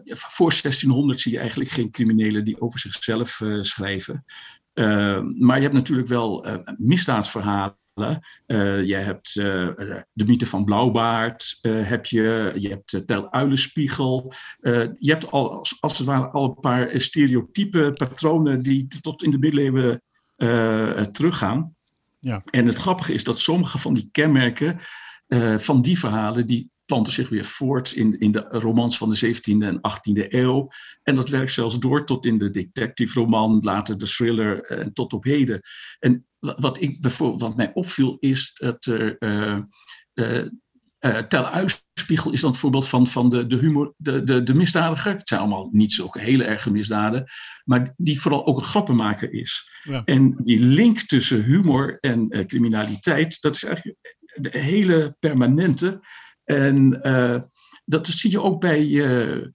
voor 0.04 0.50
1600 0.62 1.20
zie 1.20 1.32
je 1.32 1.38
eigenlijk 1.38 1.70
geen 1.70 1.90
criminelen 1.90 2.44
die 2.44 2.60
over 2.60 2.78
zichzelf 2.78 3.40
uh, 3.40 3.62
schrijven. 3.62 4.24
Uh, 4.74 5.20
maar 5.38 5.56
je 5.56 5.62
hebt 5.62 5.74
natuurlijk 5.74 6.08
wel 6.08 6.46
misdaadverhalen. 6.76 7.80
Je 7.94 8.94
hebt 8.94 9.34
de 10.12 10.24
mythe 10.26 10.46
van 10.46 10.64
Blauwbaard, 10.64 11.58
heb 11.62 12.06
je, 12.06 12.52
je 12.56 12.68
hebt 12.68 13.02
Tel 13.06 13.32
Uilenspiegel. 13.32 14.32
je 14.98 15.10
hebt 15.10 15.30
al, 15.30 15.58
als, 15.58 15.76
als, 15.80 15.98
het 15.98 16.06
ware 16.06 16.26
al 16.26 16.44
een 16.44 16.60
paar 16.60 17.00
stereotype 17.00 17.92
patronen 17.92 18.62
die 18.62 18.86
tot 19.00 19.22
in 19.22 19.30
de 19.30 19.38
middeleeuwen 19.38 20.02
teruggaan. 21.12 21.74
Ja. 22.18 22.42
En 22.50 22.66
het 22.66 22.76
grappige 22.76 23.14
is 23.14 23.24
dat 23.24 23.38
sommige 23.38 23.78
van 23.78 23.94
die 23.94 24.08
kenmerken 24.12 24.78
van 25.58 25.82
die 25.82 25.98
verhalen, 25.98 26.46
die 26.46 26.72
planten 26.92 27.12
zich 27.12 27.28
weer 27.28 27.44
voort 27.44 27.92
in, 27.92 28.18
in 28.18 28.32
de 28.32 28.44
romans 28.48 28.96
van 28.96 29.10
de 29.10 29.34
17e 29.36 29.58
en 29.58 29.76
18e 29.76 30.28
eeuw. 30.28 30.68
En 31.02 31.14
dat 31.14 31.28
werkt 31.28 31.52
zelfs 31.52 31.78
door 31.78 32.06
tot 32.06 32.26
in 32.26 32.38
de 32.38 32.50
detective 32.50 33.20
roman, 33.20 33.60
later 33.62 33.98
de 33.98 34.06
thriller 34.06 34.64
en 34.64 34.92
tot 34.92 35.12
op 35.12 35.24
heden. 35.24 35.60
En 35.98 36.26
wat, 36.42 36.80
ik, 36.80 36.98
wat 37.18 37.56
mij 37.56 37.70
opviel 37.74 38.16
is 38.20 38.50
dat 38.54 38.84
er. 38.84 39.16
Uh, 39.18 39.58
uh, 40.14 40.46
uh, 41.00 41.18
Tel 41.18 41.46
Uispiegel 41.46 42.32
is 42.32 42.40
dan 42.40 42.50
het 42.50 42.58
voorbeeld 42.58 42.88
van, 42.88 43.06
van 43.06 43.30
de, 43.30 43.46
de, 43.46 43.56
humor, 43.56 43.94
de, 43.96 44.24
de, 44.24 44.42
de 44.42 44.54
misdadiger. 44.54 45.12
Het 45.12 45.28
zijn 45.28 45.40
allemaal 45.40 45.68
niet 45.72 45.92
zulke 45.92 46.20
hele 46.20 46.44
erge 46.44 46.70
misdaden, 46.70 47.24
maar 47.64 47.94
die 47.96 48.20
vooral 48.20 48.46
ook 48.46 48.58
een 48.58 48.64
grappenmaker 48.64 49.32
is. 49.32 49.70
Ja. 49.82 50.02
En 50.04 50.36
die 50.42 50.58
link 50.58 50.98
tussen 50.98 51.44
humor 51.44 51.98
en 52.00 52.46
criminaliteit, 52.46 53.40
dat 53.40 53.54
is 53.54 53.64
eigenlijk 53.64 53.98
de 54.34 54.58
hele 54.58 55.16
permanente. 55.18 56.00
En 56.44 57.00
uh, 57.02 57.40
dat 57.84 58.06
zie 58.06 58.30
je 58.30 58.42
ook 58.42 58.60
bij. 58.60 59.52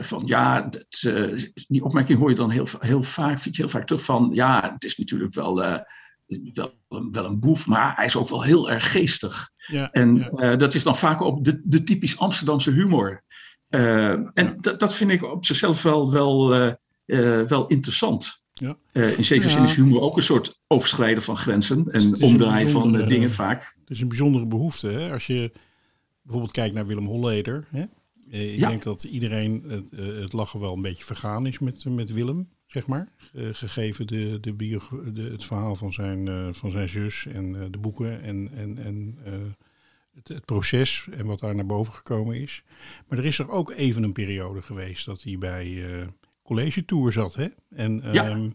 Van 0.00 0.22
ja, 0.26 0.62
dat, 0.62 1.00
die 1.66 1.84
opmerking 1.84 2.18
hoor 2.18 2.28
je 2.28 2.34
dan 2.34 2.50
heel, 2.50 2.66
heel 2.78 3.02
vaak, 3.02 3.38
vind 3.38 3.56
je 3.56 3.62
heel 3.62 3.70
vaak 3.70 3.86
terug 3.86 4.04
van. 4.04 4.30
Ja, 4.32 4.72
het 4.72 4.84
is 4.84 4.96
natuurlijk 4.96 5.34
wel, 5.34 5.62
wel, 6.52 6.74
wel, 7.10 7.24
een 7.24 7.40
boef, 7.40 7.66
maar 7.66 7.96
hij 7.96 8.04
is 8.04 8.16
ook 8.16 8.28
wel 8.28 8.42
heel 8.42 8.70
erg 8.70 8.92
geestig. 8.92 9.50
Ja, 9.66 9.92
en 9.92 10.16
ja. 10.16 10.56
dat 10.56 10.74
is 10.74 10.82
dan 10.82 10.96
vaak 10.96 11.22
ook 11.22 11.44
de, 11.44 11.60
de 11.64 11.82
typisch 11.82 12.18
Amsterdamse 12.18 12.70
humor. 12.70 13.22
en 13.68 14.56
dat, 14.60 14.80
dat 14.80 14.94
vind 14.94 15.10
ik 15.10 15.22
op 15.22 15.46
zichzelf 15.46 15.82
wel, 15.82 16.12
wel, 16.12 16.48
wel 17.46 17.66
interessant. 17.66 18.42
Ja. 18.52 18.76
in 18.92 19.24
zekere 19.24 19.48
zin 19.48 19.62
is 19.62 19.74
humor 19.74 20.00
ook 20.00 20.16
een 20.16 20.22
soort 20.22 20.60
overschrijden 20.66 21.22
van 21.22 21.36
grenzen 21.36 21.86
en 21.86 22.22
omdraaien 22.22 22.68
van 22.68 22.92
dingen 22.92 23.30
vaak. 23.30 23.76
Het 23.80 23.90
is 23.90 24.00
een 24.00 24.08
bijzondere 24.08 24.46
behoefte. 24.46 24.88
Hè? 24.88 25.12
Als 25.12 25.26
je 25.26 25.52
bijvoorbeeld 26.22 26.52
kijk 26.52 26.72
naar 26.72 26.86
Willem 26.86 27.06
Holleder. 27.06 27.66
Hè? 27.70 27.84
Eh, 28.30 28.52
ik 28.52 28.58
denk 28.58 28.82
dat 28.82 29.04
iedereen 29.04 29.64
het, 29.68 29.90
eh, 29.90 30.06
het, 30.06 30.32
lachen 30.32 30.60
wel 30.60 30.72
een 30.72 30.82
beetje 30.82 31.04
vergaan 31.04 31.46
is 31.46 31.58
met, 31.58 31.84
met 31.84 32.12
Willem, 32.12 32.48
zeg 32.66 32.86
maar. 32.86 33.08
Uh, 33.34 33.48
gegeven 33.52 34.06
de, 34.06 34.38
de 34.40 34.52
bio, 34.52 34.80
de, 35.12 35.22
het 35.22 35.44
verhaal 35.44 35.76
van 35.76 35.92
zijn, 35.92 36.26
uh, 36.26 36.48
van 36.52 36.70
zijn 36.70 36.88
zus 36.88 37.26
en 37.26 37.54
uh, 37.54 37.60
de 37.70 37.78
boeken 37.78 38.22
en, 38.22 38.50
en, 38.54 38.78
en 38.78 39.18
het, 40.14 40.28
het, 40.28 40.44
proces 40.44 41.08
en 41.10 41.26
wat 41.26 41.40
daar 41.40 41.54
naar 41.54 41.66
boven 41.66 41.92
gekomen 41.92 42.36
is. 42.36 42.62
Maar 43.08 43.18
er 43.18 43.24
is 43.24 43.38
er 43.38 43.50
ook 43.50 43.70
even 43.70 44.02
een 44.02 44.12
periode 44.12 44.62
geweest 44.62 45.06
dat 45.06 45.22
hij 45.22 45.38
bij 45.38 45.84
college 46.42 46.84
tour 46.84 47.12
zat. 47.12 47.34
Hè? 47.34 47.46
En 47.68 48.00
ja. 48.12 48.28
Ehm, 48.28 48.50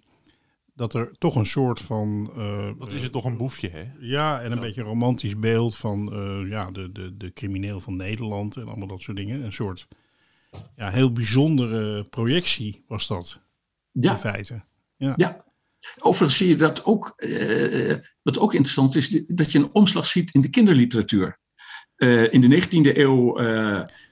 dat 0.79 0.93
er 0.93 1.11
toch 1.17 1.35
een 1.35 1.45
soort 1.45 1.79
van. 1.79 2.31
Uh, 2.37 2.69
Wat 2.77 2.91
is 2.91 3.03
het 3.03 3.11
toch 3.11 3.25
een 3.25 3.37
boefje, 3.37 3.69
hè? 3.69 3.85
Ja, 3.99 4.41
en 4.41 4.51
een 4.51 4.59
beetje 4.59 4.81
een 4.81 4.87
romantisch 4.87 5.39
beeld 5.39 5.77
van 5.77 6.13
uh, 6.13 6.49
ja, 6.49 6.71
de, 6.71 6.91
de, 6.91 7.17
de 7.17 7.33
crimineel 7.33 7.79
van 7.79 7.95
Nederland 7.95 8.55
en 8.55 8.67
allemaal 8.67 8.87
dat 8.87 9.01
soort 9.01 9.17
dingen. 9.17 9.43
Een 9.43 9.53
soort 9.53 9.87
ja, 10.75 10.89
heel 10.89 11.11
bijzondere 11.13 12.03
projectie 12.03 12.83
was 12.87 13.07
dat. 13.07 13.39
Ja. 13.91 14.11
In 14.11 14.17
feite. 14.17 14.63
Ja. 14.99 15.13
ja. 15.15 15.45
Overigens 15.99 16.37
zie 16.37 16.47
je 16.47 16.55
dat 16.55 16.85
ook. 16.85 17.13
Uh, 17.17 17.95
wat 18.21 18.39
ook 18.39 18.53
interessant 18.53 18.95
is, 18.95 19.23
dat 19.27 19.51
je 19.51 19.59
een 19.59 19.73
omslag 19.73 20.05
ziet 20.05 20.33
in 20.33 20.41
de 20.41 20.49
kinderliteratuur. 20.49 21.39
in 22.29 22.41
de 22.41 22.61
19e 22.61 22.97
eeuw 22.97 23.37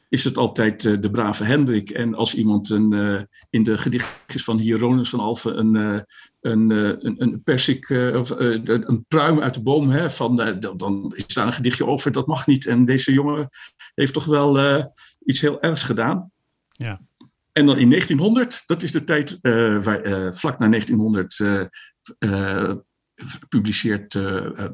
is 0.09 0.23
het 0.23 0.37
altijd 0.37 0.81
de 1.01 1.11
brave 1.11 1.43
Hendrik. 1.43 1.89
En 1.89 2.15
als 2.15 2.35
iemand 2.35 2.69
een, 2.69 3.27
in 3.49 3.63
de 3.63 3.77
gedichtjes 3.77 4.43
van 4.43 4.57
Hieronymus 4.57 5.09
van 5.09 5.19
Alphen 5.19 5.59
een, 5.59 6.05
een, 6.41 6.69
een, 6.69 7.21
een 7.21 7.43
persik 7.43 7.89
of 8.15 8.29
een 8.29 9.05
pruim 9.07 9.39
uit 9.39 9.53
de 9.53 9.61
boom, 9.61 9.89
hè, 9.89 10.09
van, 10.09 10.35
dan, 10.59 10.77
dan 10.77 11.13
is 11.15 11.33
daar 11.33 11.47
een 11.47 11.53
gedichtje 11.53 11.85
over, 11.85 12.11
dat 12.11 12.27
mag 12.27 12.47
niet. 12.47 12.65
En 12.65 12.85
deze 12.85 13.13
jongen 13.13 13.49
heeft 13.95 14.13
toch 14.13 14.25
wel 14.25 14.83
iets 15.23 15.41
heel 15.41 15.61
ergs 15.61 15.83
gedaan. 15.83 16.31
Ja. 16.69 17.01
En 17.57 17.65
dan 17.65 17.77
in 17.77 17.89
1900, 17.89 18.63
dat 18.65 18.83
is 18.83 18.91
de 18.91 19.03
tijd 19.03 19.37
waar, 19.41 20.33
vlak 20.35 20.59
na 20.59 20.69
1900 20.69 21.43
publiceert 23.49 24.19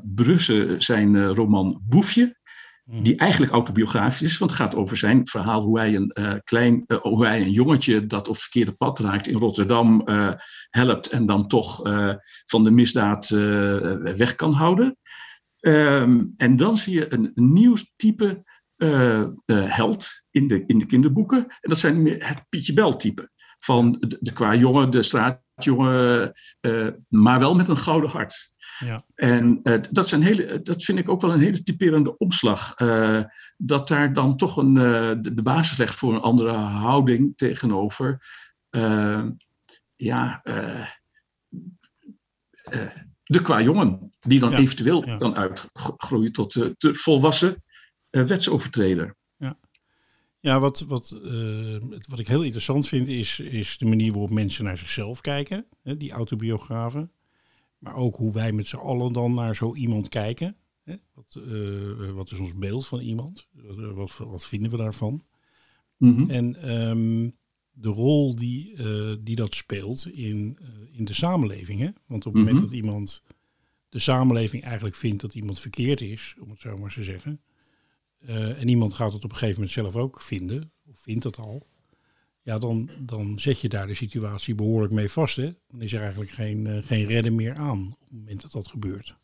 Brusse 0.04 0.76
zijn 0.78 1.28
roman 1.34 1.82
Boefje. 1.84 2.42
Mhm. 2.84 3.04
die 3.04 3.16
eigenlijk 3.16 3.52
autobiografisch 3.52 4.22
is, 4.22 4.38
want 4.38 4.52
het 4.52 4.60
gaat 4.60 4.76
over 4.76 4.98
zijn 4.98 5.28
verhaal 5.28 5.62
hoe 5.62 5.80
hij 5.80 5.96
een 5.96 6.12
uh, 6.14 6.34
klein, 6.44 6.84
uh, 6.88 6.98
hoe 6.98 7.26
hij 7.26 7.42
een 7.42 7.52
jongetje 7.52 8.06
dat 8.06 8.28
op 8.28 8.34
het 8.34 8.42
verkeerde 8.42 8.72
pad 8.72 9.00
raakt 9.00 9.28
in 9.28 9.38
Rotterdam 9.38 10.02
uh, 10.06 10.34
helpt 10.70 11.08
en 11.08 11.26
dan 11.26 11.48
toch 11.48 11.82
van 12.46 12.64
de 12.64 12.72
misdaad 12.72 13.30
weg 14.18 14.36
kan 14.36 14.54
houden. 14.54 14.98
Um, 15.60 16.34
en 16.38 16.56
dan 16.56 16.78
zie 16.78 16.94
je 16.94 17.14
een 17.14 17.32
nieuw 17.36 17.76
type 17.96 18.44
held 19.46 20.24
in 20.32 20.48
de, 20.48 20.64
in 20.66 20.80
de 20.80 20.86
kinderboeken. 20.86 21.38
En 21.38 21.70
dat 21.70 21.78
zijn 21.78 22.06
het 22.08 22.46
Pietje 22.50 22.74
Bel 22.74 22.96
type. 22.96 23.32
Van 23.60 23.92
de, 23.92 24.18
de 24.20 24.34
qua 24.34 24.56
jongen, 24.56 24.92
de 24.92 25.02
straatjongen, 25.02 26.34
maar 27.08 27.40
wel 27.40 27.56
met 27.56 27.68
een 27.68 27.78
gouden 27.78 28.10
hart. 28.10 28.54
Ja. 28.80 29.06
En 29.16 29.62
dat, 29.92 30.12
een 30.12 30.22
hele, 30.22 30.62
dat 30.62 30.84
vind 30.84 31.00
ik 31.00 31.10
ook 31.10 31.22
wel 31.22 31.34
een 31.34 31.40
hele 31.40 31.64
typerende 31.64 32.18
omslag. 32.18 32.74
Dat 33.58 33.88
daar 33.88 34.14
dan 34.14 34.38
toch 34.38 34.58
een, 34.58 34.74
de, 34.74 35.34
de, 35.34 35.44
basis 35.44 35.78
legt 35.78 35.96
voor 35.96 36.14
een 36.14 36.22
andere 36.22 36.52
houding 36.54 37.38
tegenover. 37.38 38.26
ja, 39.96 40.42
de 43.24 43.42
qua 43.42 43.62
jongen, 43.62 44.14
die 44.20 44.40
dan 44.40 44.54
eventueel 44.54 45.08
ja. 45.08 45.18
kan 45.18 45.36
uitgroeien 45.36 46.32
tot 46.32 46.54
de 46.54 46.94
volwassen 46.94 47.64
wetsovertreder. 48.22 49.16
Ja, 49.38 49.58
ja 50.40 50.60
wat, 50.60 50.80
wat, 50.80 51.10
wat 52.08 52.20
ik 52.20 52.28
heel 52.28 52.44
interessant 52.44 52.88
vind 52.88 53.08
is, 53.08 53.40
is 53.40 53.78
de 53.78 53.86
manier 53.86 54.12
waarop 54.12 54.30
mensen 54.30 54.64
naar 54.64 54.78
zichzelf 54.78 55.22
kijken, 55.22 55.66
hè, 55.82 55.98
die 55.98 56.12
autobiografen. 56.12 57.12
Maar 57.78 57.96
ook 57.96 58.16
hoe 58.16 58.34
wij 58.34 58.52
met 58.52 58.68
z'n 58.68 58.76
allen 58.76 59.14
dan 59.14 59.34
naar 59.34 59.56
zo 59.56 59.76
iemand 59.76 60.10
kijken. 60.10 60.56
Hè? 60.84 60.96
Wat, 61.14 61.40
uh, 61.48 62.12
wat, 62.12 62.32
is 62.32 62.38
ons 62.38 62.56
beeld 62.56 62.88
van 62.88 63.00
iemand? 63.00 63.48
Wat, 63.94 64.18
wat 64.18 64.46
vinden 64.46 64.72
we 64.72 64.78
daarvan? 64.78 65.24
Mm-hmm. 65.98 66.30
En 66.30 66.72
um, 66.72 67.36
de 67.72 67.90
rol 67.90 68.36
die, 68.36 68.74
uh, 68.78 69.16
die 69.20 69.36
dat 69.36 69.56
speelt 69.56 70.08
in, 70.08 70.58
uh, 70.62 70.68
in 70.98 71.06
de 71.06 71.14
samenleving. 71.14 71.80
Hè? 71.80 71.90
Want 72.06 72.26
op 72.26 72.34
het 72.34 72.42
moment 72.42 72.52
mm-hmm. 72.52 72.66
dat 72.66 72.76
iemand 72.76 73.24
de 73.90 74.00
samenleving 74.00 74.64
eigenlijk 74.64 74.96
vindt 74.96 75.22
dat 75.22 75.36
iemand 75.36 75.60
verkeerd 75.60 76.02
is, 76.02 76.36
om 76.40 76.50
het 76.50 76.60
zo 76.60 76.78
maar 76.78 76.94
te 76.94 77.04
zeggen. 77.04 77.42
En 78.26 78.68
iemand 78.68 78.94
gaat 78.94 79.14
het 79.14 79.24
op 79.24 79.32
een 79.32 79.38
gegeven 79.38 79.62
moment 79.62 79.72
zelf 79.72 79.96
ook 79.96 80.22
vinden, 80.22 80.72
of 80.86 81.00
vindt 81.00 81.24
dat 81.24 81.38
al 81.38 81.68
ja, 82.44 82.60
dan, 82.60 82.90
dan 83.00 83.40
zet 83.40 83.60
je 83.60 83.70
daar 83.70 83.88
de 83.88 83.96
situatie 83.96 84.56
behoorlijk 84.56 84.94
mee 84.94 85.10
vast. 85.10 85.36
Hè? 85.36 85.54
Dan 85.68 85.82
is 85.82 85.94
er 85.94 86.02
eigenlijk 86.02 86.32
geen, 86.32 86.66
uh, 86.66 86.84
geen 86.84 87.06
redden 87.06 87.36
meer 87.36 87.56
aan 87.56 87.88
op 87.94 88.00
het 88.00 88.18
moment 88.18 88.42
dat 88.42 88.52
dat 88.52 88.68
gebeurt. 88.68 89.16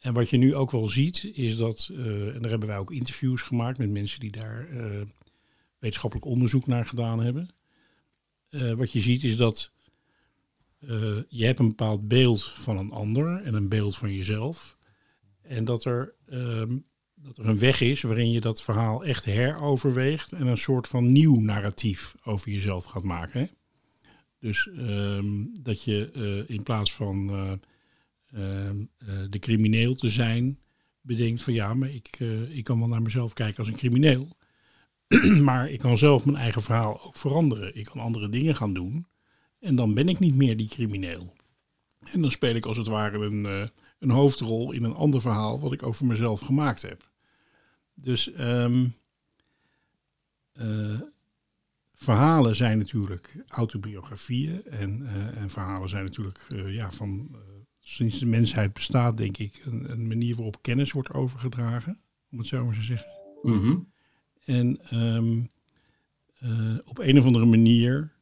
En 0.00 0.14
wat 0.14 0.30
je 0.30 0.36
nu 0.36 0.54
ook 0.54 0.70
wel 0.70 0.86
ziet, 0.86 1.30
is 1.34 1.56
dat, 1.56 1.88
uh, 1.92 2.34
en 2.34 2.40
daar 2.40 2.50
hebben 2.50 2.68
wij 2.68 2.78
ook 2.78 2.92
interviews 2.92 3.42
gemaakt 3.42 3.78
met 3.78 3.90
mensen 3.90 4.20
die 4.20 4.30
daar 4.30 4.68
wetenschappelijk 5.78 6.28
onderzoek 6.28 6.66
naar 6.66 6.86
gedaan 6.86 7.20
hebben. 7.20 7.48
wat 8.50 8.92
je 8.92 9.00
ziet 9.00 9.24
is 9.24 9.36
dat 9.36 9.72
je 11.28 11.44
hebt 11.44 11.58
een 11.58 11.68
bepaald 11.68 12.08
beeld 12.08 12.44
van 12.44 12.78
een 12.78 12.90
ander 12.90 13.42
en 13.42 13.54
een 13.54 13.68
beeld 13.68 13.96
van 13.96 14.14
jezelf. 14.14 14.78
En 15.42 15.64
dat 15.64 15.84
er 15.84 16.14
ehm, 16.26 16.78
dat 17.22 17.36
er 17.36 17.48
een 17.48 17.58
weg 17.58 17.80
is 17.80 18.02
waarin 18.02 18.30
je 18.30 18.40
dat 18.40 18.62
verhaal 18.62 19.04
echt 19.04 19.24
heroverweegt 19.24 20.32
en 20.32 20.46
een 20.46 20.56
soort 20.56 20.88
van 20.88 21.12
nieuw 21.12 21.40
narratief 21.40 22.14
over 22.24 22.50
jezelf 22.50 22.84
gaat 22.84 23.02
maken. 23.02 23.40
Hè? 23.40 23.46
Dus 24.38 24.68
ehm, 24.76 25.44
dat 25.60 25.82
je 25.82 26.10
uh, 26.14 26.56
in 26.56 26.62
plaats 26.62 26.94
van 26.94 27.30
uh, 27.30 27.52
uh, 28.34 28.70
de 29.30 29.38
crimineel 29.38 29.94
te 29.94 30.10
zijn, 30.10 30.58
bedenkt 31.00 31.42
van 31.42 31.52
ja, 31.52 31.74
maar 31.74 31.90
ik, 31.90 32.18
ik 32.48 32.64
kan 32.64 32.78
wel 32.78 32.88
naar 32.88 33.02
mezelf 33.02 33.32
kijken 33.32 33.58
als 33.58 33.68
een 33.68 33.76
crimineel. 33.76 34.36
maar 35.48 35.70
ik 35.70 35.78
kan 35.78 35.98
zelf 35.98 36.24
mijn 36.24 36.36
eigen 36.36 36.62
verhaal 36.62 37.02
ook 37.02 37.16
veranderen. 37.16 37.76
Ik 37.76 37.84
kan 37.84 38.00
andere 38.00 38.28
dingen 38.28 38.56
gaan 38.56 38.74
doen. 38.74 39.06
En 39.60 39.76
dan 39.76 39.94
ben 39.94 40.08
ik 40.08 40.18
niet 40.18 40.34
meer 40.34 40.56
die 40.56 40.68
crimineel. 40.68 41.34
En 42.12 42.20
dan 42.20 42.30
speel 42.30 42.54
ik 42.54 42.66
als 42.66 42.76
het 42.76 42.86
ware 42.86 43.18
een, 43.18 43.70
een 43.98 44.10
hoofdrol 44.10 44.72
in 44.72 44.84
een 44.84 44.94
ander 44.94 45.20
verhaal 45.20 45.60
wat 45.60 45.72
ik 45.72 45.82
over 45.82 46.06
mezelf 46.06 46.40
gemaakt 46.40 46.82
heb. 46.82 47.11
Dus 47.94 48.38
um, 48.38 48.94
uh, 50.60 51.00
verhalen 51.94 52.56
zijn 52.56 52.78
natuurlijk 52.78 53.44
autobiografieën. 53.48 54.64
En, 54.64 55.06
eh, 55.06 55.42
en 55.42 55.50
verhalen 55.50 55.88
zijn 55.88 56.04
natuurlijk 56.04 56.46
eh, 56.48 56.74
ja, 56.74 56.92
van 56.92 57.28
eh, 57.32 57.38
sinds 57.80 58.18
de 58.18 58.26
mensheid 58.26 58.72
bestaat, 58.72 59.16
denk 59.16 59.36
ik, 59.36 59.62
een, 59.64 59.90
een, 59.90 60.06
manier 60.06 60.34
waarop 60.34 60.62
kennis 60.62 60.92
wordt 60.92 61.12
overgedragen. 61.12 61.98
Om 62.30 62.38
het 62.38 62.46
zo 62.46 62.64
maar 62.64 62.74
te 62.74 62.82
zeggen. 62.82 63.20
Mhm. 63.42 63.78
En 64.44 64.80
ehm, 64.90 65.42
eh, 66.38 66.78
op 66.84 66.98
een 66.98 67.18
of 67.18 67.24
andere 67.24 67.44
manier 67.44 68.12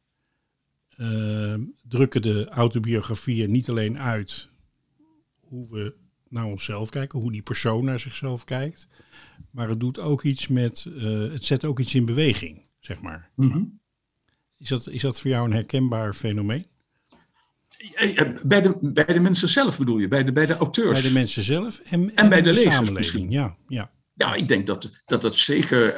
ehm, 0.89 1.63
drukken 1.87 2.21
de 2.21 2.49
autobiografieën 2.49 3.51
niet 3.51 3.69
alleen 3.69 3.99
uit 3.99 4.49
hoe 5.39 5.69
we 5.69 5.95
naar 6.31 6.45
onszelf 6.45 6.89
kijken, 6.89 7.19
hoe 7.19 7.31
die 7.31 7.41
persoon 7.41 7.85
naar 7.85 7.99
zichzelf 7.99 8.43
kijkt, 8.43 8.87
maar 9.51 9.69
het 9.69 9.79
doet 9.79 9.99
ook 9.99 10.23
iets 10.23 10.47
met, 10.47 10.85
eh, 10.97 11.31
het 11.31 11.45
zet 11.45 11.65
ook 11.65 11.79
iets 11.79 11.93
in 11.93 12.05
beweging, 12.05 12.61
zeg 12.79 13.01
maar. 13.01 13.29
Mhm. 13.35 13.63
Is 14.57 14.67
dat, 14.69 14.87
is 14.87 15.01
dat 15.01 15.19
voor 15.19 15.29
jou 15.29 15.45
een 15.45 15.53
herkenbaar 15.53 16.13
fenomeen? 16.13 16.65
Eh, 17.93 18.19
eh, 18.19 18.35
Bij 18.43 18.61
de, 18.61 18.77
bij 18.81 19.05
de 19.05 19.19
mensen 19.19 19.49
zelf 19.49 19.77
bedoel 19.77 19.97
je, 19.97 20.07
bij 20.07 20.23
de, 20.23 20.31
bij 20.31 20.45
de 20.45 20.57
auteurs. 20.57 21.01
Bij 21.01 21.09
de 21.09 21.13
mensen 21.13 21.43
zelf 21.43 21.79
en, 21.79 22.15
En 22.15 22.29
bij 22.29 22.41
de 22.41 22.51
lezers 22.53 22.75
samenleving. 22.75 22.97
misschien. 22.97 23.31
Ja, 23.31 23.55
ja. 23.67 23.91
Ja, 24.13 24.33
ik 24.33 24.47
denk 24.47 24.67
dat 24.67 24.89
dat, 25.05 25.21
dat 25.21 25.35
zeker. 25.35 25.95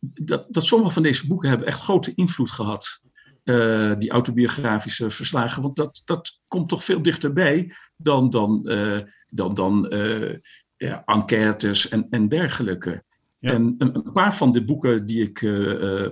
dat, 0.00 0.46
dat 0.48 0.64
sommige 0.64 0.92
van 0.92 1.02
deze 1.02 1.26
boeken 1.26 1.48
hebben 1.48 1.66
echt 1.66 1.80
grote 1.80 2.12
invloed 2.14 2.50
gehad. 2.50 3.00
Eh, 3.44 3.94
die 3.98 4.10
autobiografische 4.10 5.10
verslagen. 5.10 5.62
Want 5.62 5.76
dat, 5.76 6.02
dat 6.04 6.40
komt 6.48 6.68
toch 6.68 6.84
veel 6.84 7.02
dichterbij 7.02 7.74
dan, 7.96 8.30
dan, 8.30 8.68
eh, 8.68 8.98
dan, 9.26 9.54
dan 9.54 9.88
eh, 9.88 10.36
ja, 10.76 11.02
enquêtes 11.04 11.88
en, 11.88 12.06
en 12.10 12.28
dergelijke. 12.28 13.04
Ja. 13.38 13.52
En 13.52 13.74
een, 13.78 13.94
een 13.94 14.12
paar 14.12 14.34
van 14.34 14.52
de 14.52 14.64
boeken 14.64 15.06
die 15.06 15.22
ik 15.22 15.40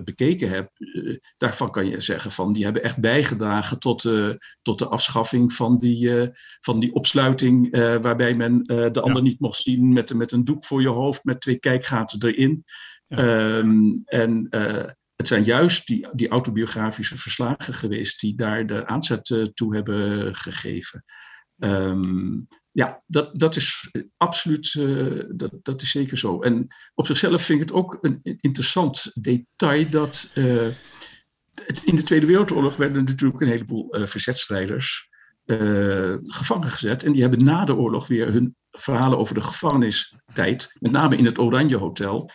bekeken 0.05 0.49
heb, 0.49 0.71
daarvan 1.37 1.71
kan 1.71 1.87
je 1.87 2.01
zeggen 2.01 2.31
van 2.31 2.53
die 2.53 2.63
hebben 2.63 2.83
echt 2.83 2.99
bijgedragen 2.99 3.79
tot, 3.79 4.01
tot 4.61 4.79
de 4.79 4.87
afschaffing 4.87 5.53
van 5.53 5.77
die, 5.77 6.31
van 6.59 6.79
die 6.79 6.93
opsluiting, 6.93 7.77
waarbij 8.01 8.35
men 8.35 8.63
de 8.63 9.01
ander 9.01 9.21
niet 9.21 9.39
mocht 9.39 9.61
zien 9.61 9.93
met, 9.93 10.13
met 10.13 10.31
een 10.31 10.43
doek 10.43 10.65
voor 10.65 10.81
je 10.81 10.87
hoofd 10.87 11.23
met 11.23 11.41
twee 11.41 11.59
kijkgaten 11.59 12.29
erin. 12.29 12.63
Ehm, 13.07 13.91
en 14.05 14.47
het 15.23 15.31
zijn 15.31 15.57
juist 15.57 15.87
die, 15.87 16.07
die 16.13 16.27
autobiografische 16.27 17.17
verslagen 17.17 17.73
geweest 17.73 18.19
die 18.19 18.35
daar 18.35 18.65
de 18.65 18.87
aanzet 18.87 19.29
eh, 19.29 19.43
toe 19.43 19.75
hebben 19.75 20.35
gegeven. 20.35 21.03
Ehm, 21.59 22.39
ja, 22.71 23.03
dat, 23.07 23.39
dat 23.39 23.55
is 23.55 23.91
absoluut, 24.17 24.75
eh, 24.79 25.23
dat, 25.35 25.51
dat 25.61 25.81
is 25.81 25.91
zeker 25.91 26.17
zo. 26.17 26.41
En 26.41 26.67
op 26.93 27.05
zichzelf 27.05 27.41
vind 27.43 27.61
ik 27.61 27.67
het 27.67 27.77
ook 27.77 27.97
een 28.01 28.19
interessant 28.21 29.11
detail 29.13 29.89
dat 29.89 30.29
eh, 30.33 30.67
in 31.83 31.95
de 31.95 32.03
Tweede 32.03 32.25
Wereldoorlog 32.25 32.75
werden 32.75 33.03
natuurlijk 33.03 33.41
een 33.41 33.47
heleboel 33.47 33.93
eh 33.93 34.05
verzetstrijders 34.05 35.11
gevangen 36.23 36.71
gezet. 36.71 37.03
En 37.03 37.11
die 37.11 37.21
hebben 37.21 37.43
na 37.43 37.65
de 37.65 37.75
oorlog 37.75 38.07
weer 38.07 38.31
hun 38.31 38.55
verhalen 38.69 39.17
over 39.17 39.35
de 39.35 39.41
gevangenistijd, 39.41 40.75
met 40.79 40.91
name 40.91 41.17
in 41.17 41.25
het 41.25 41.39
Oranje 41.39 41.77
Hotel, 41.77 42.31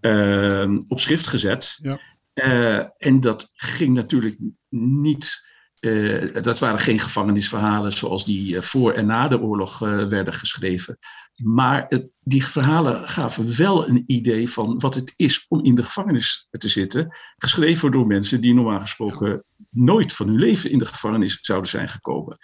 eh, 0.00 0.70
op 0.88 1.00
schrift 1.00 1.26
gezet. 1.26 1.78
Ja. 1.82 2.00
Eh, 2.32 2.78
en 2.96 3.20
dat 3.20 3.50
ging 3.54 3.94
natuurlijk 3.94 4.38
niet. 4.68 5.48
eh, 5.80 6.42
dat 6.42 6.58
waren 6.58 6.78
geen 6.78 6.98
gevangenisverhalen 6.98 7.92
zoals 7.92 8.24
die 8.24 8.56
eh, 8.56 8.62
voor 8.62 8.92
en 8.92 9.06
na 9.06 9.28
de 9.28 9.40
oorlog 9.40 9.78
werden 9.78 10.32
geschreven. 10.34 10.98
Maar 11.34 11.84
het, 11.88 12.08
die 12.20 12.44
verhalen 12.44 13.08
gaven 13.08 13.56
wel 13.56 13.88
een 13.88 14.04
idee 14.06 14.50
van 14.50 14.78
wat 14.78 14.94
het 14.94 15.12
is 15.16 15.44
om 15.48 15.64
in 15.64 15.74
de 15.74 15.82
gevangenis 15.82 16.48
te 16.50 16.68
zitten. 16.68 17.16
Geschreven 17.36 17.92
door 17.92 18.06
mensen 18.06 18.40
die 18.40 18.54
normaal 18.54 18.80
gesproken 18.80 19.44
nooit 19.70 20.12
van 20.12 20.26
hun 20.28 20.38
leven 20.38 20.70
in 20.70 20.78
de 20.78 20.86
gevangenis 20.86 21.38
zouden 21.40 21.70
zijn 21.70 21.88
gekomen. 21.88 22.38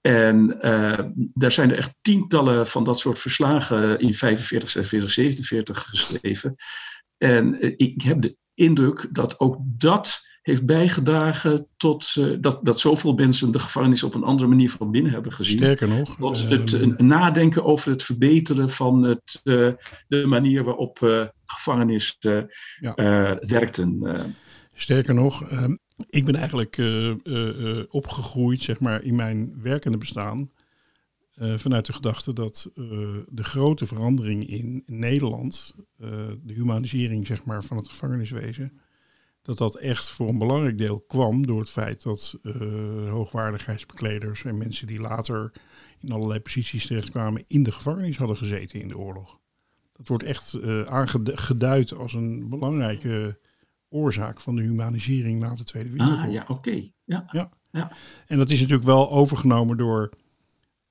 En 0.00 0.60
eh, 0.60 1.04
daar 1.34 1.52
zijn 1.52 1.70
er 1.70 1.76
echt 1.76 1.94
tientallen 2.00 2.66
van 2.66 2.84
dat 2.84 2.98
soort 2.98 3.18
verslagen 3.18 3.98
in 3.98 4.14
45, 4.14 4.70
46, 4.70 5.10
47 5.10 5.78
geschreven. 5.88 6.54
En 7.18 7.76
ik 7.78 8.02
heb 8.02 8.22
de 8.22 8.36
indruk 8.56 9.08
dat 9.12 9.40
ook 9.40 9.56
dat 9.60 10.24
heeft 10.42 10.66
bijgedragen 10.66 11.66
tot 11.76 12.12
eh, 12.18 12.26
dat, 12.40 12.58
dat 12.62 12.80
zoveel 12.80 13.14
mensen 13.14 13.50
de 13.50 13.58
gevangenis 13.58 14.02
op 14.02 14.14
een 14.14 14.22
andere 14.24 14.48
manier 14.48 14.70
van 14.70 14.90
binnen 14.90 15.12
hebben 15.12 15.32
gezien. 15.32 15.56
Sterker 15.58 15.88
nog, 15.88 16.16
Tot 16.16 16.42
ehm, 16.42 16.50
het 16.60 16.72
eh, 16.72 16.86
nadenken 16.96 17.64
over 17.64 17.90
het 17.90 18.02
verbeteren 18.02 18.70
van 18.70 19.02
het, 19.02 19.40
eh, 19.44 19.68
de 20.08 20.26
manier 20.26 20.64
waarop 20.64 21.02
eh 21.02 21.24
gevangenis 21.44 22.16
eh, 22.18 22.40
Ja. 22.80 22.94
eh, 22.94 23.48
werkten. 23.48 23.98
eh. 24.02 24.24
Sterker 24.74 25.14
nog, 25.14 25.42
ehm, 25.50 25.76
ik 26.10 26.24
ben 26.24 26.34
eigenlijk 26.34 26.78
eh, 26.78 27.08
eh, 27.10 27.16
eh, 27.78 27.84
opgegroeid, 27.88 28.62
zeg 28.62 28.80
maar, 28.80 29.02
in 29.02 29.14
mijn 29.14 29.52
werkende 29.62 29.98
bestaan. 29.98 30.50
Eh, 31.36 31.54
vanuit 31.56 31.86
de 31.86 31.92
gedachte 31.92 32.32
dat 32.32 32.70
eh, 32.74 32.84
de 33.28 33.44
grote 33.44 33.86
verandering 33.86 34.48
in 34.48 34.82
Nederland, 34.86 35.74
eh, 35.98 36.08
de 36.42 36.52
humanisering 36.52 37.26
zeg 37.26 37.44
maar, 37.44 37.64
van 37.64 37.76
het 37.76 37.88
gevangeniswezen, 37.88 38.80
dat 39.42 39.58
dat 39.58 39.74
echt 39.74 40.10
voor 40.10 40.28
een 40.28 40.38
belangrijk 40.38 40.78
deel 40.78 41.00
kwam 41.00 41.46
door 41.46 41.58
het 41.58 41.70
feit 41.70 42.02
dat 42.02 42.38
hoogwaardigheidsbekleders 43.08 44.44
en 44.44 44.58
mensen 44.58 44.86
die 44.86 45.00
later 45.00 45.52
in 46.00 46.12
allerlei 46.12 46.40
posities 46.40 46.86
terechtkwamen 46.86 47.44
in 47.46 47.62
de 47.62 47.72
gevangenis 47.72 48.16
hadden 48.16 48.36
gezeten 48.36 48.80
in 48.80 48.88
de 48.88 48.98
oorlog. 48.98 49.38
Dat 49.92 50.08
wordt 50.08 50.24
echt 50.24 50.58
aangeduid 50.86 51.92
als 51.92 52.12
een 52.12 52.48
belangrijke 52.48 53.38
oorzaak 53.88 54.40
van 54.40 54.56
de 54.56 54.62
humanisering 54.62 55.40
na 55.40 55.54
de 55.54 55.64
Tweede 55.64 55.90
Wereldoorlog. 55.90 56.26
Ah, 56.26 56.32
ja, 56.32 56.44
oké. 56.48 56.90
Ja. 57.04 57.90
En 58.26 58.38
dat 58.38 58.50
is 58.50 58.60
natuurlijk 58.60 58.86
wel 58.86 59.10
overgenomen 59.10 59.76
door 59.76 60.12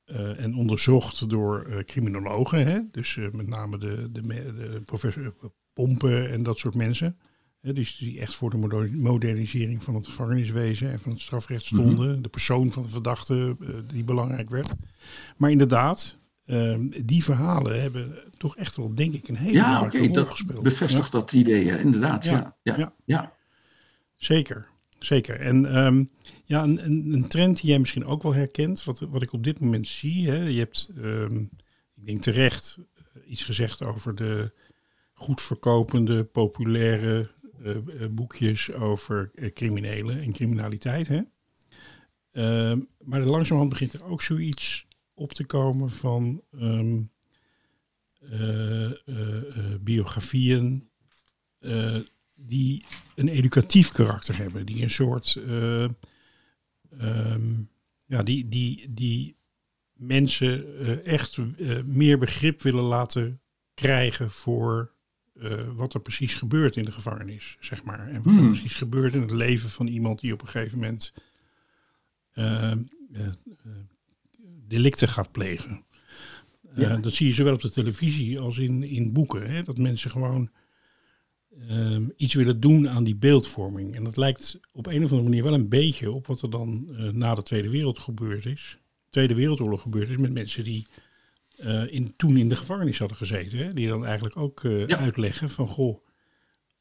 eh, 0.06 0.44
en 0.44 0.56
onderzocht 0.56 1.30
door 1.30 1.66
eh, 1.66 1.78
criminologen. 1.84 2.66
Hè? 2.68 2.80
Dus 2.92 3.18
eh, 3.18 3.32
met 3.32 3.48
name 3.48 3.78
de, 3.78 4.12
de, 4.12 4.82
professor 4.86 5.36
Pompen 5.74 6.32
en 6.32 6.44
dat 6.44 6.58
soort 6.58 6.76
mensen. 6.76 7.18
Hè? 7.62 7.74
Dus 7.74 7.98
die 7.98 8.20
echt 8.20 8.36
voor 8.36 8.50
de 8.50 8.58
moder- 8.58 8.92
modernisering 8.94 9.84
van 9.84 9.96
het 9.96 10.06
gevangeniswezen 10.06 10.92
en 10.92 11.00
van 11.00 11.12
het 11.12 11.22
strafrecht 11.22 11.66
stonden. 11.66 12.22
De 12.22 12.30
persoon 12.30 12.72
van 12.72 12.84
de 12.84 12.90
verdachte 12.90 13.56
die 13.94 14.04
belangrijk 14.04 14.50
werd. 14.50 14.70
Maar 15.38 15.52
inderdaad, 15.52 16.20
eh, 16.46 16.78
die 17.06 17.24
verhalen 17.24 17.82
hebben 17.82 18.16
toch 18.38 18.58
echt 18.58 18.76
wel, 18.76 18.96
denk 18.96 19.14
ik, 19.14 19.28
een 19.28 19.36
hele 19.36 19.54
Ja, 19.54 19.66
belangrijke 19.66 19.98
rol 20.08 20.14
dat 20.16 20.30
gespeeld. 20.30 20.64
bevestigt 20.64 21.12
dat 21.12 21.34
idee, 21.34 21.80
inderdaad. 21.80 22.26
Ja, 22.26 22.32
Ja, 22.32 22.56
ja, 22.62 22.78
ja. 22.78 22.94
ja. 23.06 23.34
Zeker, 24.14 24.68
zeker. 25.00 25.40
En 25.40 25.66
ehm, 25.76 26.04
ja, 26.46 26.64
een, 26.64 27.14
een, 27.14 27.28
trend 27.28 27.62
die 27.62 27.70
jij 27.70 27.80
misschien 27.80 28.06
ook 28.06 28.24
wel 28.24 28.34
herkent, 28.34 28.84
wat, 28.84 29.00
wat 29.00 29.22
ik 29.22 29.34
op 29.34 29.44
dit 29.44 29.60
moment 29.60 29.88
zie. 29.88 30.30
Hè, 30.30 30.44
je 30.44 30.60
hebt, 30.60 30.92
ehm, 31.02 31.38
ik 31.96 32.06
denk 32.06 32.22
terecht, 32.22 32.78
eh, 33.14 33.32
iets 33.32 33.44
gezegd 33.44 33.84
over 33.84 34.16
de 34.16 34.52
goed 35.14 35.42
verkopende, 35.42 36.24
populaire 36.24 37.30
eh, 37.64 37.76
eh, 37.76 38.10
boekjes 38.12 38.74
over 38.74 39.32
criminelen 39.54 40.22
en 40.22 40.32
criminaliteit. 40.32 41.08
Hè? 41.08 41.22
Ehm, 42.32 42.80
maar 43.00 43.22
langzamerhand 43.22 43.70
begint 43.70 43.94
er 43.94 44.04
ook 44.04 44.22
zoiets 44.22 44.88
op 45.14 45.34
te 45.34 45.46
komen 45.46 45.90
van 45.90 46.42
ehm, 46.52 47.02
eh, 48.32 48.86
eh, 48.86 48.92
eh, 49.08 49.80
biografieën 49.82 50.90
die 52.36 52.86
een 53.16 53.28
educatief 53.28 53.92
karakter 53.92 54.38
hebben, 54.38 54.66
die 54.66 54.82
een 54.82 54.90
soort 54.90 55.40
eh, 57.00 57.32
ehm, 57.32 57.54
ja, 58.06 58.24
die, 58.24 58.50
die, 58.50 58.94
die 58.94 59.36
mensen 59.94 60.78
eh, 60.80 61.06
echt 61.06 61.38
eh, 61.38 61.82
meer 61.84 62.18
begrip 62.18 62.62
willen 62.62 62.84
laten 62.84 63.42
krijgen 63.74 64.32
voor 64.32 64.94
eh, 65.34 65.68
wat 65.76 65.94
er 65.94 66.02
precies 66.02 66.36
gebeurt 66.36 66.76
in 66.76 66.86
de 66.86 66.92
gevangenis, 66.92 67.58
zeg 67.60 67.84
maar. 67.84 68.08
En 68.08 68.16
wat 68.16 68.26
er 68.26 68.40
Hmm. 68.40 68.48
precies 68.48 68.76
gebeurt 68.76 69.14
in 69.14 69.22
het 69.22 69.32
leven 69.32 69.70
van 69.70 69.88
iemand 69.88 70.20
die 70.20 70.34
op 70.34 70.42
een 70.42 70.48
gegeven 70.48 70.80
moment 70.80 71.14
eh, 72.32 72.72
eh, 72.72 72.78
eh, 73.14 73.28
delicten 74.68 75.10
gaat 75.10 75.32
plegen. 75.32 75.84
Ja. 76.76 76.98
Dat 76.98 77.14
zie 77.14 77.28
je 77.28 77.34
zowel 77.34 77.54
op 77.54 77.62
de 77.62 77.72
televisie 77.72 78.40
als 78.40 78.58
in, 78.58 78.84
in 78.84 79.14
boeken. 79.14 79.50
Hè? 79.52 79.62
Dat 79.62 79.78
mensen 79.78 80.12
gewoon 80.12 80.50
ehm, 81.68 82.08
iets 82.16 82.34
willen 82.34 82.60
doen 82.60 82.90
aan 82.90 83.04
die 83.04 83.16
beeldvorming. 83.16 83.96
En 83.96 84.04
dat 84.04 84.18
lijkt 84.18 84.60
op 84.72 84.86
een 84.88 85.04
of 85.04 85.10
andere 85.10 85.30
manier 85.30 85.44
wel 85.44 85.54
een 85.54 85.70
beetje 85.70 86.12
op 86.12 86.28
wat 86.28 86.42
er 86.42 86.50
dan 86.50 86.88
eh, 86.98 87.10
na 87.10 87.36
de 87.36 87.44
Tweede 87.44 87.70
Wereld 87.70 88.00
gebeurd 88.00 88.46
is. 88.46 88.78
Tweede 89.10 89.36
Wereldoorlog 89.36 89.82
gebeurd 89.82 90.10
is 90.10 90.18
met 90.18 90.34
mensen 90.34 90.64
die 90.64 90.88
eh, 91.58 91.94
in, 91.94 92.14
toen 92.18 92.38
in 92.38 92.50
de 92.50 92.56
gevangenis 92.56 93.00
hadden 93.00 93.18
gezeten. 93.18 93.58
Hè? 93.58 93.74
Die 93.74 93.88
dan 93.88 94.06
eigenlijk 94.06 94.38
ook 94.38 94.64
eh, 94.64 94.88
Ja. 94.88 94.98
uitleggen 94.98 95.50
van 95.50 95.68
goh, 95.68 96.06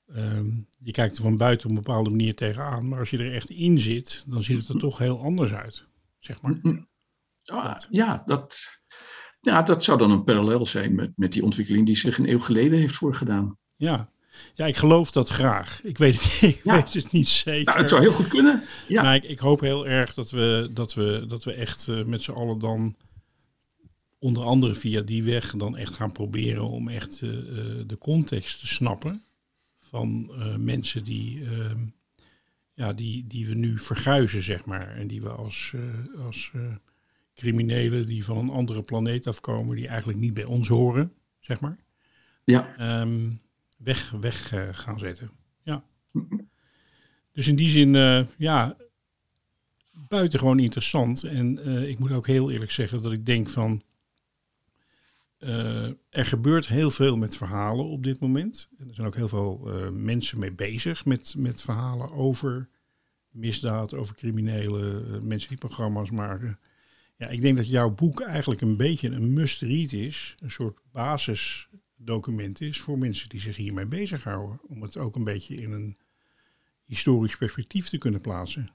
ehm, 0.07 0.51
je 0.79 0.91
kijkt 0.93 1.17
er 1.17 1.23
van 1.23 1.37
buiten 1.37 1.71
op 1.71 1.77
een 1.77 1.83
bepaalde 1.83 2.11
manier 2.11 2.35
tegenaan. 2.35 2.89
Maar 2.89 2.99
als 2.99 3.11
je 3.11 3.19
er 3.19 3.35
echt 3.35 3.51
in 3.51 3.79
zit, 3.79 4.25
dan 4.29 4.43
ziet 4.43 4.59
het 4.59 4.69
er 4.69 4.79
toch 4.79 4.99
heel 4.99 5.21
anders 5.23 5.53
uit. 5.53 5.87
Zeg 6.21 6.43
maar. 6.43 6.61
Ah, 7.45 7.65
Dat. 7.65 7.87
ja, 7.91 8.23
dat, 8.27 8.81
ja, 9.41 9.63
dat 9.63 9.85
zou 9.85 9.99
dan 9.99 10.11
een 10.11 10.25
parallel 10.25 10.67
zijn 10.67 10.95
met, 10.95 11.13
met 11.17 11.33
die 11.33 11.43
ontwikkeling 11.45 11.87
die 11.87 11.97
zich 11.97 12.19
een 12.19 12.29
eeuw 12.31 12.41
geleden 12.41 12.79
heeft 12.79 12.95
voorgedaan. 12.95 13.59
Ja, 13.77 14.09
Ja, 14.55 14.67
ik 14.67 14.77
geloof 14.77 15.11
dat 15.11 15.29
graag. 15.29 15.81
Ik 15.83 15.99
weet 15.99 16.23
het, 16.23 16.43
ik 16.51 16.61
Ja. 16.65 16.75
weet 16.75 16.93
het 16.95 17.13
niet 17.13 17.29
zeker. 17.29 17.65
Nou, 17.65 17.79
het 17.79 17.89
zou 17.91 18.01
heel 18.03 18.13
goed 18.13 18.29
kunnen. 18.29 18.63
Ja. 18.89 19.03
Maar 19.03 19.15
ik, 19.15 19.25
ik 19.25 19.39
hoop 19.39 19.61
heel 19.61 19.87
erg 19.87 20.15
dat 20.15 20.31
we, 20.31 20.71
dat 20.73 20.95
we, 20.95 21.25
dat 21.29 21.45
we 21.45 21.53
echt 21.53 21.89
eh, 21.89 22.05
met 22.05 22.23
z'n 22.23 22.31
allen 22.31 22.59
dan, 22.59 22.97
onder 24.19 24.45
andere 24.45 24.75
via 24.75 25.01
die 25.01 25.23
weg, 25.23 25.55
dan 25.57 25.77
echt 25.77 25.93
gaan 25.95 26.13
proberen 26.13 26.69
om 26.69 26.89
echt 26.89 27.21
eh, 27.23 27.29
eh, 27.31 27.45
de 27.87 27.99
context 27.99 28.61
te 28.61 28.67
snappen 28.67 29.23
van 29.81 30.31
mensen 30.59 31.05
die, 31.05 31.45
ehm, 31.45 31.81
ja, 32.73 32.93
die, 32.93 33.27
die 33.27 33.47
we 33.47 33.55
nu 33.55 33.79
verguizen, 33.79 34.43
zeg 34.43 34.65
maar. 34.65 34.89
En 34.89 35.07
die 35.07 35.23
we 35.23 35.29
als, 35.29 35.73
als 36.27 36.51
criminelen 37.35 38.07
die 38.07 38.25
van 38.25 38.37
een 38.39 38.51
andere 38.51 38.83
planeet 38.83 39.27
afkomen, 39.27 39.77
die 39.77 39.89
eigenlijk 39.89 40.19
niet 40.19 40.35
bij 40.35 40.45
ons 40.45 40.69
horen, 40.69 41.13
zeg 41.41 41.61
maar 41.61 41.79
ja. 42.45 42.75
ehm, 42.77 43.31
weg, 43.85 44.11
weg 44.11 44.53
eh, 44.53 44.69
gaan 44.73 44.99
zetten. 44.99 45.31
Ja. 45.63 45.85
Dus 47.33 47.47
in 47.47 47.57
die 47.57 47.71
zin, 47.71 47.95
eh, 47.95 48.21
ja, 48.37 48.77
buitengewoon 49.93 50.59
interessant. 50.59 51.25
En 51.25 51.59
eh, 51.65 51.89
ik 51.89 51.99
moet 51.99 52.13
ook 52.13 52.27
heel 52.27 52.51
eerlijk 52.51 52.71
zeggen 52.71 53.03
dat 53.03 53.13
ik 53.13 53.27
denk 53.27 53.51
van, 53.51 53.83
er 56.09 56.27
gebeurt 56.27 56.67
heel 56.67 56.91
veel 56.91 57.17
met 57.17 57.37
verhalen 57.37 57.85
op 57.85 58.03
dit 58.03 58.21
moment. 58.21 58.69
En 58.79 58.89
er 58.89 58.95
zijn 58.95 59.07
ook 59.07 59.15
heel 59.15 59.29
veel 59.29 59.59
mensen 59.93 60.39
mee 60.39 60.53
bezig 60.53 61.05
met, 61.05 61.35
met 61.37 61.63
verhalen 61.63 62.11
over 62.11 62.69
misdaad, 63.31 63.95
over 63.95 64.15
criminelen, 64.15 65.27
mensen 65.27 65.49
die 65.49 65.59
programma's 65.59 66.11
maken. 66.11 66.59
Ja, 67.17 67.29
ik 67.29 67.41
denk 67.41 67.57
dat 67.57 67.69
jouw 67.69 67.91
boek 67.91 68.21
eigenlijk 68.21 68.61
een 68.61 68.77
beetje 68.77 69.09
een 69.09 69.33
must-read 69.33 69.93
is. 69.93 70.35
Een 70.39 70.51
soort 70.51 70.79
basisdocument 72.05 72.61
is 72.61 72.81
voor 72.81 72.99
mensen 72.99 73.29
die 73.29 73.41
zich 73.41 73.57
hiermee 73.57 73.87
bezighouden. 73.87 74.61
Om 74.69 74.83
het 74.83 74.97
ook 74.97 75.15
een 75.15 75.25
beetje 75.25 75.55
in 75.55 75.73
een 75.73 75.97
historisch 76.85 77.37
perspectief 77.37 77.89
te 77.89 77.99
kunnen 77.99 78.21
plaatsen. 78.21 78.69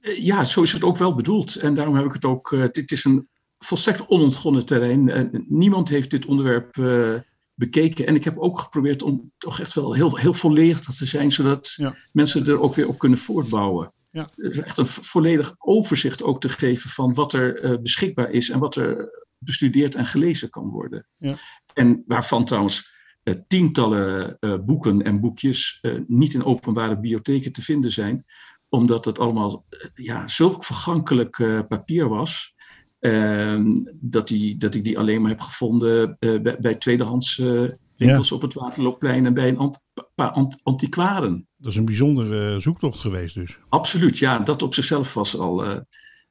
Eh, 0.00 0.24
Ja, 0.24 0.44
zo 0.44 0.62
is 0.62 0.72
het 0.72 0.84
ook 0.84 0.96
wel 0.98 1.14
bedoeld. 1.14 1.56
En 1.56 1.74
daarom 1.74 1.94
heb 1.96 2.04
ik 2.04 2.12
het 2.12 2.24
ook. 2.24 2.52
eh, 2.52 2.66
dit 2.66 2.92
is 2.92 3.04
een 3.04 3.28
volstrekt 3.58 4.06
onontgonnen 4.06 4.66
terrein. 4.66 5.08
Eh, 5.08 5.40
niemand 5.46 5.88
heeft 5.88 6.10
dit 6.10 6.26
onderwerp 6.26 6.76
eh, 6.78 7.14
bekeken. 7.54 8.06
En 8.06 8.14
ik 8.14 8.24
heb 8.24 8.38
ook 8.38 8.58
geprobeerd 8.58 9.02
om 9.02 9.30
toch 9.38 9.60
echt 9.60 9.74
wel 9.74 9.92
heel, 9.94 10.16
heel 10.16 10.34
volledig 10.34 10.80
te 10.80 11.06
zijn, 11.06 11.32
zodat 11.32 11.72
Ja. 11.76 11.96
mensen 12.12 12.46
er 12.46 12.60
ook 12.60 12.74
weer 12.74 12.88
op 12.88 12.98
kunnen 12.98 13.18
voortbouwen. 13.18 13.92
Ja. 14.10 14.28
Dus 14.36 14.58
echt 14.58 14.78
een 14.78 14.86
vo- 14.86 15.02
volledig 15.02 15.54
overzicht 15.58 16.22
ook 16.22 16.40
te 16.40 16.48
geven 16.48 16.90
van 16.90 17.14
wat 17.14 17.32
er 17.32 17.60
eh, 17.62 17.78
beschikbaar 17.78 18.30
is 18.30 18.50
en 18.50 18.58
wat 18.58 18.76
er 18.76 19.10
bestudeerd 19.44 19.94
en 19.94 20.06
gelezen 20.06 20.50
kan 20.50 20.68
worden. 20.68 21.06
Ja. 21.16 21.34
En 21.74 22.02
waarvan 22.06 22.44
trouwens 22.44 22.92
eh, 23.22 23.34
tientallen 23.46 24.36
eh, 24.38 24.54
boeken 24.64 25.02
en 25.02 25.20
boekjes 25.20 25.78
eh, 25.80 25.98
niet 26.06 26.34
in 26.34 26.44
openbare 26.44 26.94
bibliotheken 26.94 27.52
te 27.52 27.62
vinden 27.62 27.90
zijn 27.90 28.24
omdat 28.68 29.04
het 29.04 29.18
allemaal 29.18 29.64
ja, 29.94 30.28
zulk 30.28 30.64
vergankelijk 30.64 31.36
papier 31.68 32.08
was. 32.08 32.54
ehm, 32.98 33.80
dat, 33.94 34.28
die, 34.28 34.56
dat 34.56 34.74
ik 34.74 34.84
die 34.84 34.98
alleen 34.98 35.20
maar 35.20 35.30
heb 35.30 35.40
gevonden 35.40 36.16
bij, 36.18 36.56
bij 36.60 36.74
tweedehands 36.74 37.38
eh, 37.38 37.64
winkels 37.96 38.32
op 38.32 38.42
het 38.42 38.54
Waterloopplein 38.54 39.26
en 39.26 39.34
bij 39.34 39.48
een 39.48 39.58
ant- 39.58 39.80
paar 40.14 40.30
ant- 40.30 40.60
antiquaren. 40.62 41.48
Dat 41.56 41.70
is 41.70 41.78
een 41.78 41.84
bijzondere 41.84 42.60
zoektocht 42.60 42.98
geweest 42.98 43.34
dus. 43.34 43.58
Absoluut, 43.68 44.18
ja, 44.18 44.38
dat 44.38 44.62
op 44.62 44.74
zichzelf 44.74 45.14
was 45.14 45.36
al, 45.36 45.84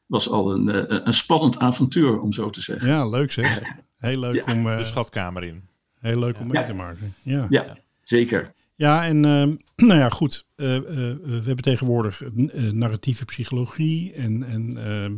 was 0.09 0.29
al 0.29 0.51
een, 0.53 0.69
eh, 0.69 0.99
een 1.03 1.13
spannend 1.13 1.59
avontuur, 1.59 2.19
om 2.19 2.31
zo 2.31 2.49
te 2.49 2.61
zeggen. 2.61 2.89
Ja, 2.91 3.07
leuk 3.07 3.31
zeg. 3.31 3.61
Heel 3.97 4.19
leuk 4.19 4.45
Ja. 4.45 4.53
om, 4.55 4.67
eh, 4.69 4.77
De 4.77 4.85
schatkamer 4.85 5.43
in. 5.43 5.63
heel 5.99 6.19
leuk 6.19 6.39
om 6.39 6.47
mee 6.47 6.61
Ja. 6.61 6.67
te 6.67 6.73
maken. 6.73 7.13
Ja. 7.21 7.45
Ja, 7.49 7.77
zeker. 8.03 8.53
Ja, 8.75 9.05
en 9.05 9.25
ehm, 9.25 9.55
nou 9.89 9.99
ja, 9.99 10.09
goed. 10.09 10.47
eh, 10.55 10.75
eh, 10.75 10.83
we 11.23 11.41
hebben 11.45 11.61
tegenwoordig 11.63 12.21
narratieve 12.71 13.25
psychologie. 13.25 14.13
En, 14.13 14.43
en 14.43 14.77
ehm, 14.85 15.15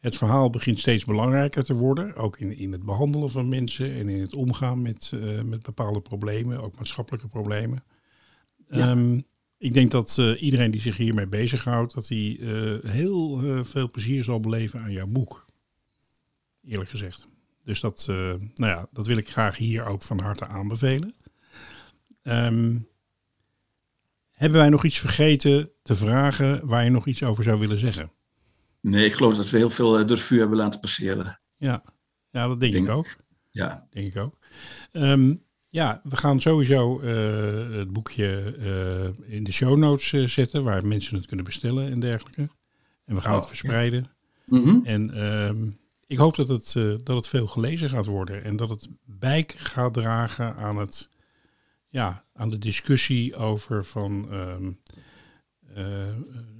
het 0.00 0.16
verhaal 0.16 0.50
begint 0.50 0.78
steeds 0.78 1.04
belangrijker 1.04 1.64
te 1.64 1.74
worden. 1.74 2.14
Ook 2.14 2.38
in, 2.38 2.56
in 2.58 2.72
het 2.72 2.82
behandelen 2.84 3.30
van 3.30 3.48
mensen 3.48 3.92
en 3.94 4.08
in 4.08 4.20
het 4.20 4.34
omgaan 4.34 4.82
met, 4.82 5.12
eh, 5.14 5.42
met 5.42 5.62
bepaalde 5.62 6.00
problemen, 6.00 6.60
ook 6.62 6.76
maatschappelijke 6.76 7.28
problemen. 7.28 7.84
Ja. 8.70 8.88
Ehm, 8.90 9.20
ik 9.58 9.72
denk 9.72 9.90
dat 9.90 10.18
eh, 10.18 10.42
iedereen 10.42 10.70
die 10.70 10.80
zich 10.80 10.96
hiermee 10.96 11.26
bezighoudt, 11.26 11.94
dat 11.94 12.08
hij 12.08 12.38
eh, 12.40 12.90
heel 12.90 13.42
eh, 13.42 13.64
veel 13.64 13.90
plezier 13.90 14.24
zal 14.24 14.40
beleven 14.40 14.80
aan 14.80 14.92
jouw 14.92 15.06
boek. 15.06 15.46
Eerlijk 16.64 16.90
gezegd. 16.90 17.28
Dus 17.64 17.80
dat, 17.80 18.04
nou 18.08 18.46
ja, 18.54 18.88
dat 18.92 19.06
wil 19.06 19.16
ik 19.16 19.28
graag 19.30 19.56
hier 19.56 19.86
ook 19.86 20.02
van 20.02 20.18
harte 20.18 20.46
aanbevelen. 20.46 21.14
Ehm, 22.22 22.78
hebben 24.32 24.58
wij 24.58 24.68
nog 24.68 24.84
iets 24.84 24.98
vergeten 24.98 25.70
te 25.82 25.94
vragen 25.94 26.66
waar 26.66 26.84
je 26.84 26.90
nog 26.90 27.06
iets 27.06 27.22
over 27.22 27.44
zou 27.44 27.58
willen 27.58 27.78
zeggen? 27.78 28.12
Nee, 28.80 29.04
ik 29.04 29.12
geloof 29.12 29.36
dat 29.36 29.50
we 29.50 29.58
heel 29.58 29.70
veel 29.70 30.06
de 30.06 30.14
revue 30.14 30.38
hebben 30.38 30.58
laten 30.58 30.80
passeren. 30.80 31.40
Ja, 31.56 31.82
ja 32.30 32.46
dat 32.46 32.60
denk, 32.60 32.72
Denk 32.72 32.86
ik 32.86 32.92
ook. 32.92 33.16
Ja, 33.50 33.86
Denk 33.90 34.06
ik 34.06 34.16
ook. 34.16 34.38
Ehm, 34.92 35.34
ja, 35.70 36.00
we 36.04 36.16
gaan 36.16 36.40
sowieso 36.40 37.00
eh, 37.00 37.76
het 37.78 37.92
boekje 37.92 38.54
eh, 38.58 39.34
in 39.34 39.44
de 39.44 39.52
show 39.52 39.76
notes 39.76 40.12
eh, 40.12 40.24
zetten, 40.24 40.64
waar 40.64 40.86
mensen 40.86 41.16
het 41.16 41.26
kunnen 41.26 41.44
bestellen 41.44 41.90
en 41.90 42.00
dergelijke. 42.00 42.48
En 43.04 43.14
we 43.14 43.20
gaan 43.20 43.32
Oh, 43.32 43.38
het 43.38 43.48
verspreiden. 43.48 44.06
Mhm. 44.44 44.78
En 44.84 45.10
ehm, 45.14 45.70
ik 46.06 46.18
hoop 46.18 46.36
dat 46.36 46.48
het, 46.48 46.72
dat 47.04 47.16
het 47.16 47.28
veel 47.28 47.46
gelezen 47.46 47.88
gaat 47.88 48.06
worden 48.06 48.44
en 48.44 48.56
dat 48.56 48.70
het 48.70 48.88
bij 49.04 49.48
gaat 49.56 49.94
dragen 49.94 50.56
aan, 50.56 50.76
het, 50.76 51.10
ja, 51.88 52.24
aan 52.32 52.48
de 52.48 52.58
discussie 52.58 53.36
over 53.36 53.84
van 53.84 54.28
ehm, 54.30 54.70
eh, 55.74 56.14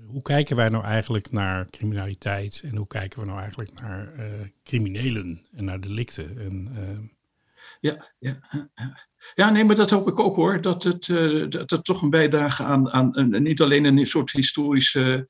hoe 0.07 0.23
kijken 0.23 0.57
wij 0.57 0.69
nou 0.69 0.85
eigenlijk 0.85 1.31
naar 1.31 1.71
criminaliteit 1.71 2.63
en 2.65 2.77
hoe 2.77 2.87
kijken 2.87 3.21
we 3.21 3.27
nou 3.27 3.39
eigenlijk 3.41 3.81
naar 3.81 4.13
criminelen 4.63 5.47
en 5.53 5.65
naar 5.65 5.81
delicten. 5.81 6.39
En, 6.39 6.73
ehm, 6.77 7.05
Ja, 7.81 8.13
ja, 8.19 8.39
ja, 9.35 9.51
nee, 9.51 9.65
maar 9.65 9.77
dat 9.77 9.91
hoop 9.91 10.09
ik 10.09 10.19
ook 10.19 10.37
hoor. 10.37 10.61
Dat 10.61 10.83
het, 10.83 11.09
eh, 11.09 11.49
dat 11.49 11.71
het 11.71 11.85
toch 11.85 12.03
een 12.03 12.11
bijdrage 12.11 12.65
aan, 12.65 12.91
aan 12.91 13.17
een, 13.19 13.43
niet 13.43 13.61
alleen 13.61 13.85
een 13.85 14.07
soort 14.07 14.31
historisch 14.33 14.95
eh, 14.95 15.21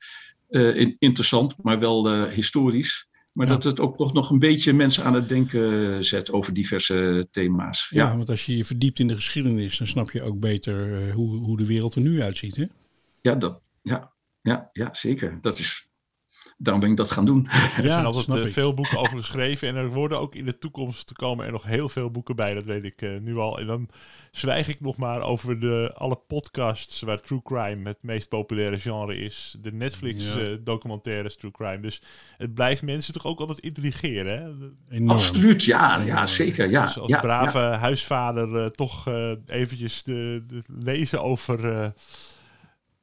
in- 0.77 0.97
interessant, 0.99 1.55
maar 1.63 1.79
wel 1.79 2.09
eh, 2.09 2.23
historisch. 2.33 3.07
Maar 3.33 3.47
Ja. 3.47 3.53
dat 3.53 3.63
het 3.65 3.81
ook 3.81 3.97
toch 3.97 4.13
nog 4.13 4.31
een 4.31 4.39
beetje 4.39 4.73
mensen 4.73 5.05
aan 5.05 5.15
het 5.15 5.29
denken 5.29 6.05
zet 6.05 6.33
over 6.33 6.55
diverse 6.55 7.27
thema's. 7.31 7.89
ja. 7.91 8.07
Ja, 8.07 8.17
want 8.17 8.29
als 8.29 8.47
je 8.47 8.57
je 8.57 8.65
verdiept 8.65 8.99
in 8.99 9.09
de 9.09 9.15
geschiedenis, 9.15 9.79
dan 9.79 9.87
snap 9.87 10.11
je 10.11 10.23
ook 10.23 10.39
beter 10.41 10.93
eh, 11.09 11.15
hoe, 11.15 11.37
hoe 11.37 11.57
de 11.57 11.67
wereld 11.67 11.95
er 11.95 12.01
nu 12.01 12.23
uitziet. 12.23 12.57
Hè? 12.57 12.65
ja, 13.23 13.35
dat, 13.35 13.61
ja, 13.83 14.13
ja, 14.43 14.69
ja, 14.73 14.95
zeker. 14.95 15.39
Dat 15.41 15.59
is, 15.59 15.88
daarom 16.59 16.83
ben 16.83 16.91
ik 16.91 16.97
dat 16.97 17.11
gaan 17.11 17.25
doen. 17.25 17.47
Er 17.77 17.89
zijn 17.89 18.05
altijd 18.05 18.47
eh, 18.47 18.53
veel 18.53 18.75
boeken 18.75 18.99
over 18.99 19.17
geschreven. 19.17 19.69
En 19.69 19.77
er 19.77 19.89
worden 19.89 20.19
ook 20.19 20.35
in 20.35 20.45
de 20.45 20.59
toekomst 20.59 21.13
komen 21.13 21.47
er 21.47 21.53
nog 21.53 21.63
heel 21.63 21.89
veel 21.89 22.11
boeken 22.11 22.37
bij. 22.37 22.55
Dat 22.55 22.65
weet 22.65 22.85
ik 22.85 23.03
eh, 23.03 23.11
nu 23.21 23.37
al. 23.37 23.59
En 23.59 23.67
dan 23.67 23.89
zwijg 24.31 24.69
ik 24.69 24.81
nog 24.81 24.97
maar 24.97 25.23
over 25.23 25.61
de, 25.61 25.93
alle 25.95 26.19
podcasts 26.27 27.01
waar 27.01 27.21
true 27.21 27.43
crime 27.43 27.89
het 27.89 27.99
meest 28.03 28.29
populaire 28.29 28.79
genre 28.79 29.17
is. 29.17 29.57
De 29.61 29.73
Netflix 29.73 30.25
Ja. 30.25 30.41
eh, 30.41 30.57
documentaires 30.61 31.37
true 31.37 31.51
crime. 31.51 31.81
Dus 31.81 32.03
het 32.37 32.55
blijft 32.55 32.83
mensen 32.83 33.13
toch 33.13 33.27
ook 33.27 33.41
altijd 33.41 33.59
intrigeren. 33.59 34.33
Hè? 34.43 34.69
Enorm. 34.97 35.11
Absoluut, 35.11 35.65
ja, 35.65 36.01
ja 36.01 36.27
zeker. 36.27 36.71
Ja, 36.71 36.85
dus 36.85 36.99
als 36.99 37.11
ja, 37.11 37.21
brave 37.21 37.59
ja. 37.59 37.79
huisvader 37.79 38.65
eh, 38.65 38.71
toch 38.71 39.07
eh, 39.07 39.31
eventjes 39.47 40.03
de, 40.03 40.45
de 40.47 40.63
lezen 40.79 41.23
over... 41.23 41.93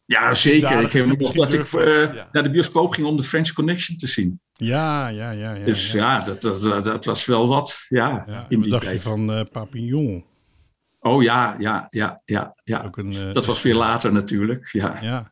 Ja, 0.05 0.33
zeker. 0.33 0.81
Ik 0.81 0.91
heb 0.91 1.05
nog 1.05 1.31
dat 1.31 1.53
ik 1.53 1.73
eh, 1.73 2.23
naar 2.31 2.43
de 2.43 2.49
bioscoop 2.49 2.91
ging 2.91 3.07
om 3.07 3.17
de 3.17 3.23
French 3.23 3.53
Connection 3.53 3.97
te 3.97 4.07
zien. 4.07 4.39
Ja, 4.53 5.07
ja, 5.07 5.31
ja. 5.31 5.53
ja, 5.53 5.65
dus 5.65 5.91
ja. 5.91 6.19
dat, 6.19 6.41
dat, 6.41 6.83
dat 6.83 7.05
was 7.05 7.25
wel 7.25 7.47
wat. 7.47 7.85
Ja, 7.89 8.45
in 8.49 8.61
die 8.61 8.71
dacht 8.71 8.91
je 8.91 9.01
van 9.01 9.31
eh, 9.31 9.41
Papillon? 9.51 10.25
Oh 10.99 11.23
ja, 11.23 11.55
ja, 11.59 11.87
ja, 11.89 12.21
ja. 12.25 12.55
ja. 12.63 12.91
Eh, 12.91 13.31
Dat 13.33 13.45
was 13.45 13.59
veel 13.59 13.77
later 13.77 14.11
natuurlijk. 14.11 14.69
Ja, 14.71 14.97
Ja, 15.01 15.31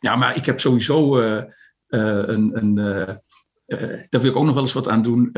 ja 0.00 0.16
maar 0.16 0.36
ik 0.36 0.46
heb 0.46 0.60
sowieso 0.60 1.18
een. 1.18 2.56
een 2.56 2.74
daar 4.08 4.20
wil 4.20 4.30
ik 4.30 4.36
ook 4.36 4.44
nog 4.44 4.54
wel 4.54 4.62
eens 4.62 4.72
wat 4.72 4.88
aan 4.88 5.02
doen. 5.02 5.32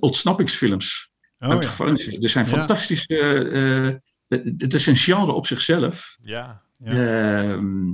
ontsnappingsfilms. 0.00 1.10
oh, 1.38 1.48
uit 1.48 1.76
ja. 1.76 2.16
Er 2.20 2.28
zijn 2.28 2.46
fantastische. 2.46 4.00
het 4.58 4.74
is 4.74 4.86
een 4.86 4.96
genre 4.96 5.32
op 5.32 5.46
zichzelf. 5.46 6.16
ja, 6.22 6.62
Ja. 6.78 6.92
Ehm, 6.92 7.92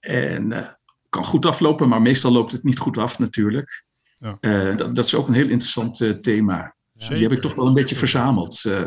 en 0.00 0.52
eh, 0.52 0.68
kan 1.08 1.24
goed 1.24 1.46
aflopen, 1.46 1.88
maar 1.88 2.02
meestal 2.02 2.32
loopt 2.32 2.52
het 2.52 2.62
niet 2.64 2.78
goed 2.78 2.98
af 2.98 3.18
natuurlijk. 3.18 3.84
Ja. 4.14 4.36
Eh, 4.40 4.76
dat, 4.76 4.94
dat 4.94 5.04
is 5.04 5.14
ook 5.14 5.28
een 5.28 5.34
heel 5.34 5.48
interessant 5.48 6.00
eh, 6.00 6.10
thema. 6.10 6.74
Die 6.92 7.22
heb 7.22 7.32
ik 7.32 7.40
toch 7.40 7.54
wel 7.54 7.66
een 7.66 7.74
beetje 7.74 7.94
verzameld 7.94 8.64
eh, 8.64 8.84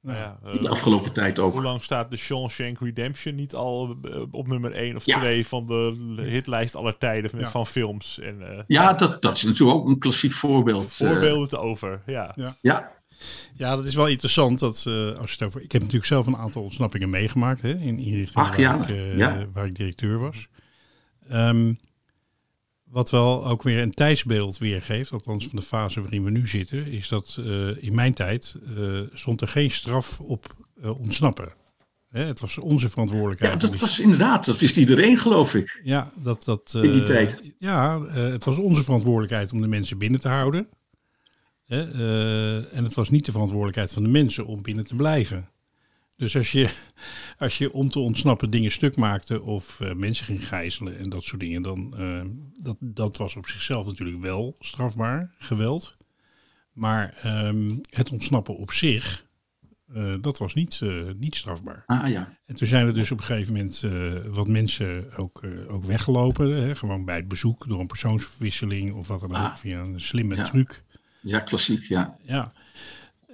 nou 0.00 0.18
ja, 0.18 0.38
de 0.60 0.68
afgelopen 0.68 1.12
tijd 1.12 1.36
Hoe 1.36 1.46
ook. 1.46 1.62
lang 1.62 1.82
staat 1.82 2.10
de 2.10 2.16
Shawshank 2.16 2.80
Redemption 2.80 3.34
niet 3.34 3.54
al 3.54 3.96
op 4.30 4.46
nummer 4.46 4.72
1 4.72 4.96
of 4.96 5.04
Ja. 5.04 5.18
2 5.18 5.46
van 5.46 5.66
de 5.66 6.22
hitlijst 6.22 6.74
aller 6.74 6.98
tijden 6.98 7.50
van, 7.50 7.66
films? 7.66 8.18
En, 8.18 8.64
Ja, 8.66 8.92
dat, 8.92 9.22
dat 9.22 9.36
is 9.36 9.42
natuurlijk 9.42 9.78
ook 9.78 9.88
een 9.88 9.98
klassiek 9.98 10.32
voorbeeld. 10.32 10.94
Voorbeelden 10.94 11.48
te 11.48 11.58
over, 11.58 12.02
ja. 12.06 12.36
Ja. 12.60 12.92
Ja, 13.56 13.76
dat 13.76 13.84
is 13.84 13.94
wel 13.94 14.06
interessant. 14.06 14.58
Dat, 14.58 14.84
eh, 14.86 15.18
als 15.18 15.30
je 15.30 15.36
het 15.38 15.42
over, 15.42 15.62
ik 15.62 15.72
heb 15.72 15.80
natuurlijk 15.80 16.08
zelf 16.08 16.26
een 16.26 16.36
aantal 16.36 16.62
ontsnappingen 16.62 17.10
meegemaakt 17.10 17.62
hè, 17.62 17.70
in 17.70 17.98
inrichtingen 17.98 18.48
Ach, 18.48 18.56
waar, 18.56 18.80
ik, 18.80 18.88
eh, 18.88 19.16
ja. 19.16 19.46
waar 19.52 19.66
ik 19.66 19.76
directeur 19.76 20.18
was. 20.18 20.48
Ehm, 21.28 21.72
wat 22.84 23.10
wel 23.10 23.46
ook 23.46 23.62
weer 23.62 23.82
een 23.82 23.94
tijdsbeeld 23.94 24.58
weergeeft, 24.58 25.12
althans 25.12 25.46
van 25.46 25.58
de 25.58 25.64
fase 25.64 26.00
waarin 26.00 26.24
we 26.24 26.30
nu 26.30 26.48
zitten, 26.48 26.86
is 26.86 27.08
dat 27.08 27.36
eh, 27.38 27.82
in 27.82 27.94
mijn 27.94 28.14
tijd 28.14 28.56
stond 29.14 29.40
er 29.40 29.48
geen 29.48 29.70
straf 29.70 30.20
op 30.20 30.56
ontsnappen. 30.82 31.52
Hè, 32.10 32.24
het 32.24 32.40
was 32.40 32.58
onze 32.58 32.88
verantwoordelijkheid. 32.88 33.62
Ja, 33.62 33.68
dat 33.68 33.78
was 33.78 33.98
inderdaad, 33.98 34.44
dat 34.44 34.58
wist 34.58 34.76
iedereen, 34.76 35.18
geloof 35.18 35.54
ik. 35.54 35.80
ja, 35.84 36.12
dat, 36.14 36.44
dat, 36.44 36.74
In 36.74 36.92
die 36.92 37.02
tijd. 37.02 37.42
Ja, 37.58 38.02
het 38.06 38.44
was 38.44 38.58
onze 38.58 38.84
verantwoordelijkheid 38.84 39.52
om 39.52 39.60
de 39.60 39.66
mensen 39.66 39.98
binnen 39.98 40.20
te 40.20 40.28
houden. 40.28 40.68
Eh, 41.82 42.76
en 42.76 42.84
het 42.84 42.94
was 42.94 43.10
niet 43.10 43.24
de 43.24 43.32
verantwoordelijkheid 43.32 43.92
van 43.92 44.02
de 44.02 44.08
mensen 44.08 44.46
om 44.46 44.62
binnen 44.62 44.84
te 44.84 44.94
blijven. 44.94 45.48
Dus 46.16 46.36
als 46.36 46.52
je, 46.52 46.74
als 47.38 47.58
je 47.58 47.72
om 47.72 47.88
te 47.88 47.98
ontsnappen 47.98 48.50
dingen 48.50 48.70
stuk 48.70 48.96
maakte 48.96 49.42
of 49.42 49.80
eh, 49.80 49.94
mensen 49.94 50.24
ging 50.26 50.48
gijzelen 50.48 50.98
en 50.98 51.08
dat 51.08 51.24
soort 51.24 51.40
dingen, 51.40 51.62
dan 51.62 51.96
eh, 51.98 52.22
dat, 52.60 52.76
dat 52.80 53.16
was 53.16 53.36
op 53.36 53.46
zichzelf 53.46 53.86
natuurlijk 53.86 54.22
wel 54.22 54.56
strafbaar, 54.60 55.34
geweld. 55.38 55.96
Maar 56.72 57.14
ehm, 57.22 57.76
het 57.90 58.10
ontsnappen 58.10 58.56
op 58.56 58.72
zich, 58.72 59.24
dat 60.20 60.38
was 60.38 60.54
niet, 60.54 60.80
niet 61.16 61.36
strafbaar. 61.36 61.82
Ah 61.86 62.08
ja, 62.08 62.38
En 62.46 62.54
toen 62.54 62.66
zijn 62.66 62.86
er 62.86 62.94
dus 62.94 63.10
op 63.10 63.18
een 63.18 63.24
gegeven 63.24 63.52
moment 63.52 63.80
wat 64.34 64.48
mensen 64.48 65.16
ook, 65.16 65.42
ook 65.68 65.84
weggelopen. 65.84 66.50
Hè, 66.50 66.76
gewoon 66.76 67.04
bij 67.04 67.16
het 67.16 67.28
bezoek 67.28 67.68
door 67.68 67.80
een 67.80 67.86
persoonsverwisseling 67.86 68.92
of 68.92 69.08
wat 69.08 69.20
dan 69.20 69.30
ook. 69.30 69.36
Ah. 69.36 69.56
Via 69.56 69.80
een 69.80 70.00
slimme 70.00 70.34
Ja. 70.34 70.44
truc. 70.44 70.83
Ja 71.24 71.38
klassiek, 71.38 71.82
ja. 71.82 72.16
Ja. 72.22 72.52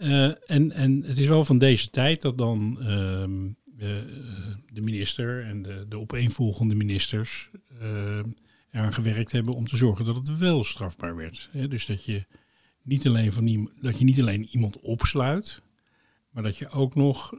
Eh, 0.01 0.24
en, 0.47 0.72
en 0.72 1.03
het 1.07 1.18
is 1.18 1.26
wel 1.26 1.45
van 1.45 1.59
deze 1.59 1.91
tijd 1.91 2.20
dat 2.20 2.38
dan 2.38 2.78
ehm, 2.80 3.47
eh, 3.78 3.88
de 4.72 4.80
minister 4.80 5.45
en 5.45 5.62
de, 5.62 5.86
de 5.88 5.99
opeenvolgende 5.99 6.74
ministers 6.74 7.51
eh, 7.80 8.18
eraan 8.70 8.93
gewerkt 8.93 9.32
hebben 9.32 9.55
om 9.55 9.68
te 9.68 9.76
zorgen 9.76 10.05
dat 10.05 10.16
het 10.16 10.38
wel 10.38 10.64
strafbaar 10.64 11.16
werd. 11.16 11.49
Dus 11.53 11.86
dat 11.86 12.05
je, 12.05 12.24
niet 12.82 13.07
alleen 13.07 13.32
van 13.32 13.70
dat 13.80 13.99
je 13.99 14.05
niet 14.05 14.20
alleen 14.20 14.49
iemand 14.51 14.78
opsluit, 14.80 15.62
maar 16.30 16.43
dat 16.43 16.57
je 16.57 16.70
ook 16.70 16.95
nog 16.95 17.34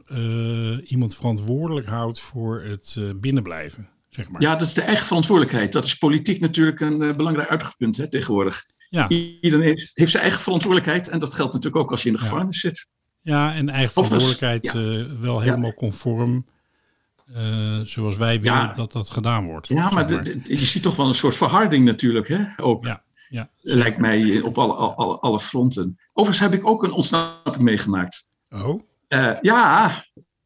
iemand 0.84 1.14
verantwoordelijk 1.14 1.86
houdt 1.86 2.20
voor 2.20 2.62
het 2.62 2.96
binnenblijven. 3.16 3.88
Zeg 4.08 4.28
maar. 4.28 4.40
Ja, 4.40 4.56
dat 4.56 4.66
is 4.66 4.74
de 4.74 4.82
eigen 4.82 5.06
verantwoordelijkheid. 5.06 5.72
Dat 5.72 5.84
is 5.84 5.98
politiek 5.98 6.40
natuurlijk 6.40 6.80
een 6.80 7.16
belangrijk 7.16 7.48
uitgangspunt 7.48 7.96
hè, 7.96 8.08
tegenwoordig. 8.08 8.64
Ja. 8.92 9.08
Iedereen 9.08 9.66
heeft, 9.76 9.90
heeft 9.94 10.10
zijn 10.10 10.22
eigen 10.22 10.40
verantwoordelijkheid. 10.42 11.08
En 11.08 11.18
dat 11.18 11.34
geldt 11.34 11.52
natuurlijk 11.52 11.82
ook 11.84 11.90
als 11.90 12.02
je 12.02 12.08
in 12.08 12.14
de 12.14 12.20
gevangenis 12.20 12.60
zit. 12.60 12.88
Ja, 13.20 13.54
en 13.54 13.68
eigen 13.68 13.92
verantwoordelijkheid 13.92 14.66
eh, 14.74 15.02
wel 15.20 15.40
helemaal 15.40 15.74
conform 15.74 16.46
eh, 17.34 17.80
zoals 17.80 18.16
wij 18.16 18.40
willen 18.40 18.72
dat 18.72 18.92
dat 18.92 19.10
gedaan 19.10 19.44
wordt. 19.46 19.68
Ja, 19.68 19.90
maar 19.90 20.08
zeg 20.10 20.22
de- 20.22 20.40
de- 20.40 20.56
je 20.56 20.64
ziet 20.64 20.82
toch 20.82 20.96
wel 20.96 21.08
een 21.08 21.14
soort 21.14 21.36
verharding 21.36 21.84
natuurlijk. 21.84 22.28
Hè? 22.28 22.44
Ook, 22.56 22.84
Ja, 22.84 23.02
ja. 23.28 23.50
lijkt 23.60 23.98
mij 23.98 24.40
op 24.40 24.58
alle, 24.58 24.72
alle, 24.74 25.18
alle 25.18 25.40
fronten. 25.40 25.98
Overigens 26.12 26.50
heb 26.50 26.60
ik 26.60 26.66
ook 26.66 26.82
een 26.84 26.92
ontsnapping 26.92 27.64
meegemaakt. 27.64 28.26
Oh, 28.50 28.82
Eh, 29.08 29.36
ja, 29.40 29.90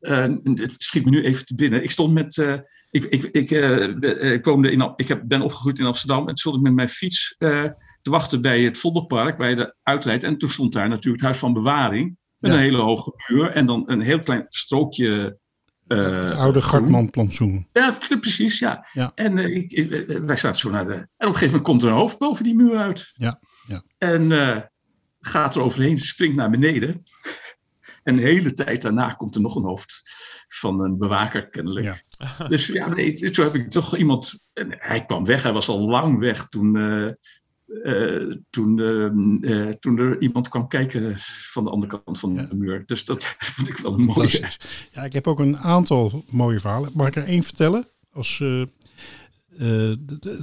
het 0.01 0.75
schiet 0.79 1.05
me 1.05 1.11
nu 1.11 1.25
even 1.25 1.47
te 1.47 1.55
binnen. 1.55 1.83
Ik 1.83 1.91
stond 1.91 2.13
met. 2.15 2.37
ik, 2.91 3.05
ik, 3.05 3.25
ik, 3.25 3.51
ik 4.21 4.45
woonde 4.45 4.71
in, 4.71 4.93
ik 4.97 5.09
heb, 5.09 5.23
ben 5.25 5.41
opgegroeid 5.43 5.79
in 5.79 5.87
Amsterdam. 5.87 6.29
En 6.29 6.37
stond 6.37 6.57
ik 6.57 6.63
met 6.63 6.73
mijn 6.73 6.89
fiets 6.89 7.35
te 8.07 8.13
wachten 8.13 8.41
bij 8.41 8.61
het 8.63 8.79
Vondelpark, 8.79 9.37
bij 9.37 9.55
de 9.55 9.75
uitleid. 9.83 10.23
En 10.23 10.39
toen 10.39 10.49
stond 10.49 10.73
daar 10.73 10.89
natuurlijk 10.89 11.15
het 11.17 11.25
Huis 11.25 11.39
van 11.39 11.53
Bewaring. 11.53 12.17
Met 12.39 12.51
Ja. 12.51 12.57
een 12.57 12.63
hele 12.63 12.79
hoge 12.83 13.13
muur. 13.29 13.51
En 13.51 13.67
dan 13.67 13.83
een 13.87 14.01
heel 14.01 14.21
klein 14.23 14.47
strookje. 14.49 15.39
eh, 15.87 15.99
het 15.99 16.31
oude. 16.31 16.63
Gartman-plantsoen. 16.63 17.69
Ja, 17.73 17.99
precies, 18.21 18.59
ja. 18.59 18.87
Ja. 18.93 19.13
En 19.15 19.39
eh, 19.39 19.57
ik, 19.57 19.71
ik- 19.73 19.91
eh, 19.91 20.21
wij 20.21 20.37
zaten 20.37 20.61
zo 20.61 20.71
naar 20.71 20.85
de. 20.85 20.93
En 20.93 20.99
op 21.01 21.07
een 21.19 21.27
gegeven 21.27 21.47
moment 21.47 21.63
komt 21.65 21.83
er 21.83 21.89
een 21.89 21.95
hoofd 21.95 22.19
boven 22.19 22.45
die 22.45 22.55
muur 22.55 22.77
uit. 22.79 23.11
Ja, 23.15 23.41
ja. 23.69 23.83
En 23.99 24.71
gaat 25.21 25.55
er 25.55 25.63
overheen, 25.63 25.99
springt 25.99 26.37
naar 26.37 26.51
beneden. 26.51 27.03
En 28.03 28.17
de 28.17 28.23
hele 28.23 28.55
tijd 28.55 28.83
daarna 28.83 29.13
komt 29.13 29.35
er 29.35 29.41
nog 29.41 29.57
een 29.57 29.63
hoofd 29.65 30.03
van 30.49 30.81
een 30.85 30.99
bewaker, 30.99 31.49
kennelijk. 31.49 32.05
Dus 32.49 32.67
ja, 32.67 32.89
nee, 32.89 33.13
toen 33.13 33.45
heb 33.45 33.55
ik 33.55 33.71
toch 33.71 33.97
iemand. 33.97 34.41
En 34.53 34.75
hij 34.79 35.05
kwam 35.05 35.25
weg, 35.25 35.43
hij 35.43 35.53
was 35.53 35.69
al 35.69 35.81
lang 35.89 36.19
weg 36.19 36.49
toen. 36.49 36.77
Eh, 37.67 38.37
toen, 38.51 38.81
eh, 38.81 39.67
eh, 39.67 39.73
toen 39.75 39.99
er 39.99 40.21
iemand 40.21 40.49
kwam 40.49 40.69
kijken 40.69 41.15
van 41.53 41.65
de 41.65 41.71
andere 41.71 42.01
kant 42.03 42.19
van 42.19 42.35
Ja. 42.35 42.43
de 42.43 42.55
muur. 42.55 42.83
Dus 42.87 43.05
dat 43.05 43.25
vond 43.55 43.69
ik 43.69 43.77
wel 43.77 43.95
een 43.95 44.01
mooie. 44.05 44.41
Ja, 44.93 45.05
ik 45.05 45.13
heb 45.13 45.27
ook 45.27 45.39
een 45.39 45.59
aantal 45.59 46.25
mooie 46.31 46.61
verhalen. 46.61 46.91
Mag 46.95 47.07
ik 47.07 47.17
er 47.17 47.25
één 47.25 47.43
vertellen? 47.43 47.89
Als, 48.13 48.41
eh, 48.41 48.63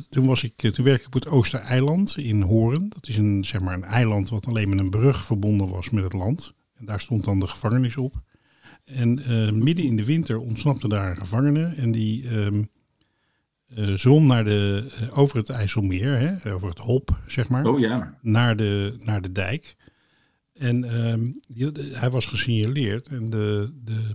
toen, 0.09 0.25
was 0.25 0.43
ik, 0.43 0.55
toen 0.55 0.85
werkte 0.85 1.01
ik 1.01 1.05
op 1.05 1.13
het 1.13 1.27
Oostereiland 1.27 2.17
in 2.17 2.41
Horen. 2.41 2.89
Dat 2.89 3.07
is 3.07 3.17
een, 3.17 3.45
zeg 3.45 3.61
maar 3.61 3.73
een 3.73 3.83
eiland 3.83 4.29
wat 4.29 4.45
alleen 4.45 4.69
met 4.69 4.79
een 4.79 4.89
brug 4.89 5.25
verbonden 5.25 5.69
was 5.69 5.89
met 5.89 6.03
het 6.03 6.13
land. 6.13 6.53
En 6.73 6.85
daar 6.85 7.01
stond 7.01 7.23
dan 7.23 7.39
de 7.39 7.47
gevangenis 7.47 7.97
op. 7.97 8.21
En 8.85 9.13
midden 9.63 9.85
in 9.85 9.95
de 9.95 10.05
winter 10.05 10.39
ontsnapte 10.39 10.87
daar 10.87 11.09
een 11.09 11.17
gevangene. 11.17 11.65
En 11.65 11.91
die 11.91 12.25
eh, 13.75 13.93
zwom 13.93 14.25
naar 14.27 14.43
de, 14.43 14.91
eh, 14.95 15.17
over 15.17 15.37
het 15.37 15.49
IJsselmeer, 15.49 16.17
hè, 16.19 16.53
over 16.53 16.69
het 16.69 16.77
Hop, 16.77 17.19
zeg 17.27 17.49
maar 17.49 17.65
Oh 17.65 17.79
ja. 17.79 18.17
naar 18.21 18.55
de, 18.55 18.95
naar 18.99 19.21
de 19.21 19.31
dijk. 19.31 19.75
En 20.53 20.83
ehm, 20.83 21.31
die, 21.47 21.71
de- 21.71 21.91
hij 21.93 22.09
was 22.09 22.25
gesignaleerd. 22.25 23.07
En 23.07 23.29
de, 23.29 23.71
de 23.83 24.11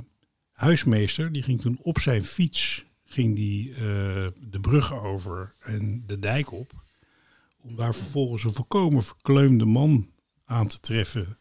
huismeester 0.53 1.33
die 1.33 1.43
ging 1.43 1.61
toen 1.61 1.79
op 1.83 1.99
zijn 1.99 2.25
fiets 2.25 2.85
ging 3.05 3.35
die, 3.37 3.73
eh, 3.75 3.81
de 4.41 4.61
brug 4.61 4.95
over 4.95 5.55
en 5.61 6.03
de 6.07 6.19
dijk 6.19 6.53
op. 6.53 6.73
Om 7.61 7.77
daar 7.77 7.95
vervolgens 7.95 8.45
een 8.45 8.55
volkomen 8.55 9.03
verkleumde 9.03 9.65
man 9.65 10.11
aan 10.45 10.67
te 10.69 10.81
treffen. 10.81 11.39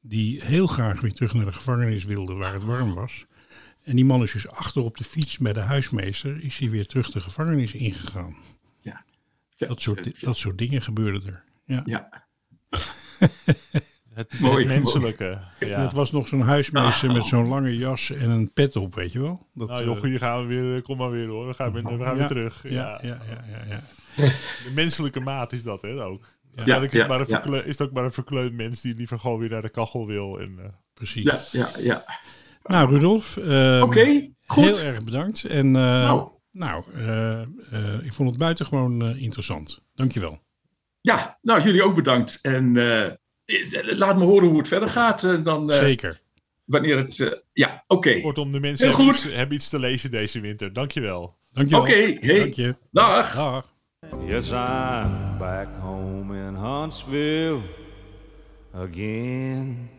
Die 0.00 0.44
heel 0.44 0.66
graag 0.66 1.00
weer 1.00 1.12
terug 1.12 1.34
naar 1.34 1.44
de 1.46 1.52
gevangenis 1.52 2.04
wilde 2.04 2.34
waar 2.34 2.52
het 2.52 2.64
warm 2.64 2.94
was. 2.94 3.26
En 3.88 3.96
die 3.96 4.04
man 4.04 4.22
is 4.22 4.32
dus 4.32 4.48
achter 4.48 4.82
op 4.82 4.96
de 4.96 5.04
fiets 5.04 5.38
bij 5.38 5.52
de 5.52 5.60
huismeester. 5.60 6.44
Is 6.44 6.58
hij 6.58 6.70
weer 6.70 6.86
terug 6.86 7.10
de 7.10 7.20
gevangenis 7.20 7.72
ingegaan. 7.74 8.36
Ja. 8.80 9.04
Dat 9.56 9.82
soort, 9.82 10.20
dat 10.20 10.36
soort 10.36 10.58
dingen 10.58 10.82
gebeurden 10.82 11.26
er. 11.26 11.44
Ja. 11.64 11.82
Ja. 11.84 12.26
Het, 14.14 14.40
Mooi, 14.40 14.66
het 14.66 14.74
menselijke. 14.74 15.38
En 15.58 15.68
Ja. 15.68 15.80
het 15.80 15.92
was 15.92 16.10
nog 16.10 16.28
zo'n 16.28 16.40
huismeester 16.40 17.12
met 17.12 17.24
zo'n 17.24 17.48
lange 17.48 17.76
jas 17.76 18.10
en 18.10 18.30
een 18.30 18.52
pet 18.52 18.76
op, 18.76 18.94
weet 18.94 19.12
je 19.12 19.20
wel? 19.20 19.46
Dat, 19.54 19.68
Nou 19.68 19.80
eh, 19.80 19.86
joh, 19.86 20.02
hier 20.02 20.18
gaan 20.18 20.40
we 20.40 20.46
weer. 20.46 20.82
Kom 20.82 20.96
maar 20.96 21.10
weer 21.10 21.26
hoor. 21.26 21.46
We 21.46 21.54
gaan 21.54 21.72
weer, 21.72 21.82
we 21.82 21.88
gaan 21.88 21.98
Ja. 21.98 22.14
weer 22.16 22.26
terug. 22.26 22.62
Ja. 22.62 22.70
ja, 22.70 22.98
ja, 23.02 23.18
ja, 23.28 23.44
ja, 23.50 23.64
ja. 23.68 23.82
De 24.64 24.70
menselijke 24.74 25.20
maat 25.20 25.52
is 25.52 25.62
dat 25.62 25.82
hè 25.82 26.04
ook. 26.04 26.24
Ja, 26.24 26.56
Eigenlijk 26.56 26.92
is, 26.92 26.98
ja, 26.98 27.06
het 27.06 27.28
maar 27.28 27.42
een 27.44 27.52
ja. 27.52 27.62
is 27.62 27.78
het 27.78 27.88
ook 27.88 27.92
maar 27.92 28.04
een 28.04 28.12
verkleund 28.12 28.52
mens 28.52 28.80
die 28.80 28.94
liever 28.94 29.18
gewoon 29.18 29.38
weer 29.38 29.50
naar 29.50 29.62
de 29.62 29.68
kachel 29.68 30.06
wil. 30.06 30.40
En, 30.40 30.58
eh, 30.58 30.64
precies. 30.94 31.22
Ja, 31.24 31.40
ja, 31.52 31.70
ja. 31.78 32.04
Nou, 32.64 32.90
Rudolf, 32.90 33.36
ehm, 33.36 33.82
Oké, 33.82 34.28
goed. 34.46 34.64
heel 34.64 34.86
erg 34.88 35.04
bedankt. 35.04 35.44
En 35.44 35.66
eh, 35.66 35.72
Nou. 35.72 36.28
nou, 36.50 36.82
eh, 36.96 37.40
eh, 37.40 37.46
ik 38.02 38.12
vond 38.12 38.28
het 38.30 38.38
buitengewoon 38.38 39.02
eh, 39.02 39.22
interessant. 39.22 39.78
Dankjewel. 39.94 40.38
Ja, 41.00 41.38
nou, 41.42 41.62
jullie 41.62 41.82
ook 41.82 41.94
bedankt. 41.94 42.38
En 42.42 42.76
eh, 42.76 43.10
laat 43.98 44.16
me 44.18 44.24
horen 44.24 44.48
hoe 44.48 44.58
het 44.58 44.68
verder 44.68 44.88
gaat. 44.88 45.44
dan, 45.44 45.70
eh, 45.70 45.78
Zeker. 45.78 46.20
wanneer 46.64 46.96
het. 46.96 47.20
eh, 47.20 47.32
ja, 47.52 47.84
oké. 47.86 48.20
kortom, 48.20 48.52
de 48.52 48.60
mensen 48.60 48.86
hebben 48.86 49.04
goed. 49.04 49.14
iets, 49.14 49.32
hebben 49.32 49.56
iets 49.56 49.68
te 49.68 49.78
lezen 49.78 50.10
deze 50.10 50.40
winter. 50.40 50.72
Dankjewel. 50.72 51.36
Dankjewel. 51.52 51.82
Oké, 51.82 52.16
hey. 52.26 52.38
Dank 52.38 52.54
je. 52.54 52.76
Dag. 52.90 53.34
Dag. 53.34 53.76
Yes, 54.28 54.50
I'm 54.50 55.38
back 55.38 55.68
home 55.80 56.36
in 56.48 56.54
Huntsville 56.54 57.60
again. 58.74 59.90